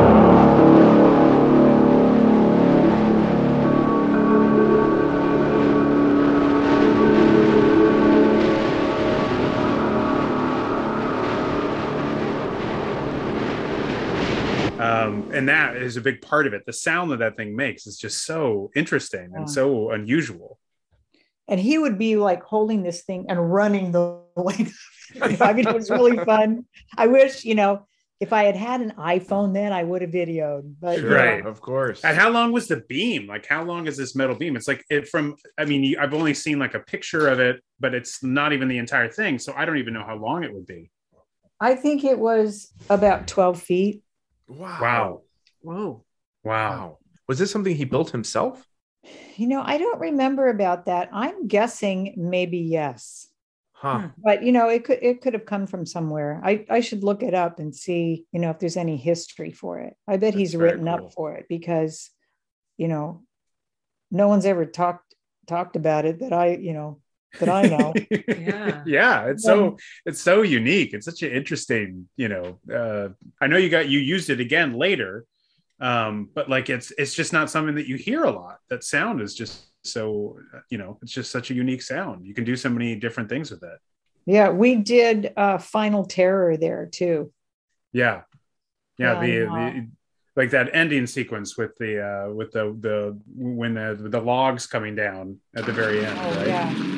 um, 15.06 15.30
and 15.32 15.48
that 15.48 15.76
is 15.76 15.96
a 15.96 16.00
big 16.00 16.20
part 16.22 16.46
of 16.46 16.52
it. 16.54 16.62
The 16.66 16.72
sound 16.72 17.10
that 17.10 17.18
that 17.18 17.36
thing 17.36 17.54
makes 17.56 17.86
is 17.86 17.98
just 17.98 18.24
so 18.24 18.70
interesting 18.74 19.30
Yeah. 19.32 19.38
and 19.38 19.50
so 19.50 19.90
unusual. 19.90 20.58
and 21.48 21.60
he 21.60 21.76
would 21.78 21.98
be 21.98 22.16
like 22.16 22.42
holding 22.42 22.82
this 22.82 23.02
thing 23.04 23.26
and 23.28 23.52
running 23.52 23.92
the 23.92 24.20
length. 24.36 24.76
I 25.20 25.52
mean, 25.52 25.68
it 25.68 25.74
was 25.74 25.90
really 25.90 26.16
fun. 26.32 26.64
I 26.96 27.06
wish, 27.06 27.44
you 27.44 27.54
know, 27.54 27.86
if 28.20 28.32
I 28.32 28.44
had 28.44 28.56
had 28.56 28.80
an 28.80 28.92
iPhone 28.96 29.52
then, 29.52 29.72
I 29.72 29.82
would 29.84 30.00
have 30.00 30.10
videoed. 30.12 30.76
But 30.80 30.98
you 31.00 31.08
know, 31.10 31.14
Right. 31.16 31.44
Of 31.44 31.60
course. 31.60 32.02
And 32.04 32.16
how 32.16 32.30
long 32.30 32.52
was 32.52 32.68
the 32.68 32.78
beam? 32.88 33.26
Like, 33.26 33.44
how 33.46 33.62
long 33.64 33.86
is 33.86 33.96
this 33.96 34.14
metal 34.16 34.36
beam? 34.36 34.56
It's 34.56 34.68
like 34.68 34.82
it 34.88 35.08
from. 35.08 35.36
I 35.58 35.64
mean, 35.66 35.82
you- 35.84 35.98
I've 36.00 36.14
only 36.14 36.32
seen 36.32 36.58
like 36.58 36.74
a 36.74 36.80
picture 36.80 37.28
of 37.28 37.40
it, 37.40 37.60
but 37.80 37.92
it's 37.92 38.22
not 38.22 38.52
even 38.54 38.68
the 38.68 38.78
entire 38.78 39.10
thing. 39.10 39.38
So 39.38 39.52
I 39.54 39.64
don't 39.66 39.76
even 39.78 39.92
know 39.92 40.04
how 40.04 40.16
long 40.16 40.44
it 40.44 40.54
would 40.54 40.64
be. 40.66 40.90
I 41.60 41.74
think 41.74 42.04
it 42.04 42.18
was 42.18 42.72
about 42.88 43.26
12 43.26 43.60
feet. 43.60 44.02
Wow. 44.46 44.78
Wow. 44.80 45.22
Whoa. 45.62 46.04
Wow. 46.42 46.70
Wow. 46.70 46.98
Was 47.26 47.38
this 47.38 47.50
something 47.50 47.74
he 47.74 47.84
built 47.84 48.10
himself? 48.10 48.66
You 49.36 49.48
know, 49.48 49.62
I 49.64 49.78
don't 49.78 50.00
remember 50.00 50.48
about 50.48 50.86
that. 50.86 51.10
I'm 51.12 51.46
guessing 51.48 52.14
maybe 52.16 52.58
yes. 52.58 53.28
Huh. 53.72 53.98
Hmm. 53.98 54.06
But 54.18 54.42
you 54.42 54.52
know, 54.52 54.68
it 54.68 54.84
could 54.84 54.98
it 55.02 55.20
could 55.20 55.34
have 55.34 55.46
come 55.46 55.66
from 55.66 55.84
somewhere. 55.86 56.40
I, 56.42 56.64
I 56.70 56.80
should 56.80 57.04
look 57.04 57.22
it 57.22 57.34
up 57.34 57.58
and 57.58 57.74
see, 57.74 58.24
you 58.32 58.40
know, 58.40 58.50
if 58.50 58.58
there's 58.58 58.76
any 58.76 58.96
history 58.96 59.52
for 59.52 59.80
it. 59.80 59.94
I 60.08 60.16
bet 60.16 60.32
That's 60.32 60.36
he's 60.36 60.56
written 60.56 60.86
cool. 60.86 60.94
up 60.94 61.12
for 61.12 61.34
it 61.34 61.46
because, 61.48 62.10
you 62.76 62.88
know, 62.88 63.22
no 64.10 64.28
one's 64.28 64.46
ever 64.46 64.64
talked 64.64 65.14
talked 65.46 65.76
about 65.76 66.04
it 66.06 66.20
that 66.20 66.32
I, 66.32 66.56
you 66.56 66.72
know, 66.72 67.00
that 67.40 67.48
I 67.48 67.62
know. 67.68 67.92
Yeah. 68.28 68.82
yeah 68.86 69.24
it's 69.26 69.42
so 69.42 69.78
it's 70.06 70.20
so 70.20 70.42
unique 70.42 70.92
it's 70.94 71.06
such 71.06 71.22
an 71.22 71.32
interesting 71.32 72.08
you 72.16 72.28
know 72.28 72.58
uh 72.72 73.08
i 73.40 73.46
know 73.46 73.56
you 73.56 73.68
got 73.70 73.88
you 73.88 73.98
used 73.98 74.28
it 74.30 74.38
again 74.40 74.74
later 74.74 75.24
um 75.80 76.28
but 76.34 76.48
like 76.50 76.68
it's 76.68 76.92
it's 76.98 77.14
just 77.14 77.32
not 77.32 77.50
something 77.50 77.74
that 77.76 77.88
you 77.88 77.96
hear 77.96 78.24
a 78.24 78.30
lot 78.30 78.58
that 78.70 78.84
sound 78.84 79.20
is 79.20 79.34
just 79.34 79.66
so 79.82 80.38
you 80.70 80.78
know 80.78 80.98
it's 81.02 81.12
just 81.12 81.30
such 81.30 81.50
a 81.50 81.54
unique 81.54 81.82
sound 81.82 82.26
you 82.26 82.34
can 82.34 82.44
do 82.44 82.54
so 82.56 82.68
many 82.68 82.94
different 82.96 83.28
things 83.28 83.50
with 83.50 83.62
it 83.62 83.78
yeah, 84.26 84.48
we 84.50 84.76
did 84.76 85.32
uh 85.36 85.58
Final 85.58 86.04
Terror 86.06 86.56
there 86.56 86.86
too. 86.86 87.30
yeah 87.92 88.22
yeah, 88.98 89.14
Yeah, 89.14 89.20
the, 89.20 89.38
the 89.54 89.88
like 90.36 90.50
that 90.50 90.70
ending 90.74 91.06
sequence 91.06 91.56
with 91.58 91.76
the 91.78 92.00
uh 92.00 92.32
with 92.32 92.52
the 92.52 92.64
the 92.80 93.18
when 93.36 93.74
the 93.74 93.96
the 94.14 94.20
logs 94.20 94.66
coming 94.66 94.94
down 94.94 95.38
at 95.56 95.66
the 95.66 95.72
very 95.72 96.04
end 96.04 96.18
Oh, 96.18 96.34
right 96.36 96.48
yeah. 96.48 96.93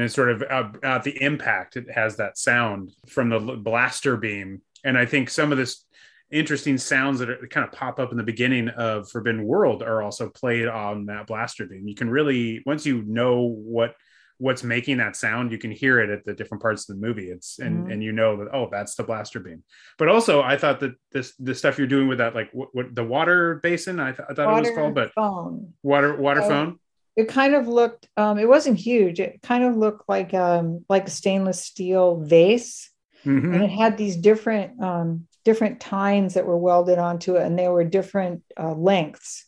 And 0.00 0.06
it's 0.06 0.14
sort 0.14 0.30
of 0.30 0.42
uh, 0.42 0.68
at 0.82 1.02
the 1.04 1.22
impact 1.22 1.76
it 1.76 1.90
has 1.90 2.16
that 2.16 2.38
sound 2.38 2.92
from 3.06 3.28
the 3.28 3.38
blaster 3.38 4.16
beam. 4.16 4.62
And 4.82 4.96
i 4.96 5.04
think 5.04 5.28
some 5.28 5.52
of 5.52 5.58
this 5.58 5.84
interesting 6.30 6.78
sounds 6.78 7.18
that, 7.18 7.28
are, 7.28 7.38
that 7.40 7.50
kind 7.50 7.66
of 7.66 7.72
pop 7.72 7.98
up 7.98 8.12
in 8.12 8.16
the 8.16 8.22
beginning 8.22 8.68
of 8.70 9.10
forbidden 9.10 9.44
world 9.44 9.82
are 9.82 10.00
also 10.00 10.30
played 10.30 10.68
on 10.68 11.06
that 11.06 11.26
blaster 11.26 11.66
beam. 11.66 11.86
You 11.86 11.94
can 11.94 12.08
really 12.08 12.62
once 12.64 12.86
you 12.86 13.02
know 13.02 13.42
what 13.42 13.94
what's 14.38 14.62
making 14.64 14.96
that 14.96 15.16
sound 15.16 15.52
you 15.52 15.58
can 15.58 15.70
hear 15.70 16.00
it 16.00 16.08
at 16.08 16.24
the 16.24 16.32
different 16.32 16.62
parts 16.62 16.88
of 16.88 16.94
the 16.98 17.06
movie. 17.06 17.28
It's 17.28 17.58
and 17.58 17.86
Mhm. 17.86 17.92
and 17.92 18.02
you 18.02 18.12
know 18.12 18.36
that 18.38 18.54
oh 18.54 18.68
that's 18.72 18.94
the 18.94 19.02
blaster 19.02 19.40
beam. 19.40 19.62
But 19.98 20.08
also 20.08 20.40
i 20.40 20.56
thought 20.56 20.80
that 20.80 20.94
this 21.12 21.34
the 21.38 21.54
stuff 21.54 21.76
you're 21.78 21.86
doing 21.86 22.08
with 22.08 22.18
that 22.18 22.34
like 22.34 22.48
what, 22.52 22.68
what 22.72 22.94
the 22.94 23.04
water 23.04 23.56
basin 23.62 24.00
i, 24.00 24.12
th- 24.12 24.26
I 24.30 24.32
thought 24.34 24.56
it 24.56 24.60
was 24.60 24.70
called 24.78 24.94
but 24.94 25.12
phone. 25.14 25.74
water 25.82 26.16
water 26.16 26.42
Oh, 26.42 26.48
phone 26.48 26.78
It 27.16 27.28
kind 27.28 27.54
of 27.54 27.68
looked. 27.68 28.08
Um, 28.16 28.38
it 28.38 28.48
wasn't 28.48 28.78
huge. 28.78 29.20
It 29.20 29.42
kind 29.42 29.64
of 29.64 29.76
looked 29.76 30.08
like 30.08 30.32
um, 30.34 30.84
like 30.88 31.06
a 31.06 31.10
stainless 31.10 31.64
steel 31.64 32.20
vase, 32.22 32.90
Mhm. 33.26 33.54
and 33.54 33.62
it 33.64 33.70
had 33.70 33.96
these 33.96 34.16
different 34.16 34.80
um, 34.82 35.26
different 35.44 35.80
tines 35.80 36.34
that 36.34 36.46
were 36.46 36.58
welded 36.58 36.98
onto 36.98 37.36
it, 37.36 37.42
and 37.42 37.58
they 37.58 37.68
were 37.68 37.84
different 37.84 38.42
uh, 38.58 38.74
lengths. 38.74 39.46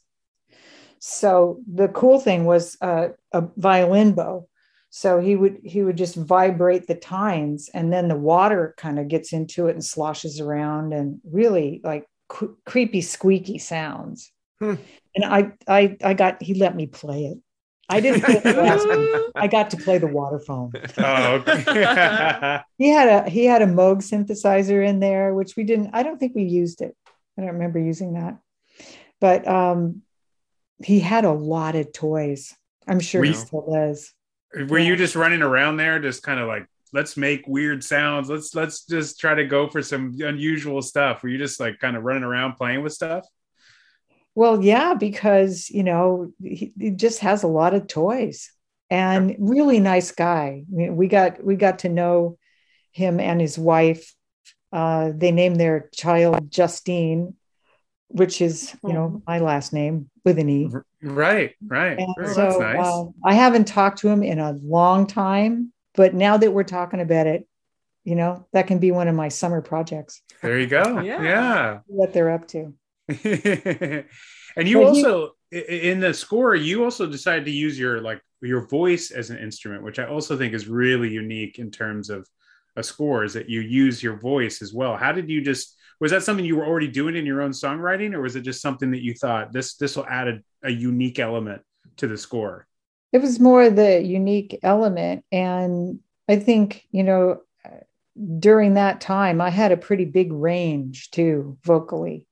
So 0.99 1.61
the 1.73 1.89
cool 1.89 2.21
thing 2.21 2.45
was 2.45 2.77
uh, 2.81 3.09
a 3.33 3.45
violin 3.57 4.13
bow. 4.13 4.49
So 4.91 5.21
he 5.21 5.37
would 5.37 5.61
he 5.65 5.83
would 5.83 5.97
just 5.97 6.17
vibrate 6.17 6.87
the 6.87 6.95
tines, 6.95 7.71
and 7.73 7.91
then 7.91 8.09
the 8.09 8.17
water 8.17 8.75
kind 8.77 8.99
of 8.99 9.09
gets 9.09 9.33
into 9.33 9.69
it 9.69 9.73
and 9.73 9.85
sloshes 9.85 10.39
around, 10.39 10.93
and 10.93 11.19
really 11.25 11.81
like 11.83 12.07
cre- 12.29 12.57
creepy, 12.67 13.01
squeaky 13.01 13.57
sounds. 13.59 14.31
Hmm. 14.61 14.75
And 15.15 15.25
I 15.25 15.53
I 15.67 15.97
I 16.05 16.15
got 16.15 16.43
he 16.43 16.55
let 16.55 16.77
me 16.77 16.87
play 16.87 17.25
it. 17.25 17.39
I 17.93 18.01
didn't. 18.01 18.23
play 18.25 18.39
the 18.39 18.55
last 18.55 18.87
one. 18.87 19.31
I 19.35 19.47
got 19.47 19.71
to 19.71 19.77
play 19.77 19.99
the 19.99 20.07
water 20.07 20.39
phone. 20.39 20.73
oh 20.99 21.35
okay. 21.35 22.61
He 22.79 22.89
had 22.89 23.09
a 23.09 23.31
he 23.31 23.45
had 23.45 23.63
a 23.63 23.67
Moog 23.67 23.99
synthesizer 23.99 24.87
in 24.87 25.01
there, 25.01 25.35
which 25.35 25.57
we 25.57 25.65
didn't. 25.65 25.91
I 25.93 26.03
don't 26.03 26.19
think 26.19 26.35
we 26.35 26.45
used 26.45 26.81
it. 26.81 26.97
I 27.37 27.43
don't 27.43 27.53
remember 27.53 27.79
using 27.79 28.15
that. 28.15 28.39
But 29.21 29.47
um, 29.47 30.03
he 30.83 31.01
had 31.01 31.25
a 31.25 31.33
lot 31.33 31.77
of 31.77 31.93
toys. 31.93 32.55
I'm 32.89 33.01
sure 33.01 33.23
he 33.23 33.35
still 33.35 33.71
does. 33.71 34.13
Were 34.69 34.79
you 34.79 34.97
just 34.97 35.15
running 35.15 35.43
around 35.43 35.77
there, 35.77 35.99
just 36.01 36.23
kind 36.23 36.41
of 36.41 36.49
like, 36.49 36.67
let's 36.93 37.17
make 37.17 37.47
weird 37.47 37.85
sounds. 37.85 38.29
Let's 38.29 38.55
let's 38.55 38.85
just 38.85 39.21
try 39.21 39.35
to 39.35 39.45
go 39.45 39.69
for 39.69 39.83
some 39.83 40.17
unusual 40.19 40.83
stuff. 40.83 41.23
Were 41.23 41.29
you 41.29 41.39
just 41.39 41.61
like 41.61 41.79
kind 41.79 41.97
of 41.97 42.03
running 42.03 42.25
around 42.25 42.55
playing 42.55 42.83
with 42.83 42.93
stuff? 42.93 43.27
Well, 44.35 44.63
yeah, 44.63 44.95
because 44.95 45.69
you 45.71 45.83
know 45.83 46.33
he, 46.43 46.73
he 46.79 46.91
just 46.91 47.21
has 47.21 47.43
a 47.43 47.49
lot 47.49 47.75
of 47.75 47.87
toys 47.87 48.51
and 48.91 49.37
really 49.39 49.81
nice 49.81 50.13
guy. 50.13 50.65
I 50.67 50.75
mean, 50.75 50.97
we 50.97 51.09
got 51.09 51.43
we 51.45 51.57
got 51.57 51.81
to 51.81 51.89
know 51.89 52.39
him 52.93 53.21
and 53.21 53.41
his 53.41 53.59
wife. 53.59 54.15
Uh, 54.73 55.13
they 55.15 55.33
named 55.33 55.61
their 55.61 55.91
child 55.95 56.51
Justine, 56.51 57.35
which 58.09 58.41
is 58.41 58.75
you 58.85 58.93
know 58.93 59.23
my 59.27 59.39
last 59.39 59.73
name 59.73 60.09
with 60.25 60.39
an 60.39 60.49
e. 60.49 60.71
Right, 61.03 61.55
right. 61.67 61.99
And 61.99 62.15
Oh, 62.19 62.33
so 62.33 62.43
that's 62.45 62.59
nice. 62.59 62.87
uh, 62.87 63.05
I 63.25 63.35
haven't 63.35 63.67
talked 63.67 63.99
to 63.99 64.09
him 64.09 64.23
in 64.23 64.39
a 64.39 64.53
long 64.63 65.07
time, 65.07 65.73
but 65.95 66.15
now 66.15 66.37
that 66.37 66.53
we're 66.53 66.63
talking 66.65 67.01
about 67.01 67.27
it, 67.27 67.47
you 68.05 68.15
know 68.15 68.47
that 68.53 68.67
can 68.67 68.79
be 68.79 68.93
one 68.93 69.09
of 69.09 69.15
my 69.15 69.29
summer 69.29 69.61
projects. 69.61 70.23
there 70.43 70.59
you 70.59 70.67
go. 70.67 71.01
Yeah. 71.01 71.23
yeah. 71.23 71.79
What 71.87 72.13
they're 72.15 72.31
up 72.31 72.49
to. 72.49 72.73
and 73.25 74.69
you 74.69 74.83
also 74.85 75.31
i- 75.53 75.57
in 75.57 76.01
the 76.01 76.15
score 76.15 76.55
you 76.55 76.85
also 76.85 77.07
decided 77.07 77.45
to 77.45 77.51
use 77.51 77.79
your 77.79 78.01
like 78.01 78.21
your 78.41 78.67
voice 78.69 79.11
as 79.11 79.31
an 79.31 79.39
instrument 79.39 79.83
which 79.83 79.99
i 79.99 80.07
also 80.07 80.37
think 80.39 80.55
is 80.55 80.69
really 80.69 81.11
unique 81.11 81.59
in 81.59 81.71
terms 81.71 82.11
of 82.11 82.27
a 82.77 82.83
score 82.83 83.25
is 83.25 83.35
that 83.35 83.49
you 83.49 83.61
use 83.61 84.03
your 84.03 84.17
voice 84.17 84.63
as 84.63 84.73
well. 84.73 84.97
How 84.97 85.13
did 85.13 85.29
you 85.29 85.43
just 85.43 85.77
was 86.01 86.11
that 86.11 86.23
something 86.23 86.45
you 86.45 86.57
were 86.57 86.67
already 86.67 86.89
doing 86.89 87.17
in 87.17 87.27
your 87.27 87.43
own 87.43 87.51
songwriting 87.53 88.15
or 88.15 88.23
was 88.23 88.35
it 88.35 88.43
just 88.43 88.61
something 88.63 88.91
that 88.93 89.03
you 89.03 89.15
thought 89.15 89.53
this 89.53 89.77
this 89.77 89.97
will 89.97 90.07
add 90.07 90.29
a, 90.29 90.39
a 90.65 90.71
unique 90.71 91.19
element 91.19 91.63
to 91.99 92.07
the 92.07 92.17
score? 92.17 92.67
It 93.13 93.19
was 93.19 93.39
more 93.39 93.69
the 93.69 94.01
unique 94.03 94.59
element. 94.63 95.25
And 95.31 96.01
i 96.29 96.37
think 96.37 96.87
you 96.93 97.03
know 97.03 97.41
during 98.39 98.75
that 98.75 99.01
time 99.01 99.41
i 99.41 99.51
had 99.51 99.73
a 99.73 99.77
pretty 99.77 100.05
big 100.05 100.33
range 100.33 101.11
too 101.11 101.59
vocally 101.65 102.27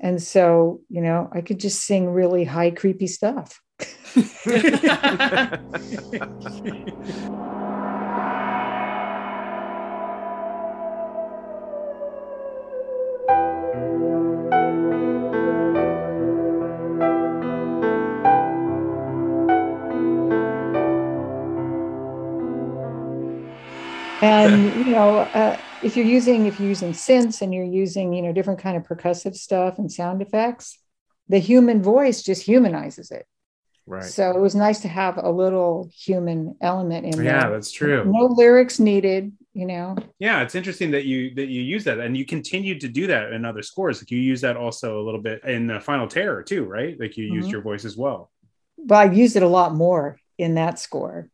and 0.00 0.22
so 0.22 0.80
you 0.88 1.00
know 1.00 1.28
i 1.32 1.40
could 1.40 1.60
just 1.60 1.84
sing 1.84 2.08
really 2.10 2.44
high 2.44 2.70
creepy 2.70 3.06
stuff. 3.06 3.60
And 24.22 24.74
you 24.74 24.92
know 24.92 25.18
uh, 25.18 25.56
if 25.82 25.96
you're 25.96 26.06
using 26.06 26.46
if 26.46 26.58
you're 26.60 26.68
using 26.68 26.92
synths 26.92 27.42
and 27.42 27.54
you're 27.54 27.64
using 27.64 28.12
you 28.12 28.22
know 28.22 28.32
different 28.32 28.60
kind 28.60 28.76
of 28.76 28.82
percussive 28.84 29.34
stuff 29.34 29.78
and 29.78 29.90
sound 29.90 30.22
effects 30.22 30.78
the 31.28 31.38
human 31.38 31.80
voice 31.82 32.22
just 32.22 32.42
humanizes 32.42 33.10
it. 33.12 33.24
Right. 33.86 34.04
so 34.04 34.30
it 34.30 34.40
was 34.40 34.54
nice 34.54 34.80
to 34.80 34.88
have 34.88 35.16
a 35.18 35.30
little 35.30 35.90
human 35.92 36.56
element 36.60 37.06
in 37.06 37.24
yeah 37.24 37.40
there. 37.40 37.50
that's 37.50 37.72
true. 37.72 38.04
No 38.04 38.26
lyrics 38.26 38.78
needed 38.78 39.32
you 39.52 39.66
know? 39.66 39.96
Yeah 40.20 40.42
it's 40.42 40.54
interesting 40.54 40.92
that 40.92 41.06
you 41.06 41.34
that 41.34 41.48
you 41.48 41.60
use 41.62 41.82
that 41.84 41.98
and 41.98 42.16
you 42.16 42.24
continued 42.24 42.80
to 42.82 42.88
do 42.88 43.08
that 43.08 43.32
in 43.32 43.44
other 43.44 43.62
scores. 43.62 44.00
Like 44.00 44.10
you 44.12 44.18
use 44.18 44.40
that 44.42 44.56
also 44.56 45.00
a 45.00 45.04
little 45.04 45.20
bit 45.20 45.42
in 45.44 45.66
the 45.66 45.80
final 45.80 46.06
terror 46.06 46.42
too 46.42 46.64
right? 46.64 46.98
Like 47.00 47.16
you 47.16 47.24
used 47.24 47.48
Mhm. 47.48 47.52
your 47.52 47.62
voice 47.62 47.84
as 47.84 47.96
well. 47.96 48.30
But 48.78 48.94
i 48.96 49.12
used 49.12 49.36
it 49.36 49.42
a 49.42 49.48
lot 49.48 49.74
more 49.74 50.18
in 50.38 50.54
that 50.54 50.78
score 50.78 51.28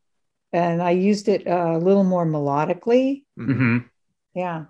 and 0.51 0.81
i 0.81 0.91
used 0.91 1.27
it 1.27 1.45
uh, 1.47 1.73
a 1.75 1.77
little 1.77 2.03
more 2.03 2.25
melodically. 2.25 3.23
Mhm. 3.37 3.85
Yeah 4.37 4.65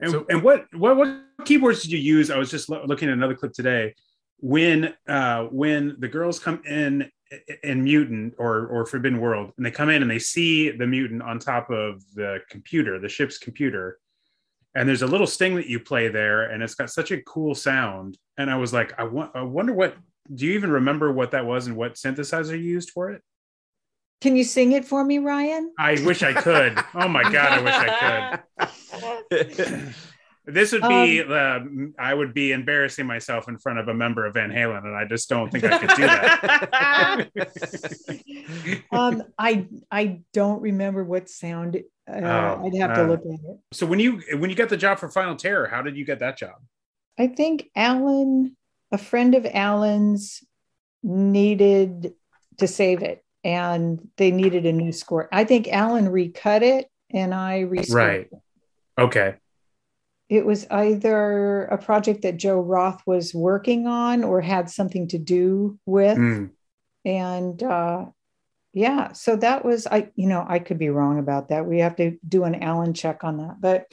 And, 0.00 0.10
So- 0.10 0.26
and 0.28 0.42
what, 0.42 0.66
what 0.82 0.96
what 0.96 1.08
keyboards 1.44 1.82
did 1.82 1.92
you 1.92 1.98
use? 2.16 2.30
I 2.30 2.38
was 2.42 2.50
just 2.50 2.68
lo- 2.68 2.84
looking 2.90 3.08
at 3.08 3.14
another 3.14 3.34
clip 3.40 3.52
today. 3.52 3.94
When 4.38 4.78
uh, 5.08 5.44
when 5.62 5.96
the 6.04 6.08
girls 6.08 6.40
come 6.46 6.58
in 6.66 7.08
in 7.62 7.84
mutant 7.84 8.34
or 8.38 8.66
or 8.66 8.84
forbidden 8.92 9.20
world, 9.20 9.52
and 9.56 9.64
they 9.64 9.70
come 9.70 9.90
in 9.94 10.02
and 10.02 10.10
they 10.10 10.18
see 10.18 10.70
the 10.80 10.86
mutant 10.86 11.22
on 11.22 11.38
top 11.38 11.70
of 11.70 12.02
the 12.14 12.40
computer, 12.50 12.98
the 12.98 13.08
ship's 13.08 13.38
computer, 13.38 13.98
and 14.74 14.88
there's 14.88 15.02
a 15.02 15.06
little 15.14 15.28
sting 15.28 15.54
that 15.54 15.68
you 15.68 15.78
play 15.78 16.08
there, 16.08 16.50
and 16.50 16.62
it's 16.64 16.74
got 16.74 16.90
such 16.90 17.12
a 17.12 17.22
cool 17.22 17.54
sound. 17.54 18.18
And 18.36 18.50
I 18.50 18.56
was 18.56 18.72
like, 18.72 18.90
I 18.98 19.04
want, 19.04 19.30
I 19.36 19.42
wonder 19.42 19.72
what. 19.72 19.96
Do 20.34 20.46
you 20.46 20.52
even 20.54 20.70
remember 20.72 21.12
what 21.12 21.30
that 21.32 21.46
was 21.46 21.66
and 21.68 21.76
what 21.76 21.94
synthesizer 21.94 22.56
you 22.58 22.70
used 22.78 22.90
for 22.90 23.10
it? 23.14 23.22
can 24.22 24.36
you 24.36 24.44
sing 24.44 24.70
it 24.78 24.84
for 24.84 25.04
me 25.04 25.18
ryan 25.18 25.72
I 25.78 25.92
wish 26.06 26.22
I 26.22 26.32
could. 26.32 26.72
oh 26.94 27.08
my 27.08 27.24
god, 27.24 27.48
I 27.58 27.60
wish 27.66 27.74
I 27.74 27.88
could. 28.00 28.68
This 30.44 30.72
would 30.72 30.88
be 30.88 31.22
uh, 31.22 31.60
I 32.00 32.12
would 32.12 32.34
be 32.34 32.50
embarrassing 32.50 33.06
myself 33.06 33.46
in 33.46 33.58
front 33.58 33.78
of 33.78 33.86
a 33.86 33.94
member 33.94 34.26
of 34.26 34.34
Van 34.34 34.50
Halen, 34.50 34.78
and 34.78 34.96
I 34.96 35.04
just 35.04 35.28
don't 35.28 35.48
think 35.52 35.62
I 35.62 35.78
could 35.78 35.94
do 35.94 36.02
that. 36.02 37.28
um 38.90 39.22
i 39.38 39.66
i 39.92 40.20
don't 40.32 40.60
remember 40.60 41.04
what 41.04 41.28
sound 41.28 41.76
uh, 42.10 42.12
Oh, 42.12 42.64
i'd 42.64 42.74
have 42.80 42.94
to 42.94 43.02
uh, 43.02 43.06
look 43.06 43.20
at 43.20 43.38
it 43.48 43.58
so 43.72 43.86
when 43.86 43.98
you 43.98 44.20
when 44.36 44.50
you 44.50 44.56
got 44.56 44.68
the 44.68 44.76
job 44.76 44.98
for 44.98 45.08
Final 45.08 45.34
Terror, 45.34 45.66
how 45.66 45.82
did 45.82 45.96
you 45.96 46.04
get 46.04 46.18
that 46.20 46.36
job? 46.36 46.56
I 47.18 47.26
think 47.28 47.70
Allan, 47.74 48.56
a 48.90 48.98
friend 48.98 49.34
of 49.34 49.46
Allan's, 49.46 50.42
needed 51.02 52.12
to 52.58 52.68
save 52.68 53.02
it 53.02 53.24
and 53.42 54.08
they 54.18 54.30
needed 54.30 54.66
a 54.66 54.72
new 54.72 54.92
score. 54.92 55.28
I 55.32 55.44
think 55.44 55.68
Allan 55.68 56.08
recut 56.08 56.62
it 56.62 56.88
and 57.10 57.34
I 57.34 57.62
rescored 57.62 57.94
Right. 57.94 58.20
it. 58.30 58.41
Okay. 58.98 59.34
It 60.28 60.46
was 60.46 60.66
either 60.70 61.64
a 61.64 61.76
project 61.76 62.22
that 62.22 62.38
Joe 62.38 62.60
Roth 62.60 63.02
was 63.06 63.34
working 63.34 63.86
on 63.86 64.24
or 64.24 64.40
had 64.40 64.70
something 64.70 65.08
to 65.08 65.18
do 65.18 65.78
with. 65.84 66.16
Mm. 66.18 66.50
And 67.04 67.62
uh, 67.62 68.06
yeah, 68.72 69.12
so 69.12 69.36
that 69.36 69.64
was, 69.64 69.86
I, 69.86 70.10
you 70.14 70.28
know, 70.28 70.44
I 70.48 70.58
could 70.58 70.78
be 70.78 70.88
wrong 70.88 71.18
about 71.18 71.48
that. 71.50 71.66
We 71.66 71.80
have 71.80 71.96
to 71.96 72.16
do 72.26 72.44
an 72.44 72.62
Allan 72.62 72.94
check 72.94 73.24
on 73.24 73.38
that. 73.38 73.60
But 73.60 73.86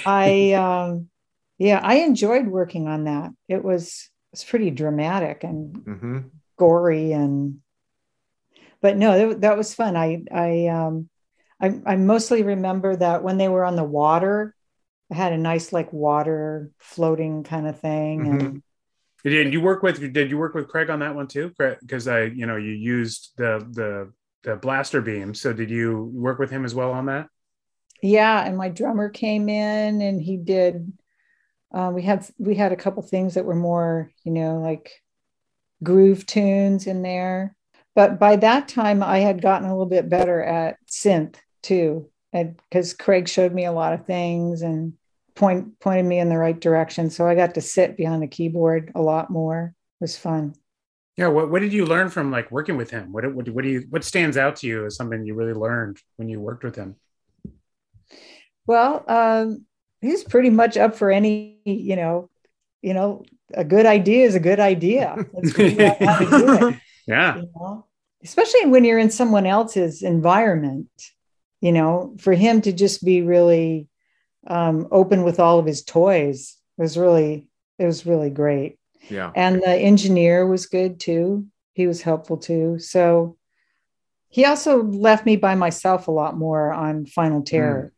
I, 0.06 0.52
um, 0.52 1.08
yeah, 1.56 1.80
I 1.82 1.96
enjoyed 2.00 2.46
working 2.46 2.88
on 2.88 3.04
that. 3.04 3.30
It 3.48 3.64
was 3.64 4.10
was 4.30 4.44
pretty 4.44 4.70
dramatic 4.70 5.44
and 5.44 5.76
hmm 5.76 6.18
gory 6.58 7.12
and 7.12 7.60
but 8.80 8.96
no 8.96 9.30
that, 9.30 9.40
that 9.42 9.56
was 9.56 9.74
fun 9.74 9.96
i 9.96 10.22
i 10.32 10.66
um 10.66 11.08
I, 11.60 11.80
I 11.86 11.96
mostly 11.96 12.42
remember 12.42 12.94
that 12.96 13.22
when 13.22 13.38
they 13.38 13.48
were 13.48 13.64
on 13.64 13.76
the 13.76 13.84
water 13.84 14.54
i 15.10 15.14
had 15.14 15.32
a 15.32 15.38
nice 15.38 15.72
like 15.72 15.92
water 15.92 16.70
floating 16.78 17.42
kind 17.42 17.66
of 17.66 17.80
thing 17.80 18.26
and 18.28 18.62
Did 19.24 19.52
you 19.52 19.60
work 19.60 19.82
with 19.82 20.00
did 20.12 20.30
you 20.30 20.38
work 20.38 20.54
with 20.54 20.68
Craig 20.68 20.90
on 20.90 21.00
that 21.00 21.14
one 21.14 21.26
too? 21.26 21.52
Because 21.58 22.06
I, 22.06 22.24
you 22.24 22.46
know, 22.46 22.56
you 22.56 22.70
used 22.72 23.32
the 23.36 23.66
the 23.72 24.12
the 24.44 24.56
blaster 24.56 25.02
beam. 25.02 25.34
So 25.34 25.52
did 25.52 25.70
you 25.70 26.10
work 26.14 26.38
with 26.38 26.50
him 26.50 26.64
as 26.64 26.74
well 26.74 26.92
on 26.92 27.06
that? 27.06 27.28
yeah 28.02 28.44
and 28.44 28.56
my 28.56 28.68
drummer 28.68 29.08
came 29.08 29.48
in 29.48 30.00
and 30.00 30.20
he 30.22 30.36
did 30.36 30.92
uh, 31.74 31.90
we 31.92 32.02
had 32.02 32.26
we 32.38 32.54
had 32.54 32.72
a 32.72 32.76
couple 32.76 33.02
things 33.02 33.34
that 33.34 33.44
were 33.44 33.54
more 33.54 34.10
you 34.24 34.32
know 34.32 34.58
like 34.58 35.02
groove 35.82 36.26
tunes 36.26 36.86
in 36.86 37.02
there 37.02 37.54
but 37.94 38.18
by 38.18 38.36
that 38.36 38.68
time 38.68 39.02
i 39.02 39.18
had 39.18 39.42
gotten 39.42 39.66
a 39.66 39.72
little 39.72 39.86
bit 39.86 40.08
better 40.08 40.42
at 40.42 40.76
synth 40.86 41.36
too 41.62 42.08
and 42.32 42.56
because 42.70 42.94
craig 42.94 43.28
showed 43.28 43.52
me 43.52 43.64
a 43.64 43.72
lot 43.72 43.92
of 43.92 44.06
things 44.06 44.62
and 44.62 44.92
point 45.34 45.78
pointed 45.80 46.04
me 46.04 46.18
in 46.18 46.28
the 46.28 46.38
right 46.38 46.60
direction 46.60 47.10
so 47.10 47.26
i 47.26 47.34
got 47.34 47.54
to 47.54 47.60
sit 47.60 47.96
behind 47.96 48.22
the 48.22 48.26
keyboard 48.26 48.90
a 48.94 49.00
lot 49.00 49.30
more 49.30 49.74
it 50.00 50.04
was 50.04 50.16
fun 50.16 50.54
Yeah. 51.16 51.28
What 51.28 51.50
what 51.50 51.60
did 51.62 51.72
you 51.72 51.84
learn 51.84 52.10
from 52.10 52.30
like 52.30 52.50
working 52.52 52.76
with 52.76 52.90
him? 52.90 53.10
What 53.12 53.24
what 53.34 53.48
what 53.48 53.64
do 53.64 53.70
you 53.70 53.80
what 53.90 54.04
stands 54.04 54.36
out 54.36 54.54
to 54.56 54.66
you 54.68 54.86
as 54.86 54.94
something 54.96 55.24
you 55.26 55.34
really 55.34 55.52
learned 55.52 55.98
when 56.16 56.28
you 56.28 56.38
worked 56.40 56.62
with 56.62 56.76
him? 56.76 56.94
well 58.66 59.04
um, 59.08 59.64
he's 60.00 60.22
pretty 60.24 60.50
much 60.50 60.76
up 60.76 60.94
for 60.94 61.10
any 61.10 61.58
you 61.64 61.96
know 61.96 62.28
you 62.82 62.94
know 62.94 63.24
a 63.54 63.64
good 63.64 63.86
idea 63.86 64.26
is 64.26 64.34
a 64.34 64.40
good 64.40 64.60
idea 64.60 65.16
Let's 65.32 65.52
figure 65.52 65.86
out 65.86 66.02
how 66.02 66.18
to 66.18 66.24
do 66.26 66.68
it. 66.68 66.74
Yeah. 67.06 67.36
you 67.36 67.48
know 67.56 67.86
especially 68.22 68.66
when 68.66 68.84
you're 68.84 68.98
in 68.98 69.10
someone 69.10 69.46
else's 69.46 70.02
environment 70.02 70.90
you 71.60 71.72
know 71.72 72.14
for 72.18 72.32
him 72.32 72.60
to 72.62 72.72
just 72.72 73.04
be 73.04 73.22
really 73.22 73.88
um, 74.46 74.88
open 74.90 75.22
with 75.24 75.40
all 75.40 75.58
of 75.58 75.66
his 75.66 75.82
toys 75.84 76.56
was 76.76 76.96
really 76.96 77.48
it 77.78 77.84
was 77.86 78.06
really 78.06 78.30
great 78.30 78.78
Yeah. 79.08 79.30
and 79.34 79.60
the 79.62 79.74
engineer 79.74 80.46
was 80.46 80.66
good 80.66 81.00
too 81.00 81.46
he 81.74 81.86
was 81.86 82.02
helpful 82.02 82.36
too 82.36 82.78
so 82.78 83.36
he 84.28 84.44
also 84.44 84.82
left 84.82 85.24
me 85.26 85.36
by 85.36 85.54
myself 85.54 86.06
a 86.08 86.12
lot 86.12 86.36
more 86.36 86.72
on 86.72 87.06
final 87.06 87.42
terror 87.42 87.92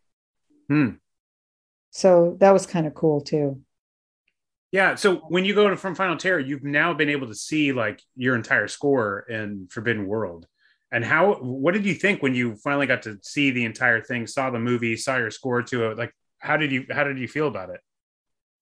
Hmm. 0.68 0.90
so 1.90 2.36
that 2.40 2.52
was 2.52 2.66
kind 2.66 2.86
of 2.86 2.94
cool 2.94 3.20
too 3.20 3.60
Yeah. 4.72 4.94
So 4.94 5.16
when 5.28 5.44
you 5.44 5.52
go 5.54 5.68
to 5.68 5.76
from 5.76 5.96
Final 5.96 6.16
Terror, 6.16 6.38
you've 6.38 6.62
now 6.62 6.94
been 6.94 7.08
able 7.10 7.26
to 7.26 7.34
see 7.34 7.72
like 7.72 8.00
your 8.14 8.36
entire 8.36 8.68
score 8.68 9.26
in 9.28 9.66
Forbidden 9.68 10.06
World. 10.06 10.46
And 10.92 11.04
how 11.04 11.34
what 11.34 11.74
did 11.74 11.86
you 11.86 11.94
think 11.94 12.22
when 12.22 12.34
you 12.34 12.56
finally 12.56 12.86
got 12.86 13.02
to 13.02 13.18
see 13.22 13.50
the 13.50 13.64
entire 13.64 14.00
thing, 14.02 14.26
saw 14.26 14.50
the 14.50 14.58
movie, 14.58 14.96
saw 14.96 15.16
your 15.16 15.30
score 15.30 15.62
to 15.62 15.90
it? 15.90 15.98
Like 15.98 16.12
how 16.38 16.56
did 16.56 16.72
you 16.72 16.86
how 16.90 17.04
did 17.04 17.18
you 17.18 17.28
feel 17.28 17.46
about 17.48 17.70
it? 17.70 17.80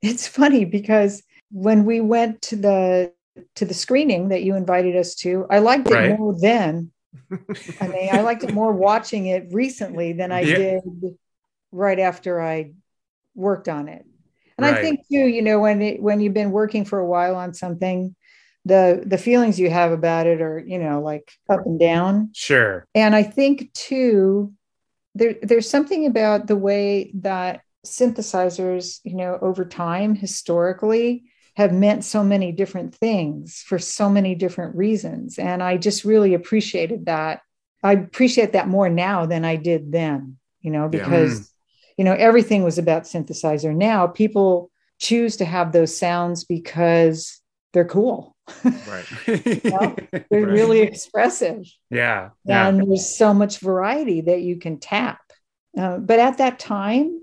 it's 0.02 0.28
funny 0.28 0.64
because 0.64 1.22
when 1.50 1.84
we 1.84 2.00
went 2.00 2.40
to 2.40 2.56
the 2.56 3.12
to 3.56 3.64
the 3.64 3.74
screening 3.74 4.28
that 4.28 4.42
you 4.44 4.54
invited 4.54 4.94
us 4.96 5.14
to 5.16 5.44
i 5.50 5.58
liked 5.58 5.88
it 5.90 5.94
Right. 5.94 6.18
more 6.18 6.38
then 6.40 6.90
i 7.80 7.88
mean 7.88 8.08
i 8.12 8.20
liked 8.20 8.44
it 8.44 8.52
more 8.52 8.72
watching 8.88 9.26
it 9.26 9.48
recently 9.50 10.12
than 10.12 10.30
i 10.30 10.44
Yeah. 10.44 10.56
did 10.56 10.82
right 11.72 11.98
after 11.98 12.40
i 12.40 12.70
worked 13.34 13.68
on 13.68 13.88
it 13.88 14.04
and 14.56 14.66
Right. 14.66 14.76
i 14.76 14.80
think 14.80 15.00
too 15.10 15.26
you 15.26 15.42
know 15.42 15.58
when 15.58 15.82
it, 15.82 16.02
when 16.02 16.20
you've 16.20 16.34
been 16.34 16.52
working 16.52 16.84
for 16.84 16.98
a 17.00 17.06
while 17.06 17.36
on 17.36 17.52
something 17.54 18.14
the 18.64 19.02
the 19.06 19.18
feelings 19.18 19.58
you 19.58 19.70
have 19.70 19.92
about 19.92 20.26
it 20.26 20.40
are 20.40 20.58
you 20.58 20.78
know 20.78 21.00
like 21.00 21.32
up 21.48 21.64
and 21.66 21.78
down 21.80 22.30
Sure. 22.34 22.84
and 22.94 23.14
I 23.14 23.22
think 23.22 23.72
too, 23.72 24.52
there, 25.14 25.36
there's 25.42 25.68
something 25.68 26.06
about 26.06 26.46
the 26.46 26.56
way 26.56 27.10
that 27.14 27.62
synthesizers, 27.86 29.00
you 29.04 29.16
know, 29.16 29.38
over 29.40 29.64
time 29.64 30.14
historically 30.14 31.24
have 31.56 31.72
meant 31.72 32.04
so 32.04 32.22
many 32.22 32.52
different 32.52 32.94
things 32.94 33.64
for 33.66 33.78
so 33.78 34.08
many 34.08 34.34
different 34.34 34.76
reasons. 34.76 35.38
And 35.38 35.62
I 35.62 35.76
just 35.76 36.04
really 36.04 36.34
appreciated 36.34 37.06
that. 37.06 37.40
I 37.82 37.92
appreciate 37.94 38.52
that 38.52 38.68
more 38.68 38.88
now 38.88 39.26
than 39.26 39.44
I 39.44 39.56
did 39.56 39.92
then, 39.92 40.36
you 40.60 40.70
know, 40.70 40.84
Yeah. 40.84 40.88
because, 40.88 41.40
mm. 41.40 41.48
you 41.96 42.04
know, 42.04 42.14
everything 42.14 42.62
was 42.64 42.78
about 42.78 43.04
synthesizer. 43.04 43.74
Now 43.74 44.06
people 44.06 44.70
choose 44.98 45.36
to 45.38 45.44
have 45.44 45.72
those 45.72 45.96
sounds 45.96 46.44
because 46.44 47.40
they're 47.72 47.84
cool. 47.84 48.36
Right. 48.64 49.04
They're 49.26 50.20
Right. 50.30 50.30
really 50.30 50.80
expressive 50.80 51.64
yeah. 51.90 52.30
Yeah. 52.44 52.68
and 52.68 52.78
there's 52.80 53.16
so 53.16 53.32
much 53.34 53.58
variety 53.58 54.22
that 54.22 54.40
you 54.42 54.58
can 54.58 54.78
tap. 54.80 55.20
Uh, 55.76 55.98
but 55.98 56.18
at 56.18 56.38
that 56.38 56.58
time, 56.58 57.20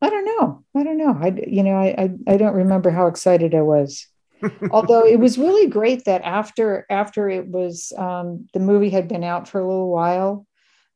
I 0.00 0.10
don't 0.10 0.24
know. 0.24 0.64
I 0.74 0.82
don't 0.84 0.98
know. 0.98 1.18
I 1.20 1.28
you 1.46 1.62
know 1.62 1.74
I 1.76 1.86
I, 2.26 2.34
I 2.34 2.36
don't 2.36 2.54
remember 2.54 2.90
how 2.90 3.06
excited 3.06 3.54
I 3.54 3.62
was. 3.62 4.06
Although 4.70 5.04
it 5.06 5.18
was 5.18 5.38
really 5.38 5.66
great 5.66 6.04
that 6.04 6.22
after 6.22 6.86
after 6.90 7.28
it 7.28 7.48
was 7.48 7.92
um, 7.96 8.48
the 8.52 8.60
movie 8.60 8.90
had 8.90 9.08
been 9.08 9.24
out 9.24 9.48
for 9.48 9.60
a 9.60 9.66
little 9.66 9.90
while, 9.90 10.46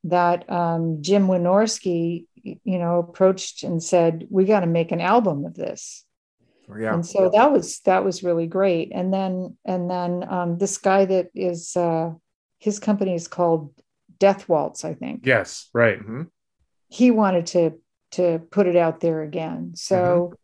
that 0.05 0.49
um, 0.51 0.99
Jim 1.01 1.27
Wynorski 1.27 2.27
you 2.43 2.79
know 2.79 2.99
approached 3.01 3.63
and 3.65 3.83
said 3.83 4.27
we 4.31 4.45
got 4.45 4.61
to 4.61 4.67
make 4.67 4.93
an 4.93 5.01
album 5.01 5.45
of 5.45 5.55
this 5.55 6.05
yeah. 6.79 6.95
and 6.95 7.05
so 7.07 7.31
that 7.33 7.51
was 7.53 7.81
that 7.81 8.05
was 8.05 8.23
really 8.23 8.47
great 8.47 8.91
and 8.95 9.13
then 9.13 9.57
and 9.65 9.91
then 9.91 10.25
um, 10.29 10.59
this 10.59 10.79
guy 10.79 11.05
that 11.05 11.29
is 11.35 11.77
uh, 11.77 12.13
his 12.59 12.79
company 12.79 13.15
is 13.15 13.29
called 13.29 13.73
death 14.19 14.49
waltz 14.49 14.85
i 14.85 14.95
think 14.95 15.25
Yes. 15.25 15.69
Right. 15.73 15.99
Mhm. 16.01 16.29
he 16.89 17.11
wanted 17.11 17.47
to 17.47 17.73
to 18.13 18.41
put 18.51 18.67
it 18.67 18.77
out 18.77 19.01
there 19.01 19.23
again 19.23 19.73
so 19.75 20.35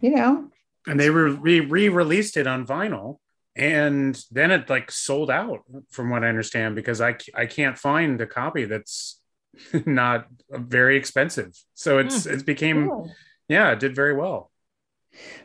you 0.00 0.10
know 0.10 0.48
And 0.88 0.98
they 1.00 1.10
re 1.10 1.58
re 1.60 1.88
released 1.88 2.36
it 2.36 2.46
on 2.46 2.66
vinyl, 2.66 3.18
and 3.56 4.14
then 4.30 4.50
it 4.50 4.70
like 4.70 4.90
sold 4.90 5.30
out, 5.30 5.60
from 5.90 6.10
what 6.10 6.22
I 6.24 6.28
understand, 6.28 6.74
because 6.76 7.00
i 7.00 7.12
i 7.34 7.46
can't 7.46 7.78
find 7.78 8.20
a 8.20 8.26
copy 8.40 8.64
that's 8.66 9.20
not 9.86 10.26
very 10.50 10.96
expensive. 10.96 11.52
So 11.74 11.98
it's 11.98 12.26
it 12.26 12.44
became 12.46 12.88
cool. 12.88 13.10
yeah, 13.48 13.72
it 13.72 13.80
did 13.80 13.94
very 14.02 14.14
well. 14.22 14.50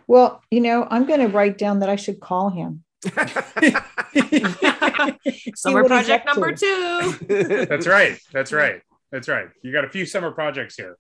Well 0.08 0.42
you 0.52 0.62
know 0.62 0.88
i'm 0.90 1.06
going 1.06 1.20
to 1.20 1.28
write 1.28 1.58
down 1.58 1.80
that 1.80 1.90
i 1.90 1.96
should 1.96 2.20
call 2.20 2.50
him 2.50 2.84
Summer 5.56 5.84
what 5.84 5.88
project 5.88 6.28
up 6.28 6.36
to. 6.36 6.40
number 6.40 6.56
two. 6.56 7.66
That's 7.66 7.88
right. 7.88 8.20
That's 8.32 8.52
right. 8.52 8.82
That's 9.12 9.28
right. 9.28 9.48
You 9.62 9.72
got 9.72 9.86
a 9.86 9.90
few 9.90 10.06
summer 10.06 10.32
projects 10.32 10.76
here. 10.76 10.98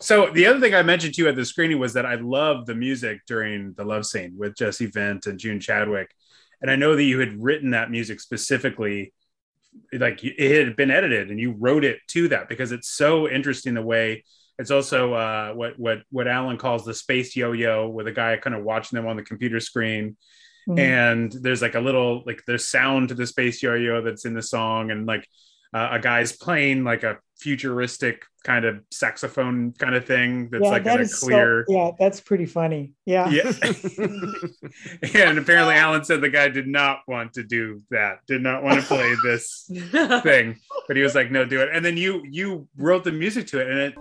so 0.00 0.30
the 0.30 0.46
other 0.46 0.60
thing 0.60 0.74
I 0.74 0.82
mentioned 0.82 1.14
to 1.14 1.22
you 1.22 1.28
at 1.28 1.36
the 1.36 1.44
screening 1.44 1.78
was 1.78 1.92
that 1.92 2.06
I 2.06 2.16
loved 2.16 2.66
the 2.66 2.74
music 2.74 3.20
during 3.26 3.74
the 3.74 3.84
love 3.84 4.06
scene 4.06 4.34
with 4.36 4.56
Jesse 4.56 4.86
Vint 4.86 5.26
and 5.26 5.38
June 5.38 5.60
Chadwick, 5.60 6.10
and 6.60 6.70
I 6.70 6.76
know 6.76 6.96
that 6.96 7.04
you 7.04 7.20
had 7.20 7.42
written 7.42 7.70
that 7.70 7.90
music 7.90 8.20
specifically, 8.20 9.12
like 9.92 10.24
it 10.24 10.66
had 10.66 10.76
been 10.76 10.90
edited, 10.90 11.30
and 11.30 11.38
you 11.38 11.52
wrote 11.52 11.84
it 11.84 11.98
to 12.08 12.28
that 12.28 12.48
because 12.48 12.72
it's 12.72 12.88
so 12.88 13.28
interesting 13.28 13.74
the 13.74 13.82
way. 13.82 14.24
It's 14.58 14.70
also 14.70 15.14
uh, 15.14 15.52
what 15.52 15.78
what 15.78 15.98
what 16.10 16.26
Allan 16.26 16.58
calls 16.58 16.84
the 16.84 16.94
space 16.94 17.36
yo-yo, 17.36 17.88
with 17.88 18.08
a 18.08 18.12
guy 18.12 18.36
kind 18.38 18.56
of 18.56 18.64
watching 18.64 18.96
them 18.96 19.06
on 19.06 19.16
the 19.16 19.22
computer 19.22 19.60
screen, 19.60 20.16
Mhm. 20.68 20.78
and 20.78 21.32
there's 21.32 21.62
like 21.62 21.76
a 21.76 21.80
little 21.80 22.22
like 22.26 22.42
there's 22.46 22.66
sound 22.68 23.08
to 23.08 23.14
the 23.14 23.26
space 23.26 23.62
yo-yo 23.62 24.02
that's 24.02 24.24
in 24.24 24.34
the 24.34 24.42
song 24.42 24.90
and 24.90 25.06
like 25.06 25.26
uh, 25.74 25.88
a 25.92 25.98
guy's 25.98 26.32
playing 26.32 26.84
like 26.84 27.02
a 27.02 27.18
futuristic 27.38 28.24
kind 28.42 28.64
of 28.64 28.80
saxophone 28.90 29.72
kind 29.72 29.94
of 29.94 30.04
thing 30.04 30.48
that's 30.50 30.64
yeah, 30.64 30.70
like 30.70 30.84
that 30.84 30.94
in 30.94 31.00
a 31.00 31.02
is 31.02 31.20
so- 31.20 31.26
clear 31.26 31.64
yeah 31.68 31.90
that's 31.98 32.20
pretty 32.20 32.46
funny. 32.46 32.92
Yeah. 33.04 33.28
Yeah. 33.28 33.52
Yeah 33.62 34.06
and 35.28 35.38
apparently 35.38 35.74
alan 35.74 36.04
said 36.04 36.20
the 36.20 36.30
guy 36.30 36.48
did 36.48 36.66
not 36.66 37.00
want 37.06 37.34
to 37.34 37.42
do 37.42 37.80
that 37.90 38.20
did 38.26 38.42
not 38.42 38.62
want 38.62 38.80
to 38.80 38.86
play 38.86 39.14
this 39.22 39.70
thing 40.22 40.58
but 40.86 40.96
he 40.96 41.02
was 41.02 41.14
like 41.14 41.30
no 41.30 41.44
do 41.44 41.60
it. 41.60 41.68
And 41.72 41.84
then 41.84 41.96
you 41.96 42.22
you 42.28 42.66
wrote 42.76 43.04
the 43.04 43.12
music 43.12 43.46
to 43.48 43.60
it 43.60 43.68
and 43.68 43.78
it 43.78 43.94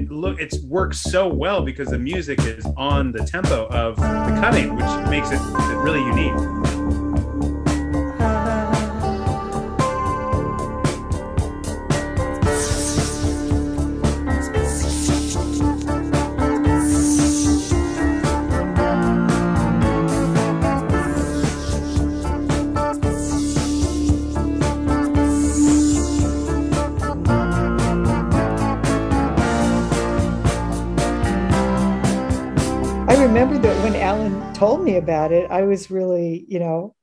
it 0.00 0.10
look 0.10 0.40
it's 0.40 0.62
works 0.64 1.00
so 1.00 1.28
well 1.28 1.62
because 1.62 1.88
the 1.88 1.98
music 1.98 2.42
is 2.44 2.64
on 2.76 3.12
the 3.12 3.24
tempo 3.24 3.66
of 3.68 3.96
the 3.96 4.40
cutting 4.40 4.74
which 4.74 5.10
makes 5.10 5.30
it 5.32 5.40
really 5.82 6.00
unique 6.00 6.79
Allan 34.10 34.52
told 34.54 34.82
me 34.82 34.96
about 34.96 35.30
it, 35.30 35.48
I 35.52 35.62
was 35.62 35.88
really, 35.88 36.44
you 36.48 36.58
know, 36.58 36.96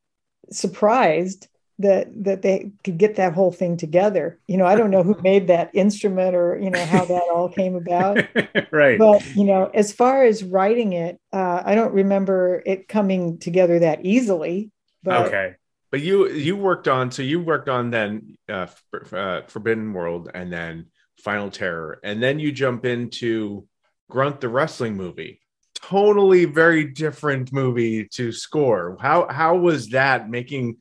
surprised 0.52 1.48
that 1.80 2.10
that 2.26 2.42
they 2.42 2.72
could 2.84 2.98
get 2.98 3.16
that 3.16 3.32
whole 3.32 3.54
thing 3.54 3.78
together. 3.78 4.42
You 4.46 4.58
know, 4.58 4.66
I 4.66 4.76
don't 4.76 4.92
know 4.92 5.04
who 5.04 5.16
made 5.24 5.48
that 5.48 5.72
instrument 5.74 6.36
or 6.36 6.60
you 6.60 6.70
know 6.70 6.86
how 6.86 7.06
that 7.06 7.24
all 7.34 7.48
came 7.48 7.76
about. 7.76 8.18
right. 8.72 9.00
But 9.00 9.26
you 9.38 9.46
know, 9.46 9.72
as 9.74 9.94
far 9.94 10.26
as 10.26 10.44
writing 10.44 10.92
it, 10.92 11.18
uh, 11.32 11.64
I 11.66 11.76
don't 11.76 11.94
remember 11.94 12.62
it 12.66 12.90
coming 12.90 13.38
together 13.38 13.80
that 13.80 14.06
easily. 14.06 14.72
But 15.02 15.28
okay. 15.28 15.56
But 15.92 16.02
you 16.02 16.28
you 16.28 16.58
worked 16.58 16.90
on 16.90 17.10
so 17.12 17.22
you 17.22 17.40
worked 17.40 17.70
on 17.70 17.90
then 17.90 18.36
uh, 18.50 18.68
uh, 19.14 19.44
Forbidden 19.48 19.94
World 19.94 20.30
and 20.34 20.52
then 20.52 20.88
Final 21.24 21.52
Terror 21.52 22.02
and 22.04 22.22
then 22.22 22.38
you 22.38 22.52
jump 22.52 22.84
into 22.84 23.66
Grunt 24.10 24.42
the 24.42 24.50
wrestling 24.50 24.98
movie. 24.98 25.40
Totally 25.82 26.46
very 26.46 26.86
different 26.86 27.54
movie 27.54 28.08
to 28.10 28.32
score. 28.32 28.98
How 29.00 29.28
how 29.30 29.56
was 29.56 29.90
that 29.90 30.30
making 30.30 30.78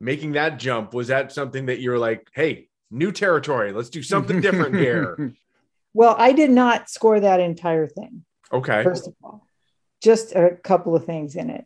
making 0.00 0.32
that 0.32 0.58
jump? 0.58 0.94
Was 0.94 1.08
that 1.08 1.32
something 1.32 1.66
that 1.66 1.80
you 1.80 1.90
were 1.90 1.98
like, 1.98 2.28
hey, 2.34 2.68
new 2.90 3.12
territory, 3.12 3.72
let's 3.72 3.90
do 3.90 4.02
something 4.02 4.40
different 4.40 4.76
here? 4.76 5.34
well, 5.94 6.14
I 6.18 6.32
did 6.32 6.50
not 6.50 6.90
score 6.90 7.18
that 7.18 7.40
entire 7.40 7.86
thing. 7.86 8.24
Okay. 8.52 8.84
First 8.84 9.08
of 9.08 9.14
all, 9.22 9.46
just 10.02 10.34
a 10.34 10.58
couple 10.62 10.94
of 10.94 11.04
things 11.04 11.34
in 11.34 11.50
it. 11.50 11.64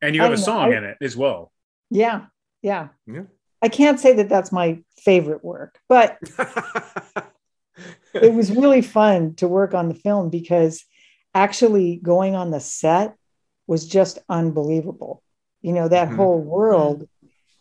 And 0.00 0.14
you 0.14 0.22
have 0.22 0.32
a 0.32 0.36
know. 0.36 0.42
song 0.42 0.72
I- 0.72 0.78
in 0.78 0.84
it 0.84 0.98
as 1.00 1.16
well. 1.16 1.52
Yeah, 1.90 2.26
yeah. 2.62 2.88
Yeah. 3.06 3.24
I 3.60 3.68
can't 3.68 4.00
say 4.00 4.14
that 4.14 4.28
that's 4.28 4.50
my 4.50 4.82
favorite 4.98 5.44
work, 5.44 5.78
but 5.88 6.18
it 8.14 8.32
was 8.32 8.50
really 8.50 8.82
fun 8.82 9.34
to 9.36 9.46
work 9.46 9.72
on 9.74 9.88
the 9.88 9.94
film 9.94 10.30
because 10.30 10.84
actually 11.34 11.96
going 12.02 12.34
on 12.34 12.50
the 12.50 12.60
set 12.60 13.16
was 13.66 13.86
just 13.86 14.18
unbelievable. 14.28 15.22
You 15.62 15.72
know, 15.72 15.88
that 15.88 16.08
Mhm. 16.10 16.16
whole 16.16 16.38
world 16.40 17.08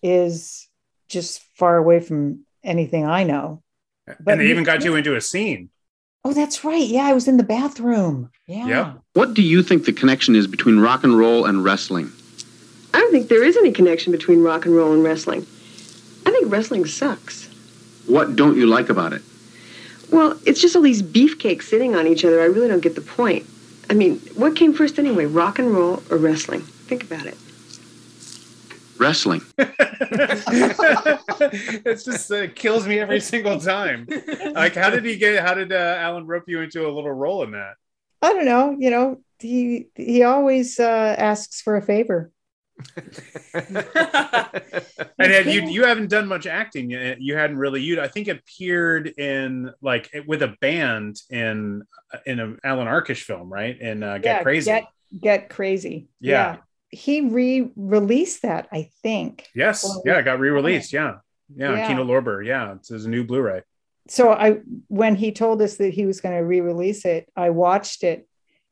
is 0.04 0.68
just 1.08 1.42
far 1.56 1.78
away 1.78 2.00
from 2.00 2.40
anything 2.64 3.06
I 3.06 3.24
know. 3.24 3.62
But 4.20 4.34
and 4.34 4.42
they 4.42 4.48
even 4.48 4.64
got 4.64 4.84
you 4.84 4.96
into 4.96 5.16
a 5.16 5.22
scene. 5.22 5.70
Oh, 6.24 6.34
that's 6.34 6.64
right. 6.64 6.86
Yeah, 6.86 7.06
I 7.06 7.14
was 7.14 7.28
in 7.28 7.38
the 7.38 7.44
bathroom. 7.44 8.30
Yeah. 8.48 8.68
Yep. 8.68 8.98
What 9.14 9.34
do 9.34 9.42
you 9.42 9.64
think 9.64 9.86
the 9.86 9.94
connection 9.94 10.36
is 10.36 10.48
between 10.48 10.80
rock 10.80 11.04
and 11.04 11.18
roll 11.18 11.46
and 11.46 11.64
wrestling? 11.64 12.12
I 12.94 13.00
don't 13.00 13.12
think 13.12 13.30
there 13.30 13.44
is 13.44 13.56
any 13.58 13.72
connection 13.72 14.12
between 14.12 14.44
rock 14.44 14.66
and 14.66 14.76
roll 14.76 14.92
and 14.94 15.04
wrestling. 15.04 15.46
I 16.26 16.32
think 16.32 16.52
wrestling 16.52 16.86
sucks. 16.86 17.48
What 18.08 18.36
don't 18.36 18.58
you 18.58 18.68
like 18.68 18.90
about 18.90 19.14
it? 19.14 19.22
Well, 20.12 20.38
it's 20.46 20.60
just 20.60 20.76
all 20.76 20.82
these 20.82 21.02
beefcakes 21.02 21.64
sitting 21.64 21.96
on 21.96 22.06
each 22.06 22.26
other. 22.26 22.42
I 22.42 22.46
really 22.46 22.68
don't 22.68 22.82
get 22.82 22.96
the 22.96 23.02
point. 23.02 23.46
I 23.90 23.94
mean, 23.94 24.20
what 24.36 24.56
came 24.56 24.74
first 24.74 25.00
anyway, 25.00 25.26
rock 25.26 25.60
and 25.60 25.72
roll 25.72 26.02
or 26.10 26.18
wrestling? 26.18 26.62
Think 26.62 27.04
about 27.04 27.26
it. 27.26 27.38
Wrestling. 28.98 29.42
it's 31.86 32.04
just 32.04 32.32
uh, 32.32 32.48
kills 32.56 32.88
me 32.88 33.00
every 33.00 33.20
single 33.20 33.60
time. 33.60 34.08
Like, 34.54 34.76
how 34.76 34.90
did 34.90 35.06
he 35.06 35.18
get? 35.18 35.44
How 35.44 35.54
did 35.54 35.72
uh, 35.72 35.96
Allan 36.00 36.28
rope 36.28 36.44
you 36.48 36.62
into 36.62 36.88
a 36.88 36.92
little 36.92 37.12
role 37.12 37.44
in 37.44 37.52
that? 37.52 37.74
I 38.22 38.34
don't 38.34 38.46
know. 38.46 38.76
You 38.78 38.90
know, 38.92 39.22
he 39.40 39.88
he 39.96 40.24
always 40.24 40.80
uh, 40.80 41.16
asks 41.18 41.62
for 41.62 41.76
a 41.78 41.82
favor. 41.82 42.32
And 45.24 45.32
had 45.32 45.46
you 45.48 45.70
you 45.70 45.86
haven't 45.86 46.10
done 46.10 46.28
much 46.28 46.46
acting. 46.48 46.90
You, 46.90 47.16
you 47.20 47.36
hadn't 47.36 47.58
really. 47.58 47.82
You 47.82 48.02
I 48.02 48.08
think 48.08 48.28
appeared 48.28 49.08
in 49.08 49.72
like 49.82 50.10
with 50.28 50.42
a 50.42 50.56
band 50.62 51.22
in 51.30 51.84
in 52.26 52.40
an 52.40 52.60
Allan 52.64 52.88
Arkush 52.88 53.24
film, 53.24 53.52
right? 53.52 53.80
In 53.80 54.04
uh, 54.04 54.18
Get 54.18 54.26
Yeah, 54.26 54.44
Crazy. 54.44 54.66
Get, 54.66 54.88
get 55.20 55.50
crazy. 55.50 56.08
Yeah. 56.20 56.58
He 56.90 57.22
re-released 57.22 58.42
that, 58.42 58.68
I 58.72 58.90
think. 59.02 59.48
yes. 59.56 59.84
Well, 59.84 60.02
yeah. 60.06 60.20
It 60.20 60.24
got 60.24 60.40
re-released. 60.40 60.92
Yeah. 60.92 61.18
Yeah. 61.56 61.76
Yeah. 61.76 61.88
Kino 61.88 62.04
Lorber. 62.04 62.46
Yeah. 62.46 62.74
It's 62.74 62.90
his 62.90 63.08
new 63.08 63.24
Blu-ray. 63.24 63.62
So 64.08 64.32
I 64.32 64.60
when 64.88 65.16
he 65.16 65.32
told 65.32 65.62
us 65.62 65.78
that 65.78 65.94
he 65.94 66.06
was 66.06 66.20
going 66.20 66.36
to 66.36 66.44
re-release 66.44 67.06
it, 67.06 67.30
I 67.36 67.52
watched 67.52 68.04
it 68.04 68.28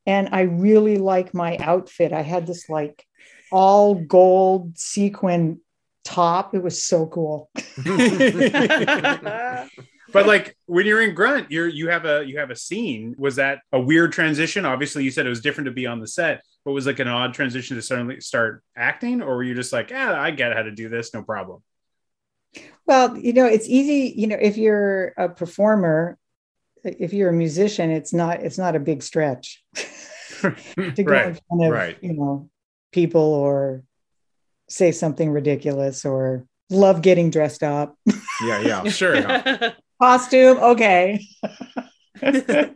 and 0.05 0.29
I 0.31 0.41
really 0.41 0.97
like 0.97 1.33
my 1.33 1.57
outfit. 1.57 2.11
I 2.11 2.23
had 2.23 2.47
this 2.47 2.67
like 2.67 3.05
all 3.51 3.95
gold 3.95 4.77
sequin 4.77 5.61
top. 6.13 6.53
It 6.55 6.63
was 6.63 6.83
so 6.83 7.07
cool. 7.07 7.49
but 10.11 10.25
like 10.25 10.57
when 10.65 10.85
you're 10.85 11.01
in 11.01 11.13
grunt 11.13 11.51
you're 11.51 11.67
you 11.67 11.87
have 11.89 12.05
a 12.05 12.25
you 12.25 12.39
have 12.39 12.49
a 12.49 12.55
scene 12.55 13.13
was 13.17 13.35
that 13.35 13.59
a 13.71 13.79
weird 13.79 14.11
transition 14.11 14.65
obviously 14.65 15.03
you 15.03 15.11
said 15.11 15.23
it 15.23 15.29
was 15.29 15.39
different 15.39 15.65
to 15.65 15.71
be 15.71 15.85
on 15.85 15.99
the 15.99 16.07
set 16.07 16.41
but 16.65 16.71
was 16.71 16.87
like 16.87 16.97
an 16.97 17.07
odd 17.07 17.31
transition 17.31 17.75
to 17.75 17.81
suddenly 17.83 18.19
start 18.19 18.63
acting 18.75 19.21
or 19.21 19.35
were 19.35 19.43
you 19.43 19.53
just 19.53 19.71
like 19.71 19.91
yeah 19.91 20.19
i 20.19 20.31
get 20.31 20.55
how 20.55 20.63
to 20.63 20.71
do 20.71 20.89
this 20.89 21.13
no 21.13 21.21
problem 21.21 21.61
Well, 22.85 23.17
you 23.17 23.33
know, 23.33 23.45
it's 23.45 23.67
easy, 23.67 24.13
you 24.19 24.27
know, 24.27 24.37
if 24.39 24.57
you're 24.57 25.09
a 25.09 25.29
performer, 25.29 26.17
if 26.83 27.13
you're 27.13 27.29
a 27.29 27.33
musician, 27.33 27.91
it's 27.91 28.13
not 28.13 28.41
it's 28.41 28.57
not 28.57 28.75
a 28.75 28.79
big 28.79 29.03
stretch 29.03 29.63
to 29.75 31.03
go 31.03 31.13
in 31.13 31.37
front 31.37 31.63
of 31.63 31.71
right. 31.71 31.97
you 32.01 32.13
know 32.13 32.49
people 32.91 33.21
or 33.21 33.83
say 34.69 34.91
something 34.91 35.31
ridiculous 35.31 36.05
or 36.05 36.45
love 36.69 37.01
getting 37.01 37.29
dressed 37.29 37.63
up. 37.63 37.95
yeah, 38.43 38.59
yeah. 38.61 38.83
sure 38.89 39.73
Costume, 40.01 40.57
okay. 40.57 41.25
and, 42.21 42.75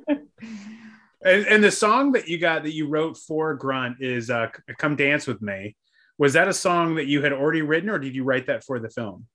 and 1.23 1.63
the 1.63 1.71
song 1.71 2.11
that 2.13 2.27
you 2.27 2.37
got 2.37 2.63
that 2.63 2.73
you 2.73 2.87
wrote 2.87 3.17
for 3.17 3.53
grunt 3.55 3.97
is 4.01 4.29
uh 4.29 4.47
come 4.77 4.95
dance 4.95 5.27
with 5.27 5.41
me 5.41 5.75
was 6.17 6.33
that 6.33 6.47
a 6.47 6.53
song 6.53 6.95
that 6.95 7.07
you 7.07 7.21
had 7.21 7.33
already 7.33 7.61
written 7.61 7.89
or 7.89 7.99
did 7.99 8.15
you 8.15 8.23
write 8.23 8.47
that 8.47 8.63
for 8.63 8.79
the 8.79 8.89
film 8.89 9.25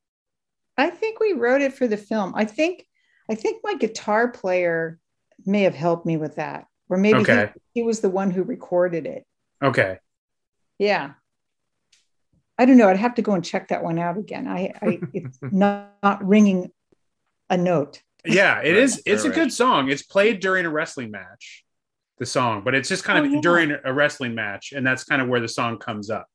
I 0.79 0.91
think 0.91 1.19
we 1.19 1.33
wrote 1.33 1.61
it 1.61 1.75
for 1.75 1.89
the 1.89 1.97
film. 1.97 2.33
I 2.37 2.45
think 2.45 2.87
I 3.29 3.35
think 3.35 3.61
my 3.65 3.75
guitar 3.75 4.29
player 4.29 4.99
may 5.45 5.63
have 5.63 5.75
helped 5.75 6.07
me 6.07 6.17
with 6.17 6.37
that. 6.37 6.67
Or 6.89 6.97
maybe 6.97 7.25
he- 7.25 7.47
he, 7.75 7.83
was 7.83 8.01
the 8.01 8.09
one 8.09 8.31
who 8.31 8.43
recorded 8.45 9.05
it. 9.05 9.27
okay 9.63 9.99
Yeah. 10.79 11.15
I 12.59 12.65
don't 12.65 12.77
know. 12.77 12.89
I'd 12.89 12.97
have 12.97 13.15
to 13.17 13.23
go 13.23 13.33
and 13.35 13.45
check 13.45 13.69
that 13.69 13.83
one 13.85 13.99
out 13.99 14.19
again. 14.19 14.49
I, 14.49 14.73
I 14.83 14.99
it's 15.15 15.39
not, 15.43 15.93
not 16.03 16.27
ringing 16.27 16.71
a 17.51 17.57
note. 17.57 18.03
yeah 18.27 18.61
it 18.61 18.71
Right, 18.73 18.77
is 18.77 19.03
it's 19.07 19.25
a 19.25 19.29
right, 19.29 19.35
good 19.35 19.53
song 19.53 19.89
it's 19.91 20.03
played 20.03 20.41
during 20.41 20.67
a 20.67 20.71
wrestling 20.71 21.11
match 21.11 21.65
the 22.19 22.27
song 22.27 22.63
but 22.65 22.75
it's 22.75 22.89
just 22.89 23.05
kind 23.05 23.21
Oh, 23.21 23.25
of 23.25 23.33
yeah. 23.33 23.41
during 23.41 23.77
a 23.85 23.93
wrestling 23.95 24.35
match 24.35 24.73
and 24.77 24.85
that's 24.87 25.05
kind 25.05 25.23
of 25.23 25.29
where 25.29 25.41
the 25.41 25.49
song 25.49 25.79
comes 25.79 26.11
up 26.11 26.27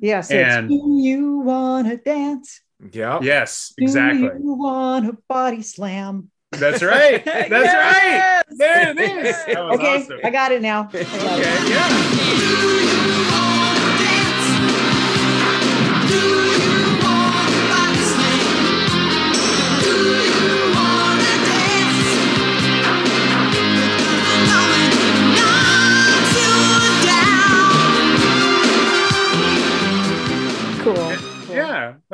Yeah. 0.00 0.22
So 0.22 0.34
And- 0.34 0.72
it's, 0.72 0.82
do 0.82 1.00
you 1.00 1.38
want 1.40 1.86
to 1.88 1.96
dance? 1.98 2.60
Yeah. 2.92 3.20
yes 3.22 3.72
exactly. 3.78 4.20
Do 4.20 4.24
exactly 4.26 4.42
you 4.46 4.54
want 4.54 5.06
to 5.06 5.18
body 5.28 5.62
slam? 5.62 6.30
that's 6.50 6.82
right 6.94 7.24
that's 7.24 7.50
right 7.52 8.42
there 8.58 8.90
it 8.90 8.98
is 8.98 9.36
that 9.46 9.64
was 9.64 9.78
Okay, 9.78 9.96
awesome 10.02 10.18
I 10.24 10.30
got 10.30 10.50
it 10.50 10.60
now. 10.62 10.88
I 10.92 11.02
got 11.04 11.38
it. 11.38 11.46
okay 11.46 11.70
yeah 11.70 13.01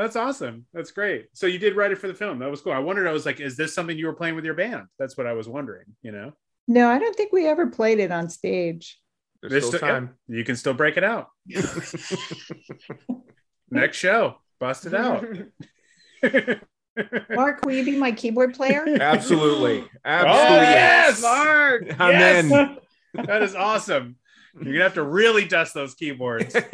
that's 0.09 0.16
awesome. 0.16 0.64
That's 0.72 0.90
great. 0.90 1.26
So 1.34 1.46
you 1.46 1.59
did 1.59 1.76
write 1.76 1.92
it 1.92 1.98
for 1.98 2.09
the 2.09 2.14
film. 2.14 2.38
That 2.38 2.50
was 2.50 2.61
cool. 2.62 2.72
I 2.72 2.78
wondered. 2.78 3.06
I 3.06 3.12
was 3.12 3.26
like, 3.26 3.40
is 3.40 3.56
this 3.56 3.74
something 3.74 3.96
you 3.96 4.06
were 4.06 4.14
playing 4.14 4.34
with 4.36 4.44
your 4.44 4.54
band? 4.54 4.86
That's 4.98 5.16
what 5.16 5.26
I 5.26 5.34
was 5.34 5.48
wondering. 5.48 5.84
You 6.02 6.12
know, 6.12 6.32
No, 6.66 6.88
I 6.88 6.98
don't 6.98 7.14
think 7.14 7.32
we 7.32 7.46
ever 7.46 7.66
played 7.66 7.98
it 8.00 8.11
on 8.11 8.28
stage. 8.30 8.98
There's 9.42 9.52
There's 9.52 9.66
still 9.66 9.78
still- 9.78 9.88
time. 9.88 10.14
you 10.26 10.42
can 10.44 10.56
still 10.56 10.74
break 10.74 10.96
it 10.96 11.04
out. 11.04 11.28
Next 13.70 13.98
show, 13.98 14.38
bust 14.59 14.86
it 14.86 14.94
out. 14.94 15.24
Marc, 17.30 17.64
will 17.64 17.74
you 17.74 17.84
be 17.84 17.96
my 17.96 18.11
keyboard 18.12 18.54
player? 18.54 18.84
Absolutely. 19.00 19.00
Absolutely. 19.00 19.88
Oh 20.04 20.61
yes, 20.61 21.22
Marc. 21.22 22.00
I'm 22.00 22.11
Yes! 22.12 22.44
in. 22.44 22.78
That 23.26 23.42
is 23.42 23.54
awesome. 23.54 24.16
You're 24.62 24.72
gonna 24.74 24.84
have 24.84 24.94
to 24.94 25.02
really 25.02 25.46
dust 25.46 25.74
those 25.74 25.94
keyboards. 25.94 26.54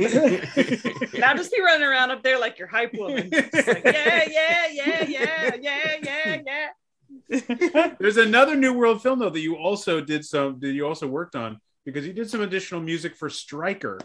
Now 1.19 1.35
just 1.35 1.53
be 1.53 1.61
running 1.61 1.87
around 1.87 2.11
up 2.11 2.23
there 2.23 2.39
like 2.39 2.59
your 2.59 2.69
hype 2.69 2.95
woman. 2.95 3.31
Like, 3.33 3.53
yeah, 3.55 4.25
yeah, 4.29 4.67
yeah, 4.71 5.05
yeah, 5.05 5.57
yeah, 5.61 5.97
yeah, 6.03 6.71
yeah. 7.29 7.95
There's 7.99 8.17
another 8.17 8.57
New 8.57 8.75
World 8.75 9.03
film 9.03 9.19
though 9.19 9.31
that 9.31 9.41
you 9.41 9.57
also 9.57 10.01
did 10.01 10.25
some 10.25 10.59
that 10.61 10.73
you 10.73 10.87
also 10.87 11.07
worked 11.07 11.37
on 11.37 11.61
because 11.85 12.07
you 12.07 12.13
did 12.13 12.29
some 12.29 12.41
additional 12.41 12.81
music 12.81 13.17
for 13.17 13.31
Stryker, 13.31 13.99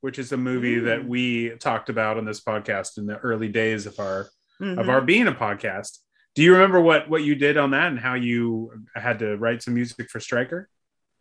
which 0.00 0.18
is 0.18 0.32
a 0.32 0.36
movie 0.36 0.76
mm. 0.76 0.84
that 0.84 1.06
we 1.06 1.50
talked 1.58 1.88
about 1.88 2.18
on 2.18 2.24
this 2.24 2.40
podcast 2.40 2.98
in 2.98 3.06
the 3.06 3.16
early 3.18 3.48
days 3.48 3.86
of 3.86 3.98
our 3.98 4.28
of 4.60 4.88
our 4.88 4.98
mm-hmm. 4.98 5.06
being 5.06 5.28
a 5.28 5.32
podcast. 5.32 5.98
Do 6.34 6.42
you 6.42 6.52
remember 6.52 6.80
what 6.80 7.08
what 7.08 7.22
you 7.22 7.34
did 7.34 7.56
on 7.56 7.70
that 7.70 7.88
and 7.88 7.98
how 7.98 8.14
you 8.14 8.72
had 8.94 9.18
to 9.20 9.36
write 9.36 9.62
some 9.62 9.74
music 9.74 10.10
for 10.10 10.20
Stryker? 10.20 10.68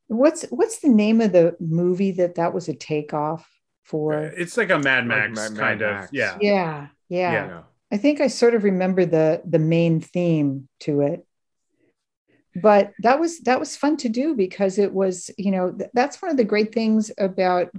What's 0.08 0.44
what's 0.50 0.80
the 0.80 0.90
name 0.90 1.22
of 1.22 1.32
the 1.32 1.56
movie 1.60 2.12
that 2.12 2.36
that 2.36 2.54
was 2.54 2.68
a 2.70 2.74
takeoff 2.76 3.48
for? 3.84 4.14
It's 4.14 4.58
like 4.58 4.70
a 4.70 4.80
Mad 4.80 5.06
Max 5.08 5.36
Mad- 5.36 5.52
Mad 5.54 5.60
kind 5.60 5.80
Max. 5.82 6.08
of. 6.10 6.14
Yeah. 6.14 6.38
Yeah, 6.42 6.88
yeah, 7.10 7.32
Yeah. 7.32 7.64
I 7.92 7.98
think 7.98 8.20
I 8.22 8.28
sort 8.28 8.56
of 8.56 8.64
remember 8.64 9.06
the 9.06 9.42
the 9.46 9.60
main 9.60 10.02
theme 10.02 10.68
to 10.82 11.02
it. 11.02 11.26
But 12.56 12.94
that 13.00 13.20
was 13.20 13.40
that 13.42 13.60
was 13.60 13.76
fun 13.76 13.98
to 13.98 14.10
do 14.10 14.34
because 14.36 14.78
it 14.80 14.94
was, 14.94 15.30
you 15.38 15.52
know, 15.52 15.72
th- 15.72 15.90
that's 15.94 16.22
one 16.22 16.32
of 16.32 16.38
the 16.38 16.46
great 16.46 16.74
things 16.74 17.12
about, 17.18 17.70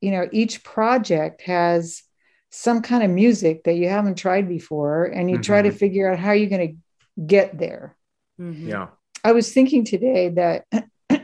you 0.00 0.10
know, 0.10 0.28
each 0.32 0.64
project 0.64 1.42
has 1.42 2.02
some 2.50 2.82
kind 2.82 3.04
of 3.04 3.10
music 3.10 3.62
that 3.64 3.74
you 3.74 3.88
haven't 3.88 4.16
tried 4.18 4.48
before, 4.48 5.04
and 5.04 5.30
you 5.30 5.38
try 5.38 5.62
to 5.62 5.70
figure 5.70 6.10
out 6.10 6.18
how 6.18 6.32
you're 6.32 6.50
going 6.50 6.68
to 7.16 7.22
get 7.24 7.56
there. 7.56 7.94
Mhm. 8.40 8.66
Yeah. 8.66 8.88
I 9.22 9.30
was 9.32 9.52
thinking 9.52 9.84
today 9.84 10.30
that 10.30 10.64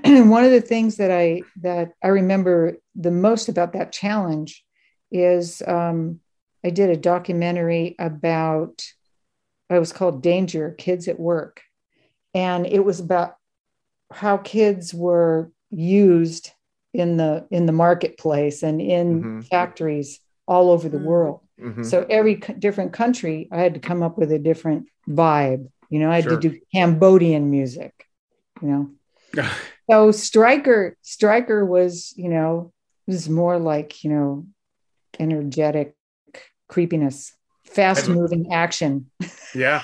one 0.28 0.44
of 0.44 0.50
the 0.50 0.60
things 0.60 0.96
that 0.96 1.10
I 1.10 1.42
that 1.62 1.92
I 2.02 2.08
remember 2.08 2.76
the 2.94 3.10
most 3.10 3.48
about 3.48 3.72
that 3.72 3.92
challenge 3.92 4.64
is 5.10 5.62
um, 5.66 6.20
I 6.64 6.70
did 6.70 6.90
a 6.90 6.96
documentary 6.96 7.94
about 7.98 8.84
it 9.68 9.78
was 9.78 9.92
called 9.92 10.22
Danger 10.22 10.74
Kids 10.78 11.08
at 11.08 11.18
Work, 11.18 11.62
and 12.34 12.66
it 12.66 12.84
was 12.84 13.00
about 13.00 13.36
how 14.12 14.36
kids 14.36 14.94
were 14.94 15.50
used 15.70 16.52
in 16.94 17.16
the 17.16 17.46
in 17.50 17.66
the 17.66 17.72
marketplace 17.72 18.62
and 18.62 18.80
in 18.80 19.22
Mhm. 19.22 19.44
factories 19.48 20.20
all 20.46 20.70
over 20.70 20.88
the 20.88 20.98
Mm. 20.98 21.04
world. 21.04 21.40
Mhm. 21.60 21.84
So 21.84 22.06
every 22.08 22.36
co- 22.36 22.54
different 22.54 22.92
country, 22.92 23.48
I 23.50 23.58
had 23.58 23.74
to 23.74 23.80
come 23.80 24.02
up 24.02 24.16
with 24.16 24.30
a 24.30 24.38
different 24.38 24.86
vibe. 25.08 25.68
You 25.90 25.98
know, 26.00 26.10
I 26.10 26.16
had 26.16 26.24
Sure. 26.24 26.36
to 26.40 26.48
do 26.50 26.60
Cambodian 26.72 27.50
music. 27.50 27.92
You 28.62 28.68
know, 28.68 28.90
so 29.90 30.10
Stryker, 30.10 30.96
Stryker 31.02 31.64
was, 31.64 32.12
you 32.16 32.28
know, 32.28 32.72
was 33.06 33.28
more 33.28 33.58
like 33.58 34.02
you 34.04 34.10
know, 34.10 34.46
energetic 35.18 35.94
creepiness, 36.68 37.32
fast 37.64 38.08
moving 38.08 38.52
action. 38.52 39.10
Yeah. 39.54 39.82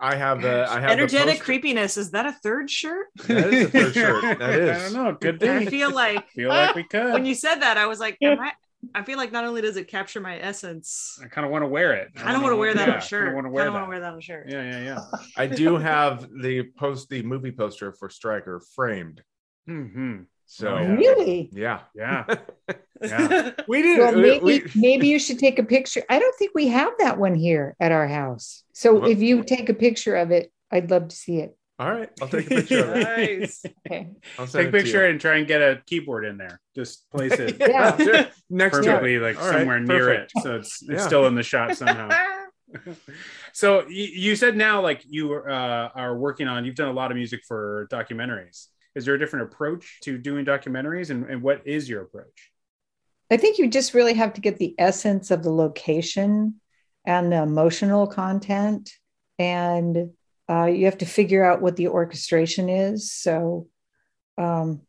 I 0.00 0.16
have 0.16 0.42
the 0.42 0.66
I 0.68 0.80
have 0.80 0.90
Energetic 0.90 1.34
poster. 1.34 1.44
creepiness. 1.44 1.96
Is 1.96 2.10
that 2.10 2.26
a 2.26 2.32
third 2.32 2.68
shirt? 2.70 3.06
That 3.26 3.54
is 3.54 3.66
a 3.66 3.70
third 3.70 3.94
shirt. 3.94 4.22
That 4.38 4.42
I 4.42 4.52
is. 4.52 4.92
don't 4.92 5.04
know. 5.04 5.14
Could 5.14 5.42
I 5.42 5.64
feel 5.66 5.90
like 5.92 6.28
feel 6.30 6.48
like 6.50 6.74
we 6.74 6.82
could. 6.90 7.12
when 7.12 7.24
you 7.24 7.34
said 7.34 7.56
that, 7.60 7.78
I 7.78 7.86
was 7.86 8.00
like, 8.00 8.18
am 8.20 8.38
I, 8.40 8.52
I 8.94 9.02
feel 9.02 9.16
like 9.18 9.32
not 9.32 9.44
only 9.44 9.60
does 9.62 9.76
it 9.76 9.88
capture 9.88 10.20
my 10.20 10.38
essence, 10.40 11.18
I 11.22 11.28
kind 11.28 11.44
of 11.44 11.50
want 11.52 11.62
to 11.62 11.68
wear 11.68 11.92
it. 11.92 12.08
I 12.22 12.32
don't 12.32 12.42
want 12.42 12.52
to 12.52 12.56
wear 12.56 12.74
that 12.74 12.86
yeah, 12.88 12.94
on 12.94 12.98
a 12.98 13.02
shirt. 13.02 13.28
I 13.30 13.34
want 13.34 13.46
I 13.46 13.48
to 13.50 13.52
wear 13.54 13.64
don't 13.64 13.74
that. 13.74 13.78
want 13.80 13.86
to 13.86 13.90
wear 13.90 14.00
that 14.00 14.12
on 14.12 14.18
a 14.18 14.22
shirt. 14.22 14.48
Yeah, 14.48 14.62
yeah, 14.62 14.80
yeah. 14.82 15.18
I 15.36 15.46
do 15.46 15.76
have 15.76 16.28
the 16.42 16.64
post 16.78 17.08
the 17.08 17.22
movie 17.22 17.52
poster 17.52 17.92
for 17.92 18.08
Stryker 18.10 18.60
framed. 18.74 19.22
hmm 19.66 20.22
So 20.46 20.68
Oh. 20.76 20.94
Really? 20.94 21.50
yeah. 21.52 21.80
Yeah. 21.94 22.24
Yeah. 23.02 23.50
We 23.68 23.82
did 23.82 23.98
Well, 23.98 24.12
maybe 24.16 24.44
we- 24.44 24.64
maybe 24.74 25.08
you 25.08 25.18
should 25.18 25.38
take 25.38 25.58
a 25.58 25.64
picture. 25.64 26.02
I 26.08 26.18
don't 26.18 26.34
think 26.38 26.52
we 26.54 26.68
have 26.68 26.92
that 27.00 27.18
one 27.18 27.34
here 27.34 27.76
at 27.78 27.92
our 27.92 28.08
house. 28.08 28.62
So 28.72 28.94
Well- 28.94 29.10
if 29.10 29.20
you 29.20 29.42
take 29.42 29.68
a 29.68 29.74
picture 29.74 30.16
of 30.16 30.30
it, 30.30 30.50
I'd 30.70 30.90
love 30.90 31.08
to 31.08 31.16
see 31.16 31.38
it. 31.40 31.54
All 31.78 31.90
right, 31.90 32.08
I'll 32.22 32.28
take 32.28 32.46
a 32.46 32.50
picture 32.50 32.84
of 32.84 32.96
it. 32.96 33.02
nice. 33.40 33.64
Okay. 33.86 34.08
I'll 34.38 34.46
Take 34.46 34.68
a 34.68 34.70
picture 34.70 35.04
and 35.06 35.20
try 35.20 35.36
and 35.36 35.46
get 35.46 35.60
a 35.60 35.82
keyboard 35.86 36.24
in 36.24 36.38
there. 36.38 36.60
Just 36.74 37.10
place 37.10 37.32
it 37.32 37.56
Yeah. 37.60 37.96
Sure. 37.96 38.26
Next 38.48 38.76
to 38.78 38.82
it. 38.82 38.86
perfectly, 38.86 39.18
like 39.18 39.36
All 39.36 39.44
right, 39.48 39.58
somewhere 39.58 39.80
near 39.80 40.06
perfect. 40.06 40.32
it, 40.36 40.42
so 40.42 40.56
it's 40.56 40.82
it's 40.82 40.90
Yeah. 40.92 41.06
still 41.06 41.26
in 41.26 41.34
the 41.34 41.42
shot 41.42 41.76
somehow. 41.76 42.08
so 43.52 43.86
you, 43.88 44.04
you 44.04 44.36
said 44.36 44.56
now, 44.56 44.80
like 44.80 45.02
you 45.06 45.34
uh, 45.34 45.90
are 45.94 46.16
working 46.16 46.48
on. 46.48 46.64
You've 46.64 46.74
done 46.76 46.88
a 46.88 46.92
lot 46.92 47.10
of 47.10 47.16
music 47.16 47.40
for 47.46 47.88
documentaries. 47.90 48.66
Is 48.94 49.04
there 49.04 49.14
a 49.14 49.18
different 49.18 49.52
approach 49.52 49.98
to 50.02 50.16
doing 50.18 50.44
documentaries, 50.44 51.10
and, 51.10 51.24
and 51.28 51.42
what 51.42 51.66
is 51.66 51.88
your 51.88 52.02
approach? 52.02 52.50
I 53.30 53.36
think 53.36 53.58
you 53.58 53.68
just 53.68 53.94
really 53.94 54.14
have 54.14 54.34
to 54.34 54.40
get 54.40 54.58
the 54.58 54.74
essence 54.78 55.30
of 55.30 55.42
the 55.42 55.50
location 55.50 56.60
and 57.04 57.32
the 57.32 57.42
emotional 57.42 58.06
content, 58.06 58.90
and 59.38 60.10
uh, 60.50 60.66
you 60.66 60.84
have 60.86 60.98
to 60.98 61.06
figure 61.06 61.44
out 61.44 61.62
what 61.62 61.76
the 61.76 61.88
orchestration 61.88 62.68
is. 62.68 63.12
So, 63.12 63.68
um, 64.38 64.82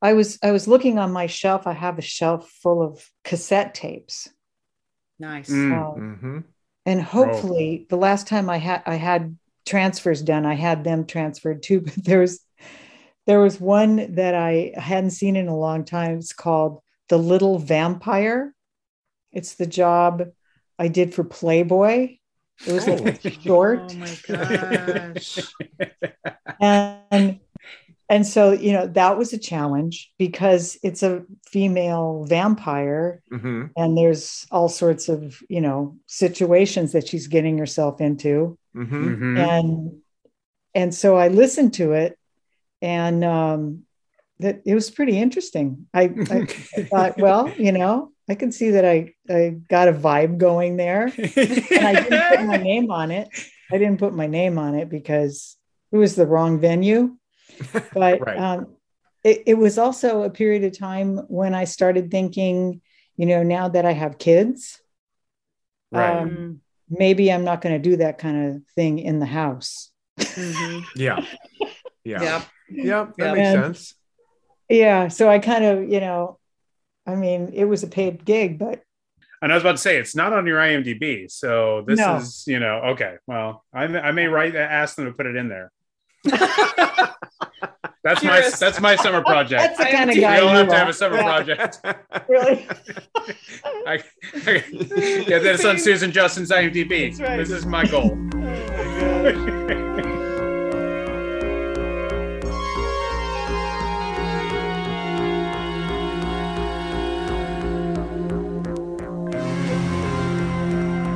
I 0.00 0.14
was 0.14 0.38
I 0.42 0.50
was 0.50 0.66
looking 0.66 0.98
on 0.98 1.12
my 1.12 1.26
shelf. 1.26 1.66
I 1.66 1.72
have 1.72 1.98
a 1.98 2.02
shelf 2.02 2.50
full 2.62 2.82
of 2.82 3.08
cassette 3.24 3.74
tapes, 3.74 4.28
Nice. 5.18 5.50
Mm. 5.50 5.72
Um, 5.72 6.18
Mhm. 6.20 6.44
and 6.86 7.02
hopefully, 7.02 7.86
the 7.88 7.96
last 7.96 8.26
time 8.26 8.50
I 8.50 8.56
had 8.56 8.82
I 8.86 8.96
had 8.96 9.38
transfers 9.64 10.22
done, 10.22 10.44
I 10.44 10.54
had 10.54 10.82
them 10.82 11.06
transferred 11.06 11.62
too. 11.62 11.80
But 11.84 12.04
there 12.04 12.20
was 12.20 12.40
there 13.26 13.40
was 13.40 13.60
one 13.60 14.14
that 14.14 14.34
I 14.34 14.72
hadn't 14.74 15.10
seen 15.10 15.36
in 15.36 15.46
a 15.46 15.56
long 15.56 15.84
time. 15.84 16.18
It's 16.18 16.32
called 16.32 16.82
The 17.08 17.18
Little 17.18 17.58
Vampire. 17.58 18.52
It's 19.30 19.54
the 19.54 19.66
job 19.66 20.24
I 20.78 20.88
did 20.88 21.14
for 21.14 21.22
Playboy. 21.22 22.16
It 22.66 22.72
was 22.72 22.86
a 22.88 23.30
short, 23.42 23.80
Oh 23.90 23.94
my 23.94 24.16
gosh. 24.26 25.38
and 26.60 27.40
and 28.08 28.26
so 28.26 28.52
you 28.52 28.72
know 28.72 28.86
that 28.88 29.16
was 29.16 29.32
a 29.32 29.38
challenge 29.38 30.12
because 30.18 30.78
it's 30.82 31.02
a 31.02 31.24
female 31.46 32.24
vampire, 32.28 33.22
Mhm. 33.32 33.70
and 33.76 33.96
there's 33.96 34.46
all 34.50 34.68
sorts 34.68 35.08
of 35.08 35.40
you 35.48 35.60
know 35.60 35.96
situations 36.06 36.92
that 36.92 37.08
she's 37.08 37.26
getting 37.28 37.58
herself 37.58 38.00
into. 38.00 38.58
Mhm. 38.76 38.88
Mhm. 39.18 39.38
and 39.38 39.92
and 40.74 40.94
so 40.94 41.16
I 41.16 41.28
listened 41.28 41.74
to 41.74 41.92
it, 41.92 42.18
and 42.80 43.24
um, 43.24 43.82
that 44.40 44.62
it 44.64 44.74
was 44.74 44.90
pretty 44.90 45.18
interesting. 45.18 45.86
I, 45.94 46.04
I 46.30 46.46
thought, 46.90 47.18
well, 47.18 47.52
you 47.58 47.72
know, 47.72 48.10
I 48.32 48.34
can 48.34 48.50
see 48.50 48.70
that 48.70 48.84
I 48.86 49.12
I 49.28 49.56
got 49.68 49.88
a 49.88 49.92
vibe 49.92 50.38
going 50.38 50.76
there, 50.78 51.04
and 51.18 51.86
I 51.86 52.02
didn't 52.02 52.28
put 52.30 52.46
my 52.46 52.56
name 52.56 52.90
on 52.90 53.10
it. 53.10 53.28
I 53.70 53.76
didn't 53.78 53.98
put 53.98 54.14
my 54.14 54.26
name 54.26 54.56
on 54.58 54.74
it 54.74 54.88
because 54.88 55.56
it 55.92 55.98
was 55.98 56.14
the 56.16 56.26
wrong 56.26 56.58
venue, 56.58 57.16
but 57.92 58.20
Right. 58.20 58.38
um, 58.38 58.60
it, 59.22 59.42
it 59.46 59.54
was 59.64 59.76
also 59.76 60.22
a 60.22 60.30
period 60.30 60.64
of 60.64 60.78
time 60.78 61.18
when 61.28 61.54
I 61.54 61.64
started 61.64 62.10
thinking, 62.10 62.80
you 63.18 63.26
know, 63.26 63.42
now 63.42 63.68
that 63.68 63.84
I 63.84 63.92
have 63.92 64.16
kids, 64.18 64.80
Right. 65.90 66.22
um, 66.22 66.60
maybe 66.88 67.30
I'm 67.30 67.44
not 67.44 67.60
going 67.60 67.74
to 67.80 67.90
do 67.90 67.96
that 67.98 68.16
kind 68.18 68.38
of 68.48 68.62
thing 68.74 68.98
in 68.98 69.18
the 69.18 69.26
house. 69.26 69.90
Mhm. 70.18 70.84
yeah. 70.96 71.24
Yeah. 72.04 72.22
Yep. 72.22 72.42
Yeah. 72.70 73.04
That 73.18 73.24
Yep. 73.26 73.34
makes 73.36 73.48
And- 73.48 73.64
sense. 73.76 73.94
Yeah. 74.70 75.08
So 75.08 75.28
I 75.28 75.38
kind 75.38 75.64
of, 75.64 75.88
you 75.90 76.00
know, 76.00 76.38
I 77.06 77.14
mean, 77.14 77.50
it 77.52 77.64
was 77.64 77.82
a 77.82 77.88
paid 77.88 78.24
gig, 78.24 78.58
but 78.58 78.82
And 79.40 79.50
I 79.52 79.54
was 79.56 79.62
about 79.62 79.72
to 79.72 79.78
say 79.78 79.96
it's 79.96 80.14
not 80.14 80.32
on 80.32 80.46
your 80.46 80.58
IMDb, 80.58 81.30
so 81.30 81.82
this 81.86 81.98
No. 81.98 82.16
is 82.16 82.44
you 82.46 82.60
know 82.60 82.80
okay. 82.92 83.16
Well, 83.26 83.64
I, 83.74 83.84
I 83.84 84.12
may 84.12 84.26
write 84.26 84.54
ask 84.56 84.96
them 84.96 85.06
to 85.06 85.12
put 85.12 85.26
it 85.26 85.36
in 85.36 85.48
there. 85.48 85.72
That's 88.04 88.24
my 88.24 88.40
that's 88.58 88.80
my 88.80 88.96
summer 88.96 89.22
project. 89.22 89.62
that's 89.62 89.78
the 89.78 89.84
kind 89.84 90.10
of 90.10 90.16
IMDb. 90.16 90.18
We 90.18 90.20
guy 90.22 90.40
don't 90.40 90.50
you 90.50 90.56
have 90.56 90.68
to 90.68 90.74
have 90.76 90.88
a 90.88 90.92
summer 90.92 91.16
Yeah, 91.18 91.22
project. 91.22 91.80
Really? 92.28 92.66
I, 93.86 94.02
I, 94.34 94.58
get 95.24 95.42
this 95.44 95.64
on 95.64 95.78
Susan 95.86 96.10
Justin's 96.10 96.50
IMDb. 96.50 97.16
Right. 97.20 97.36
This 97.36 97.50
is 97.50 97.64
my 97.64 97.84
goal. 97.86 98.18
Oh 98.34 100.28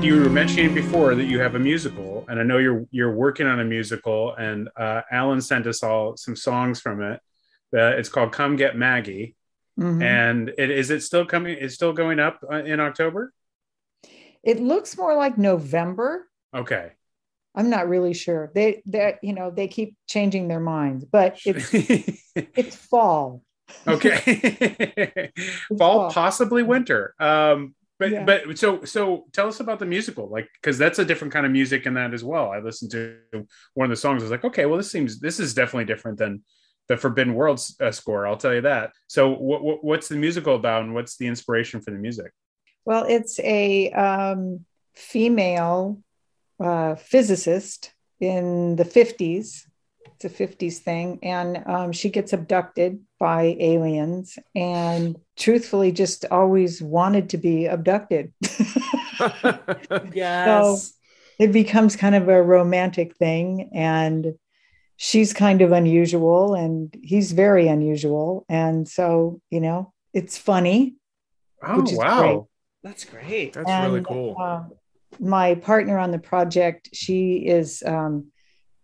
you 0.06 0.20
were 0.22 0.30
mentioning 0.30 0.72
before 0.72 1.16
that 1.16 1.24
you 1.24 1.40
have 1.40 1.56
a 1.56 1.58
musical, 1.58 2.24
and 2.28 2.38
I 2.38 2.44
know 2.44 2.58
you're 2.58 2.86
you're 2.92 3.12
working 3.12 3.48
on 3.48 3.58
a 3.58 3.64
musical, 3.64 4.34
and 4.36 4.68
uh, 4.76 5.02
Allan 5.10 5.40
sent 5.40 5.66
us 5.66 5.82
all 5.82 6.16
some 6.16 6.36
songs 6.36 6.80
from 6.80 7.02
it. 7.02 7.20
That 7.72 7.98
it's 7.98 8.08
called 8.08 8.30
"Come 8.30 8.54
Get 8.54 8.76
Maggie," 8.76 9.34
Mhm. 9.78 10.00
and 10.02 10.48
it 10.56 10.70
is 10.70 10.90
it 10.90 11.02
still 11.02 11.26
coming? 11.26 11.56
It's 11.60 11.74
still 11.74 11.92
going 11.92 12.20
up 12.20 12.38
uh, 12.48 12.62
in 12.62 12.78
October. 12.78 13.32
It 14.44 14.60
looks 14.60 14.96
more 14.96 15.16
like 15.16 15.36
November. 15.38 16.28
Okay. 16.54 16.92
I'm 17.56 17.68
not 17.68 17.88
really 17.88 18.14
sure. 18.14 18.52
They 18.54 18.82
they 18.86 19.16
you 19.22 19.32
know 19.32 19.50
they 19.50 19.66
keep 19.66 19.96
changing 20.06 20.46
their 20.46 20.60
minds, 20.60 21.04
but 21.04 21.40
it's 21.44 21.70
it's 22.36 22.76
fall. 22.76 23.42
okay. 23.88 25.32
Fall, 25.76 25.76
fall. 25.78 26.10
possibly 26.12 26.62
winter. 26.62 27.12
Um, 27.18 27.74
but 27.98 28.10
Yeah. 28.10 28.24
but 28.24 28.58
so 28.58 28.84
so 28.84 29.26
tell 29.32 29.48
us 29.48 29.60
about 29.60 29.78
the 29.78 29.86
musical, 29.86 30.28
like 30.28 30.48
because 30.60 30.78
that's 30.78 30.98
a 30.98 31.04
different 31.04 31.32
kind 31.32 31.46
of 31.46 31.52
music 31.52 31.86
in 31.86 31.94
that 31.94 32.14
as 32.14 32.22
well. 32.24 32.50
I 32.50 32.58
listened 32.58 32.90
to 32.92 33.18
one 33.74 33.84
of 33.84 33.90
the 33.90 33.96
songs. 33.96 34.22
I 34.22 34.24
was 34.24 34.30
like, 34.30 34.44
okay, 34.44 34.66
well, 34.66 34.76
this 34.76 34.90
seems 34.90 35.18
this 35.18 35.40
is 35.40 35.54
definitely 35.54 35.86
different 35.86 36.18
than 36.18 36.42
the 36.88 36.96
Forbidden 36.96 37.34
Worlds 37.34 37.76
uh, 37.80 37.90
score. 37.90 38.26
I'll 38.26 38.36
tell 38.36 38.54
you 38.54 38.60
that. 38.62 38.92
So 39.06 39.30
what, 39.30 39.62
what 39.62 39.84
what's 39.84 40.08
the 40.08 40.16
musical 40.16 40.54
about, 40.54 40.82
and 40.82 40.94
what's 40.94 41.16
the 41.16 41.26
inspiration 41.26 41.80
for 41.80 41.90
the 41.90 41.98
music? 41.98 42.32
Well, 42.84 43.04
it's 43.08 43.40
a 43.40 43.90
um, 43.90 44.64
female 44.94 46.00
uh, 46.60 46.94
physicist 46.94 47.92
in 48.20 48.76
the 48.76 48.84
50s 48.84 49.62
It's 50.18 50.24
a 50.24 50.46
50s 50.46 50.78
thing. 50.78 51.18
And 51.22 51.62
um, 51.66 51.92
she 51.92 52.08
gets 52.08 52.32
abducted 52.32 53.00
by 53.20 53.56
aliens 53.60 54.38
and 54.54 55.16
truthfully 55.36 55.92
just 55.92 56.24
always 56.30 56.80
wanted 56.80 57.30
to 57.30 57.38
be 57.38 57.66
abducted. 57.66 58.32
Yes. 60.12 60.94
it 61.38 61.52
becomes 61.52 61.96
kind 61.96 62.14
of 62.14 62.28
a 62.28 62.42
romantic 62.42 63.16
thing. 63.16 63.70
And 63.74 64.34
she's 64.96 65.32
kind 65.32 65.60
of 65.62 65.72
unusual 65.72 66.54
and 66.54 66.94
he's 67.02 67.32
very 67.32 67.68
unusual. 67.68 68.44
And 68.48 68.88
so, 68.88 69.40
you 69.50 69.60
know, 69.60 69.92
it's 70.14 70.38
funny. 70.38 70.96
Oh 71.62 71.80
Which 71.80 71.92
is 71.92 71.98
wow. 71.98 72.20
great. 72.20 72.40
That's 72.82 73.04
great. 73.04 73.52
That's 73.52 73.68
really 73.86 74.02
cool. 74.04 74.36
uh, 74.40 74.62
my 75.18 75.54
partner 75.56 75.98
on 75.98 76.10
the 76.10 76.18
project, 76.18 76.90
she 76.92 77.36
is, 77.46 77.82
um, 77.86 78.30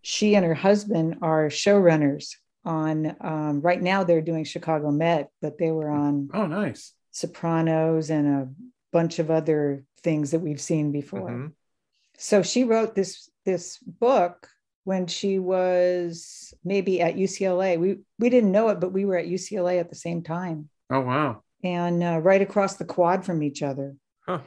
she 0.02 0.34
and 0.36 0.44
her 0.44 0.54
husband 0.54 1.18
are 1.22 1.46
showrunners 1.46 2.34
on, 2.64 3.16
um, 3.20 3.60
right 3.60 3.80
now 3.80 4.04
they're 4.04 4.20
doing 4.20 4.44
Chicago 4.44 4.90
Med, 4.90 5.28
but 5.40 5.58
they 5.58 5.70
were 5.70 5.90
on 5.90 6.28
Oh 6.34 6.46
nice. 6.46 6.92
Sopranos 7.10 8.10
and 8.10 8.26
a 8.28 8.48
bunch 8.92 9.18
of 9.18 9.30
other 9.30 9.84
things 10.02 10.32
that 10.32 10.40
we've 10.40 10.60
seen 10.60 10.92
before. 10.92 11.30
Mhm. 11.30 11.52
So 12.18 12.42
she 12.42 12.64
wrote 12.64 12.94
this 12.94 13.30
this 13.44 13.78
book 13.78 14.48
when 14.84 15.06
she 15.06 15.38
was 15.38 16.52
maybe 16.64 17.00
at 17.00 17.16
UCLA. 17.16 17.78
We 17.78 18.00
we 18.18 18.30
didn't 18.30 18.52
know 18.52 18.68
it, 18.68 18.80
but 18.80 18.92
we 18.92 19.04
were 19.04 19.16
at 19.16 19.26
UCLA 19.26 19.78
at 19.80 19.88
the 19.90 19.96
same 19.96 20.22
time 20.22 20.68
Oh 20.90 21.00
wow. 21.00 21.42
and 21.64 22.02
uh, 22.02 22.18
right 22.20 22.42
across 22.42 22.76
the 22.76 22.84
quad 22.84 23.24
from 23.24 23.42
each 23.42 23.62
other. 23.62 23.94
Huh. 24.26 24.40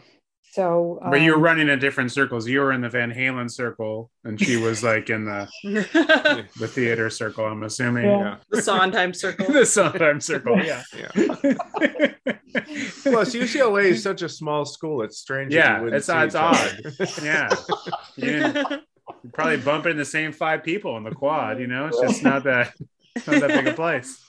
So, 0.55 0.99
But 1.03 1.21
you 1.21 1.31
were 1.31 1.37
um, 1.37 1.43
running 1.43 1.67
in 1.69 1.79
different 1.79 2.11
circles. 2.13 2.47
You 2.47 2.61
were 2.61 2.71
in 2.71 2.79
the 2.81 2.89
Van 2.89 3.11
Halen 3.11 3.51
circle, 3.51 4.09
and 4.23 4.39
she 4.39 4.55
was 4.55 4.83
like 4.83 5.09
in 5.09 5.25
the 5.25 5.47
the 5.63 6.45
the 6.59 6.67
theater 6.67 7.09
circle. 7.09 7.45
I'm 7.45 7.63
assuming. 7.63 8.05
Yeah. 8.05 8.37
Sondheim 8.53 9.13
circle. 9.13 9.47
the 9.53 9.65
Sondheim 9.65 10.21
circle. 10.21 10.57
Yeah. 10.63 10.81
Yeah. 10.95 11.09
Plus, 13.03 13.35
UCLA 13.35 13.85
is 13.85 14.01
such 14.01 14.21
a 14.21 14.29
small 14.29 14.65
school. 14.65 15.01
It's 15.01 15.17
strange. 15.17 15.53
Yeah, 15.53 15.85
it's- 15.85 16.05
see 16.05 16.13
it's 16.13 16.35
each 16.35 16.41
other. 16.41 17.25
yeah. 17.25 17.49
You 18.15 18.25
didn't- 18.31 18.81
you 19.23 19.29
probably 19.33 19.57
bump 19.57 19.85
into 19.85 19.97
the 19.97 20.05
same 20.05 20.31
five 20.31 20.63
people 20.63 20.97
in 20.97 21.03
the 21.03 21.11
quad. 21.11 21.59
You 21.59 21.67
know, 21.67 21.87
it's 21.87 21.99
just 21.99 22.23
not 22.23 22.43
that 22.45 22.73
not 23.27 23.39
that 23.41 23.49
big 23.49 23.67
a 23.67 23.73
place. 23.73 24.19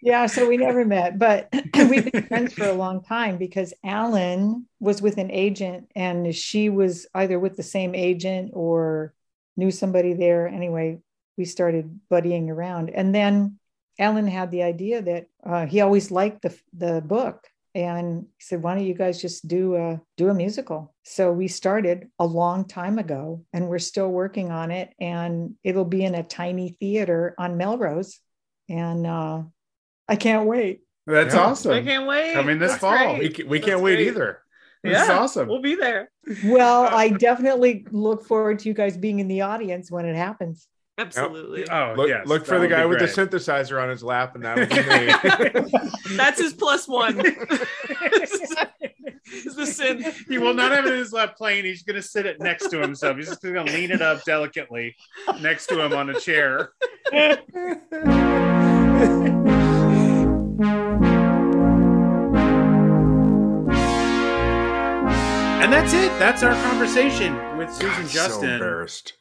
Yeah, 0.00 0.26
so 0.26 0.48
we 0.48 0.56
never 0.56 0.84
met, 0.84 1.18
but 1.18 1.48
we've 1.74 2.10
been 2.10 2.26
friends 2.26 2.52
for 2.52 2.64
a 2.64 2.72
long 2.72 3.02
time 3.02 3.36
because 3.36 3.74
Allan 3.84 4.66
was 4.78 5.02
with 5.02 5.18
an 5.18 5.30
agent 5.30 5.90
and 5.96 6.34
she 6.34 6.68
was 6.68 7.06
either 7.14 7.38
with 7.38 7.56
the 7.56 7.64
same 7.64 7.94
agent 7.94 8.52
or 8.54 9.12
knew 9.56 9.72
somebody 9.72 10.14
there. 10.14 10.46
Anyway, 10.46 11.00
we 11.36 11.44
started 11.44 12.00
buddying 12.10 12.48
around. 12.48 12.90
And 12.90 13.12
then 13.12 13.58
Allan 13.98 14.28
had 14.28 14.52
the 14.52 14.62
idea 14.62 15.02
that 15.02 15.26
uh, 15.44 15.66
he 15.66 15.80
always 15.80 16.12
liked 16.12 16.42
the, 16.42 16.56
the 16.72 17.00
book. 17.00 17.44
And 17.74 18.22
he 18.38 18.42
said, 18.42 18.62
why 18.62 18.74
don't 18.74 18.86
you 18.86 18.94
guys 18.94 19.20
just 19.20 19.46
do 19.48 19.74
a, 19.76 20.00
do 20.16 20.30
a 20.30 20.34
musical? 20.34 20.94
So 21.02 21.32
we 21.32 21.48
started 21.48 22.08
a 22.18 22.24
long 22.24 22.66
time 22.66 22.98
ago 22.98 23.44
and 23.52 23.68
we're 23.68 23.78
still 23.80 24.08
working 24.08 24.52
on 24.52 24.70
it. 24.70 24.94
And 25.00 25.56
it'll 25.64 25.84
be 25.84 26.04
in 26.04 26.14
a 26.14 26.22
tiny 26.22 26.76
theater 26.80 27.34
on 27.36 27.56
Melrose. 27.56 28.20
And 28.68 29.06
uh, 29.06 29.42
I 30.08 30.16
can't 30.16 30.46
wait. 30.46 30.82
That's 31.06 31.34
Yeah. 31.34 31.40
I 31.72 31.82
can't 31.82 32.06
wait. 32.06 32.34
Coming 32.34 32.58
this 32.58 32.72
That's 32.72 32.80
fall. 32.80 32.96
great. 33.16 33.18
We, 33.18 33.28
ca- 33.30 33.44
we 33.48 33.58
That's 33.58 33.68
can't 33.70 33.80
wait 33.80 34.00
either. 34.00 34.42
This 34.84 35.02
is 35.02 35.08
awesome. 35.08 35.48
We'll 35.48 35.60
be 35.62 35.74
there. 35.74 36.10
Well, 36.44 36.84
I 36.90 37.08
definitely 37.08 37.86
look 37.90 38.24
forward 38.24 38.58
to 38.60 38.68
you 38.68 38.74
guys 38.74 38.96
being 38.96 39.18
in 39.18 39.26
the 39.28 39.40
audience 39.42 39.90
when 39.90 40.04
it 40.06 40.14
happens. 40.16 40.68
Absolutely. 40.98 41.68
Oh, 41.70 41.94
Look, 41.96 42.08
yes. 42.08 42.26
look 42.26 42.44
for 42.44 42.58
the 42.58 42.66
guy 42.66 42.84
with 42.84 42.98
the 42.98 43.04
synthesizer 43.04 43.80
on 43.80 43.88
his 43.88 44.02
lap, 44.02 44.34
and 44.34 44.44
that'll 44.44 44.66
be 44.66 44.74
me. 45.62 45.80
That's 46.16 46.40
his 46.40 46.54
plus 46.54 46.88
one. 46.88 47.16
Is 49.32 49.54
the 49.56 49.62
synth. 49.62 50.26
he 50.28 50.38
will 50.38 50.54
not 50.54 50.72
have 50.72 50.86
it 50.86 50.92
in 50.92 50.98
his 50.98 51.12
lap 51.12 51.36
plane. 51.36 51.64
He's 51.64 51.82
going 51.82 51.96
to 51.96 52.02
sit 52.02 52.26
it 52.26 52.40
next 52.40 52.68
to 52.70 52.80
himself. 52.80 53.16
He's 53.16 53.28
just 53.28 53.42
going 53.42 53.66
to 53.66 53.72
lean 53.72 53.90
it 53.90 54.00
up 54.02 54.24
delicately 54.24 54.96
next 55.40 55.66
to 55.68 55.84
him 55.84 55.92
on 55.92 56.10
a 56.10 56.18
chair. 56.20 56.72
And 65.60 65.72
that's 65.72 65.92
it. 65.92 66.08
That's 66.18 66.42
our 66.44 66.54
conversation 66.70 67.34
with 67.58 67.70
Susan 67.72 67.88
God, 68.02 68.08
So 68.08 68.12
Justin. 68.14 68.50
embarrassed. 68.50 69.14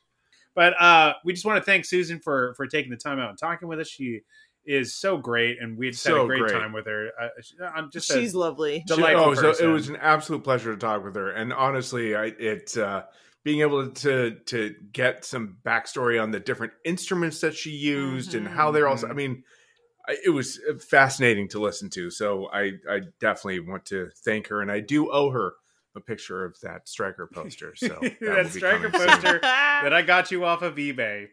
but 0.56 0.80
uh, 0.80 1.14
we 1.26 1.34
just 1.34 1.46
want 1.46 1.58
to 1.58 1.64
thank 1.64 1.84
Susan 1.86 2.20
for 2.20 2.54
for 2.56 2.68
taking 2.68 2.92
the 2.92 2.98
time 2.98 3.20
out 3.20 3.30
and 3.30 3.38
talking 3.40 3.68
with 3.68 3.80
us. 3.80 3.88
She 3.90 4.22
is 4.68 4.94
so 4.96 5.18
great, 5.18 5.58
and 5.62 5.78
we 5.78 5.88
had 5.88 5.96
So 5.96 6.24
a 6.24 6.28
great, 6.28 6.42
great. 6.42 6.52
time 6.52 6.74
with 6.74 6.86
her. 6.86 7.10
Uh, 7.20 7.30
I'm 7.74 7.90
just 7.90 8.12
She's 8.12 8.34
a 8.34 8.40
lovely. 8.40 8.80
She- 8.88 8.96
delightful 8.96 9.30
oh, 9.30 9.34
so 9.34 9.50
it 9.52 9.72
was 9.72 9.90
an 9.90 9.96
absolute 9.96 10.44
pleasure 10.44 10.74
to 10.74 10.78
talk 10.80 11.04
with 11.04 11.16
her. 11.16 11.32
And 11.32 11.54
honestly, 11.54 12.16
I 12.16 12.26
it 12.26 12.78
uh, 12.78 13.04
being 13.44 13.62
able 13.62 13.90
to 13.90 14.36
to 14.48 14.76
get 14.92 15.24
some 15.26 15.58
backstory 15.66 16.22
on 16.22 16.32
the 16.32 16.40
different 16.40 16.74
instruments 16.84 17.40
that 17.42 17.56
she 17.56 17.72
used 17.72 18.36
and 18.36 18.48
how 18.48 18.72
they're 18.72 18.88
also. 18.88 19.08
I 19.08 19.14
mean, 19.14 19.44
I- 20.08 20.18
it 20.26 20.30
was 20.32 20.60
fascinating 20.90 21.48
to 21.50 21.60
listen 21.60 21.90
to. 21.92 22.12
So 22.12 22.48
I 22.52 22.74
I 22.90 23.02
definitely 23.20 23.62
want 23.62 23.86
to 23.86 24.10
thank 24.26 24.48
her, 24.48 24.62
and 24.62 24.72
I 24.72 24.82
do 24.82 25.10
owe 25.12 25.30
her 25.32 25.54
a 25.96 26.00
picture 26.02 26.46
of 26.46 26.56
that 26.62 26.88
Stryker 26.88 27.28
poster. 27.34 27.74
So 27.76 27.88
that, 28.02 28.20
That 28.22 28.38
will 28.38 28.44
be 28.44 28.50
Stryker 28.50 28.90
coming 28.90 29.00
soon. 29.08 29.10
poster. 29.10 29.40
that 29.42 29.94
I 29.94 30.02
got 30.02 30.32
you 30.32 30.46
off 30.46 30.62
of 30.62 30.76
eBay. 30.76 31.28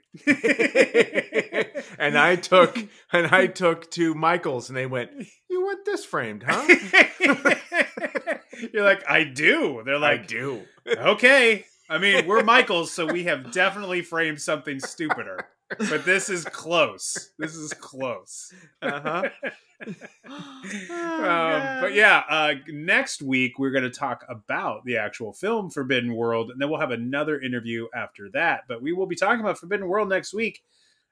and 1.98 2.16
I 2.18 2.36
took 2.36 2.76
and 3.12 3.26
I 3.28 3.46
took 3.46 3.90
to 3.92 4.14
Michaels, 4.14 4.68
and 4.68 4.76
they 4.76 4.86
went, 4.86 5.10
"You 5.50 5.62
want 5.62 5.84
this 5.84 6.04
framed, 6.04 6.44
huh?" 6.46 6.66
You're 8.72 8.84
like, 8.84 9.02
I 9.10 9.24
do. 9.24 9.82
They're 9.84 9.98
like, 9.98 10.12
I 10.12 10.16
like, 10.20 10.26
do. 10.28 10.62
okay. 10.86 11.64
I 11.90 11.98
mean, 11.98 12.26
we're 12.26 12.42
Michaels, 12.44 12.92
so 12.92 13.04
we 13.06 13.24
have 13.24 13.52
definitely 13.52 14.00
framed 14.02 14.40
something 14.40 14.80
stupider. 14.80 15.46
But 15.68 16.04
this 16.04 16.28
is 16.28 16.44
close. 16.44 17.32
This 17.38 17.54
is 17.54 17.72
close. 17.72 18.52
Uh-huh. 18.82 19.28
um, 19.86 19.94
but 20.90 21.94
yeah, 21.94 22.22
uh, 22.28 22.54
next 22.68 23.22
week 23.22 23.58
we're 23.58 23.70
going 23.70 23.84
to 23.84 23.90
talk 23.90 24.24
about 24.28 24.84
the 24.84 24.98
actual 24.98 25.32
film 25.32 25.70
Forbidden 25.70 26.14
World, 26.14 26.50
and 26.50 26.60
then 26.60 26.70
we'll 26.70 26.80
have 26.80 26.90
another 26.90 27.40
interview 27.40 27.86
after 27.94 28.28
that. 28.34 28.62
But 28.68 28.82
we 28.82 28.92
will 28.92 29.06
be 29.06 29.16
talking 29.16 29.40
about 29.40 29.58
Forbidden 29.58 29.88
World 29.88 30.08
next 30.08 30.34
week, 30.34 30.62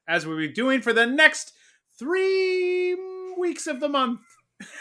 as 0.06 0.26
we'll 0.26 0.38
be 0.38 0.48
doing 0.48 0.82
for 0.82 0.92
the 0.92 1.06
next 1.06 1.52
three 1.98 2.96
weeks 3.38 3.66
of 3.66 3.80
the 3.80 3.88
month. 3.88 4.20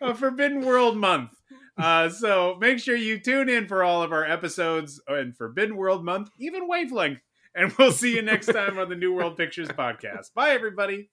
A 0.00 0.14
Forbidden 0.14 0.64
World 0.64 0.96
month. 0.96 1.30
Uh, 1.78 2.10
so 2.10 2.56
make 2.60 2.78
sure 2.78 2.94
you 2.94 3.18
tune 3.18 3.48
in 3.48 3.66
for 3.66 3.82
all 3.82 4.02
of 4.02 4.12
our 4.12 4.24
episodes 4.24 5.00
and 5.08 5.36
Forbidden 5.36 5.76
World 5.76 6.04
month, 6.04 6.30
even 6.38 6.68
wavelength. 6.68 7.20
And 7.54 7.72
we'll 7.78 7.92
see 7.92 8.14
you 8.14 8.22
next 8.22 8.46
time 8.46 8.78
on 8.78 8.88
the 8.88 8.94
New 8.96 9.12
World 9.12 9.36
Pictures 9.36 9.68
podcast. 9.68 10.32
Bye, 10.34 10.50
everybody. 10.50 11.10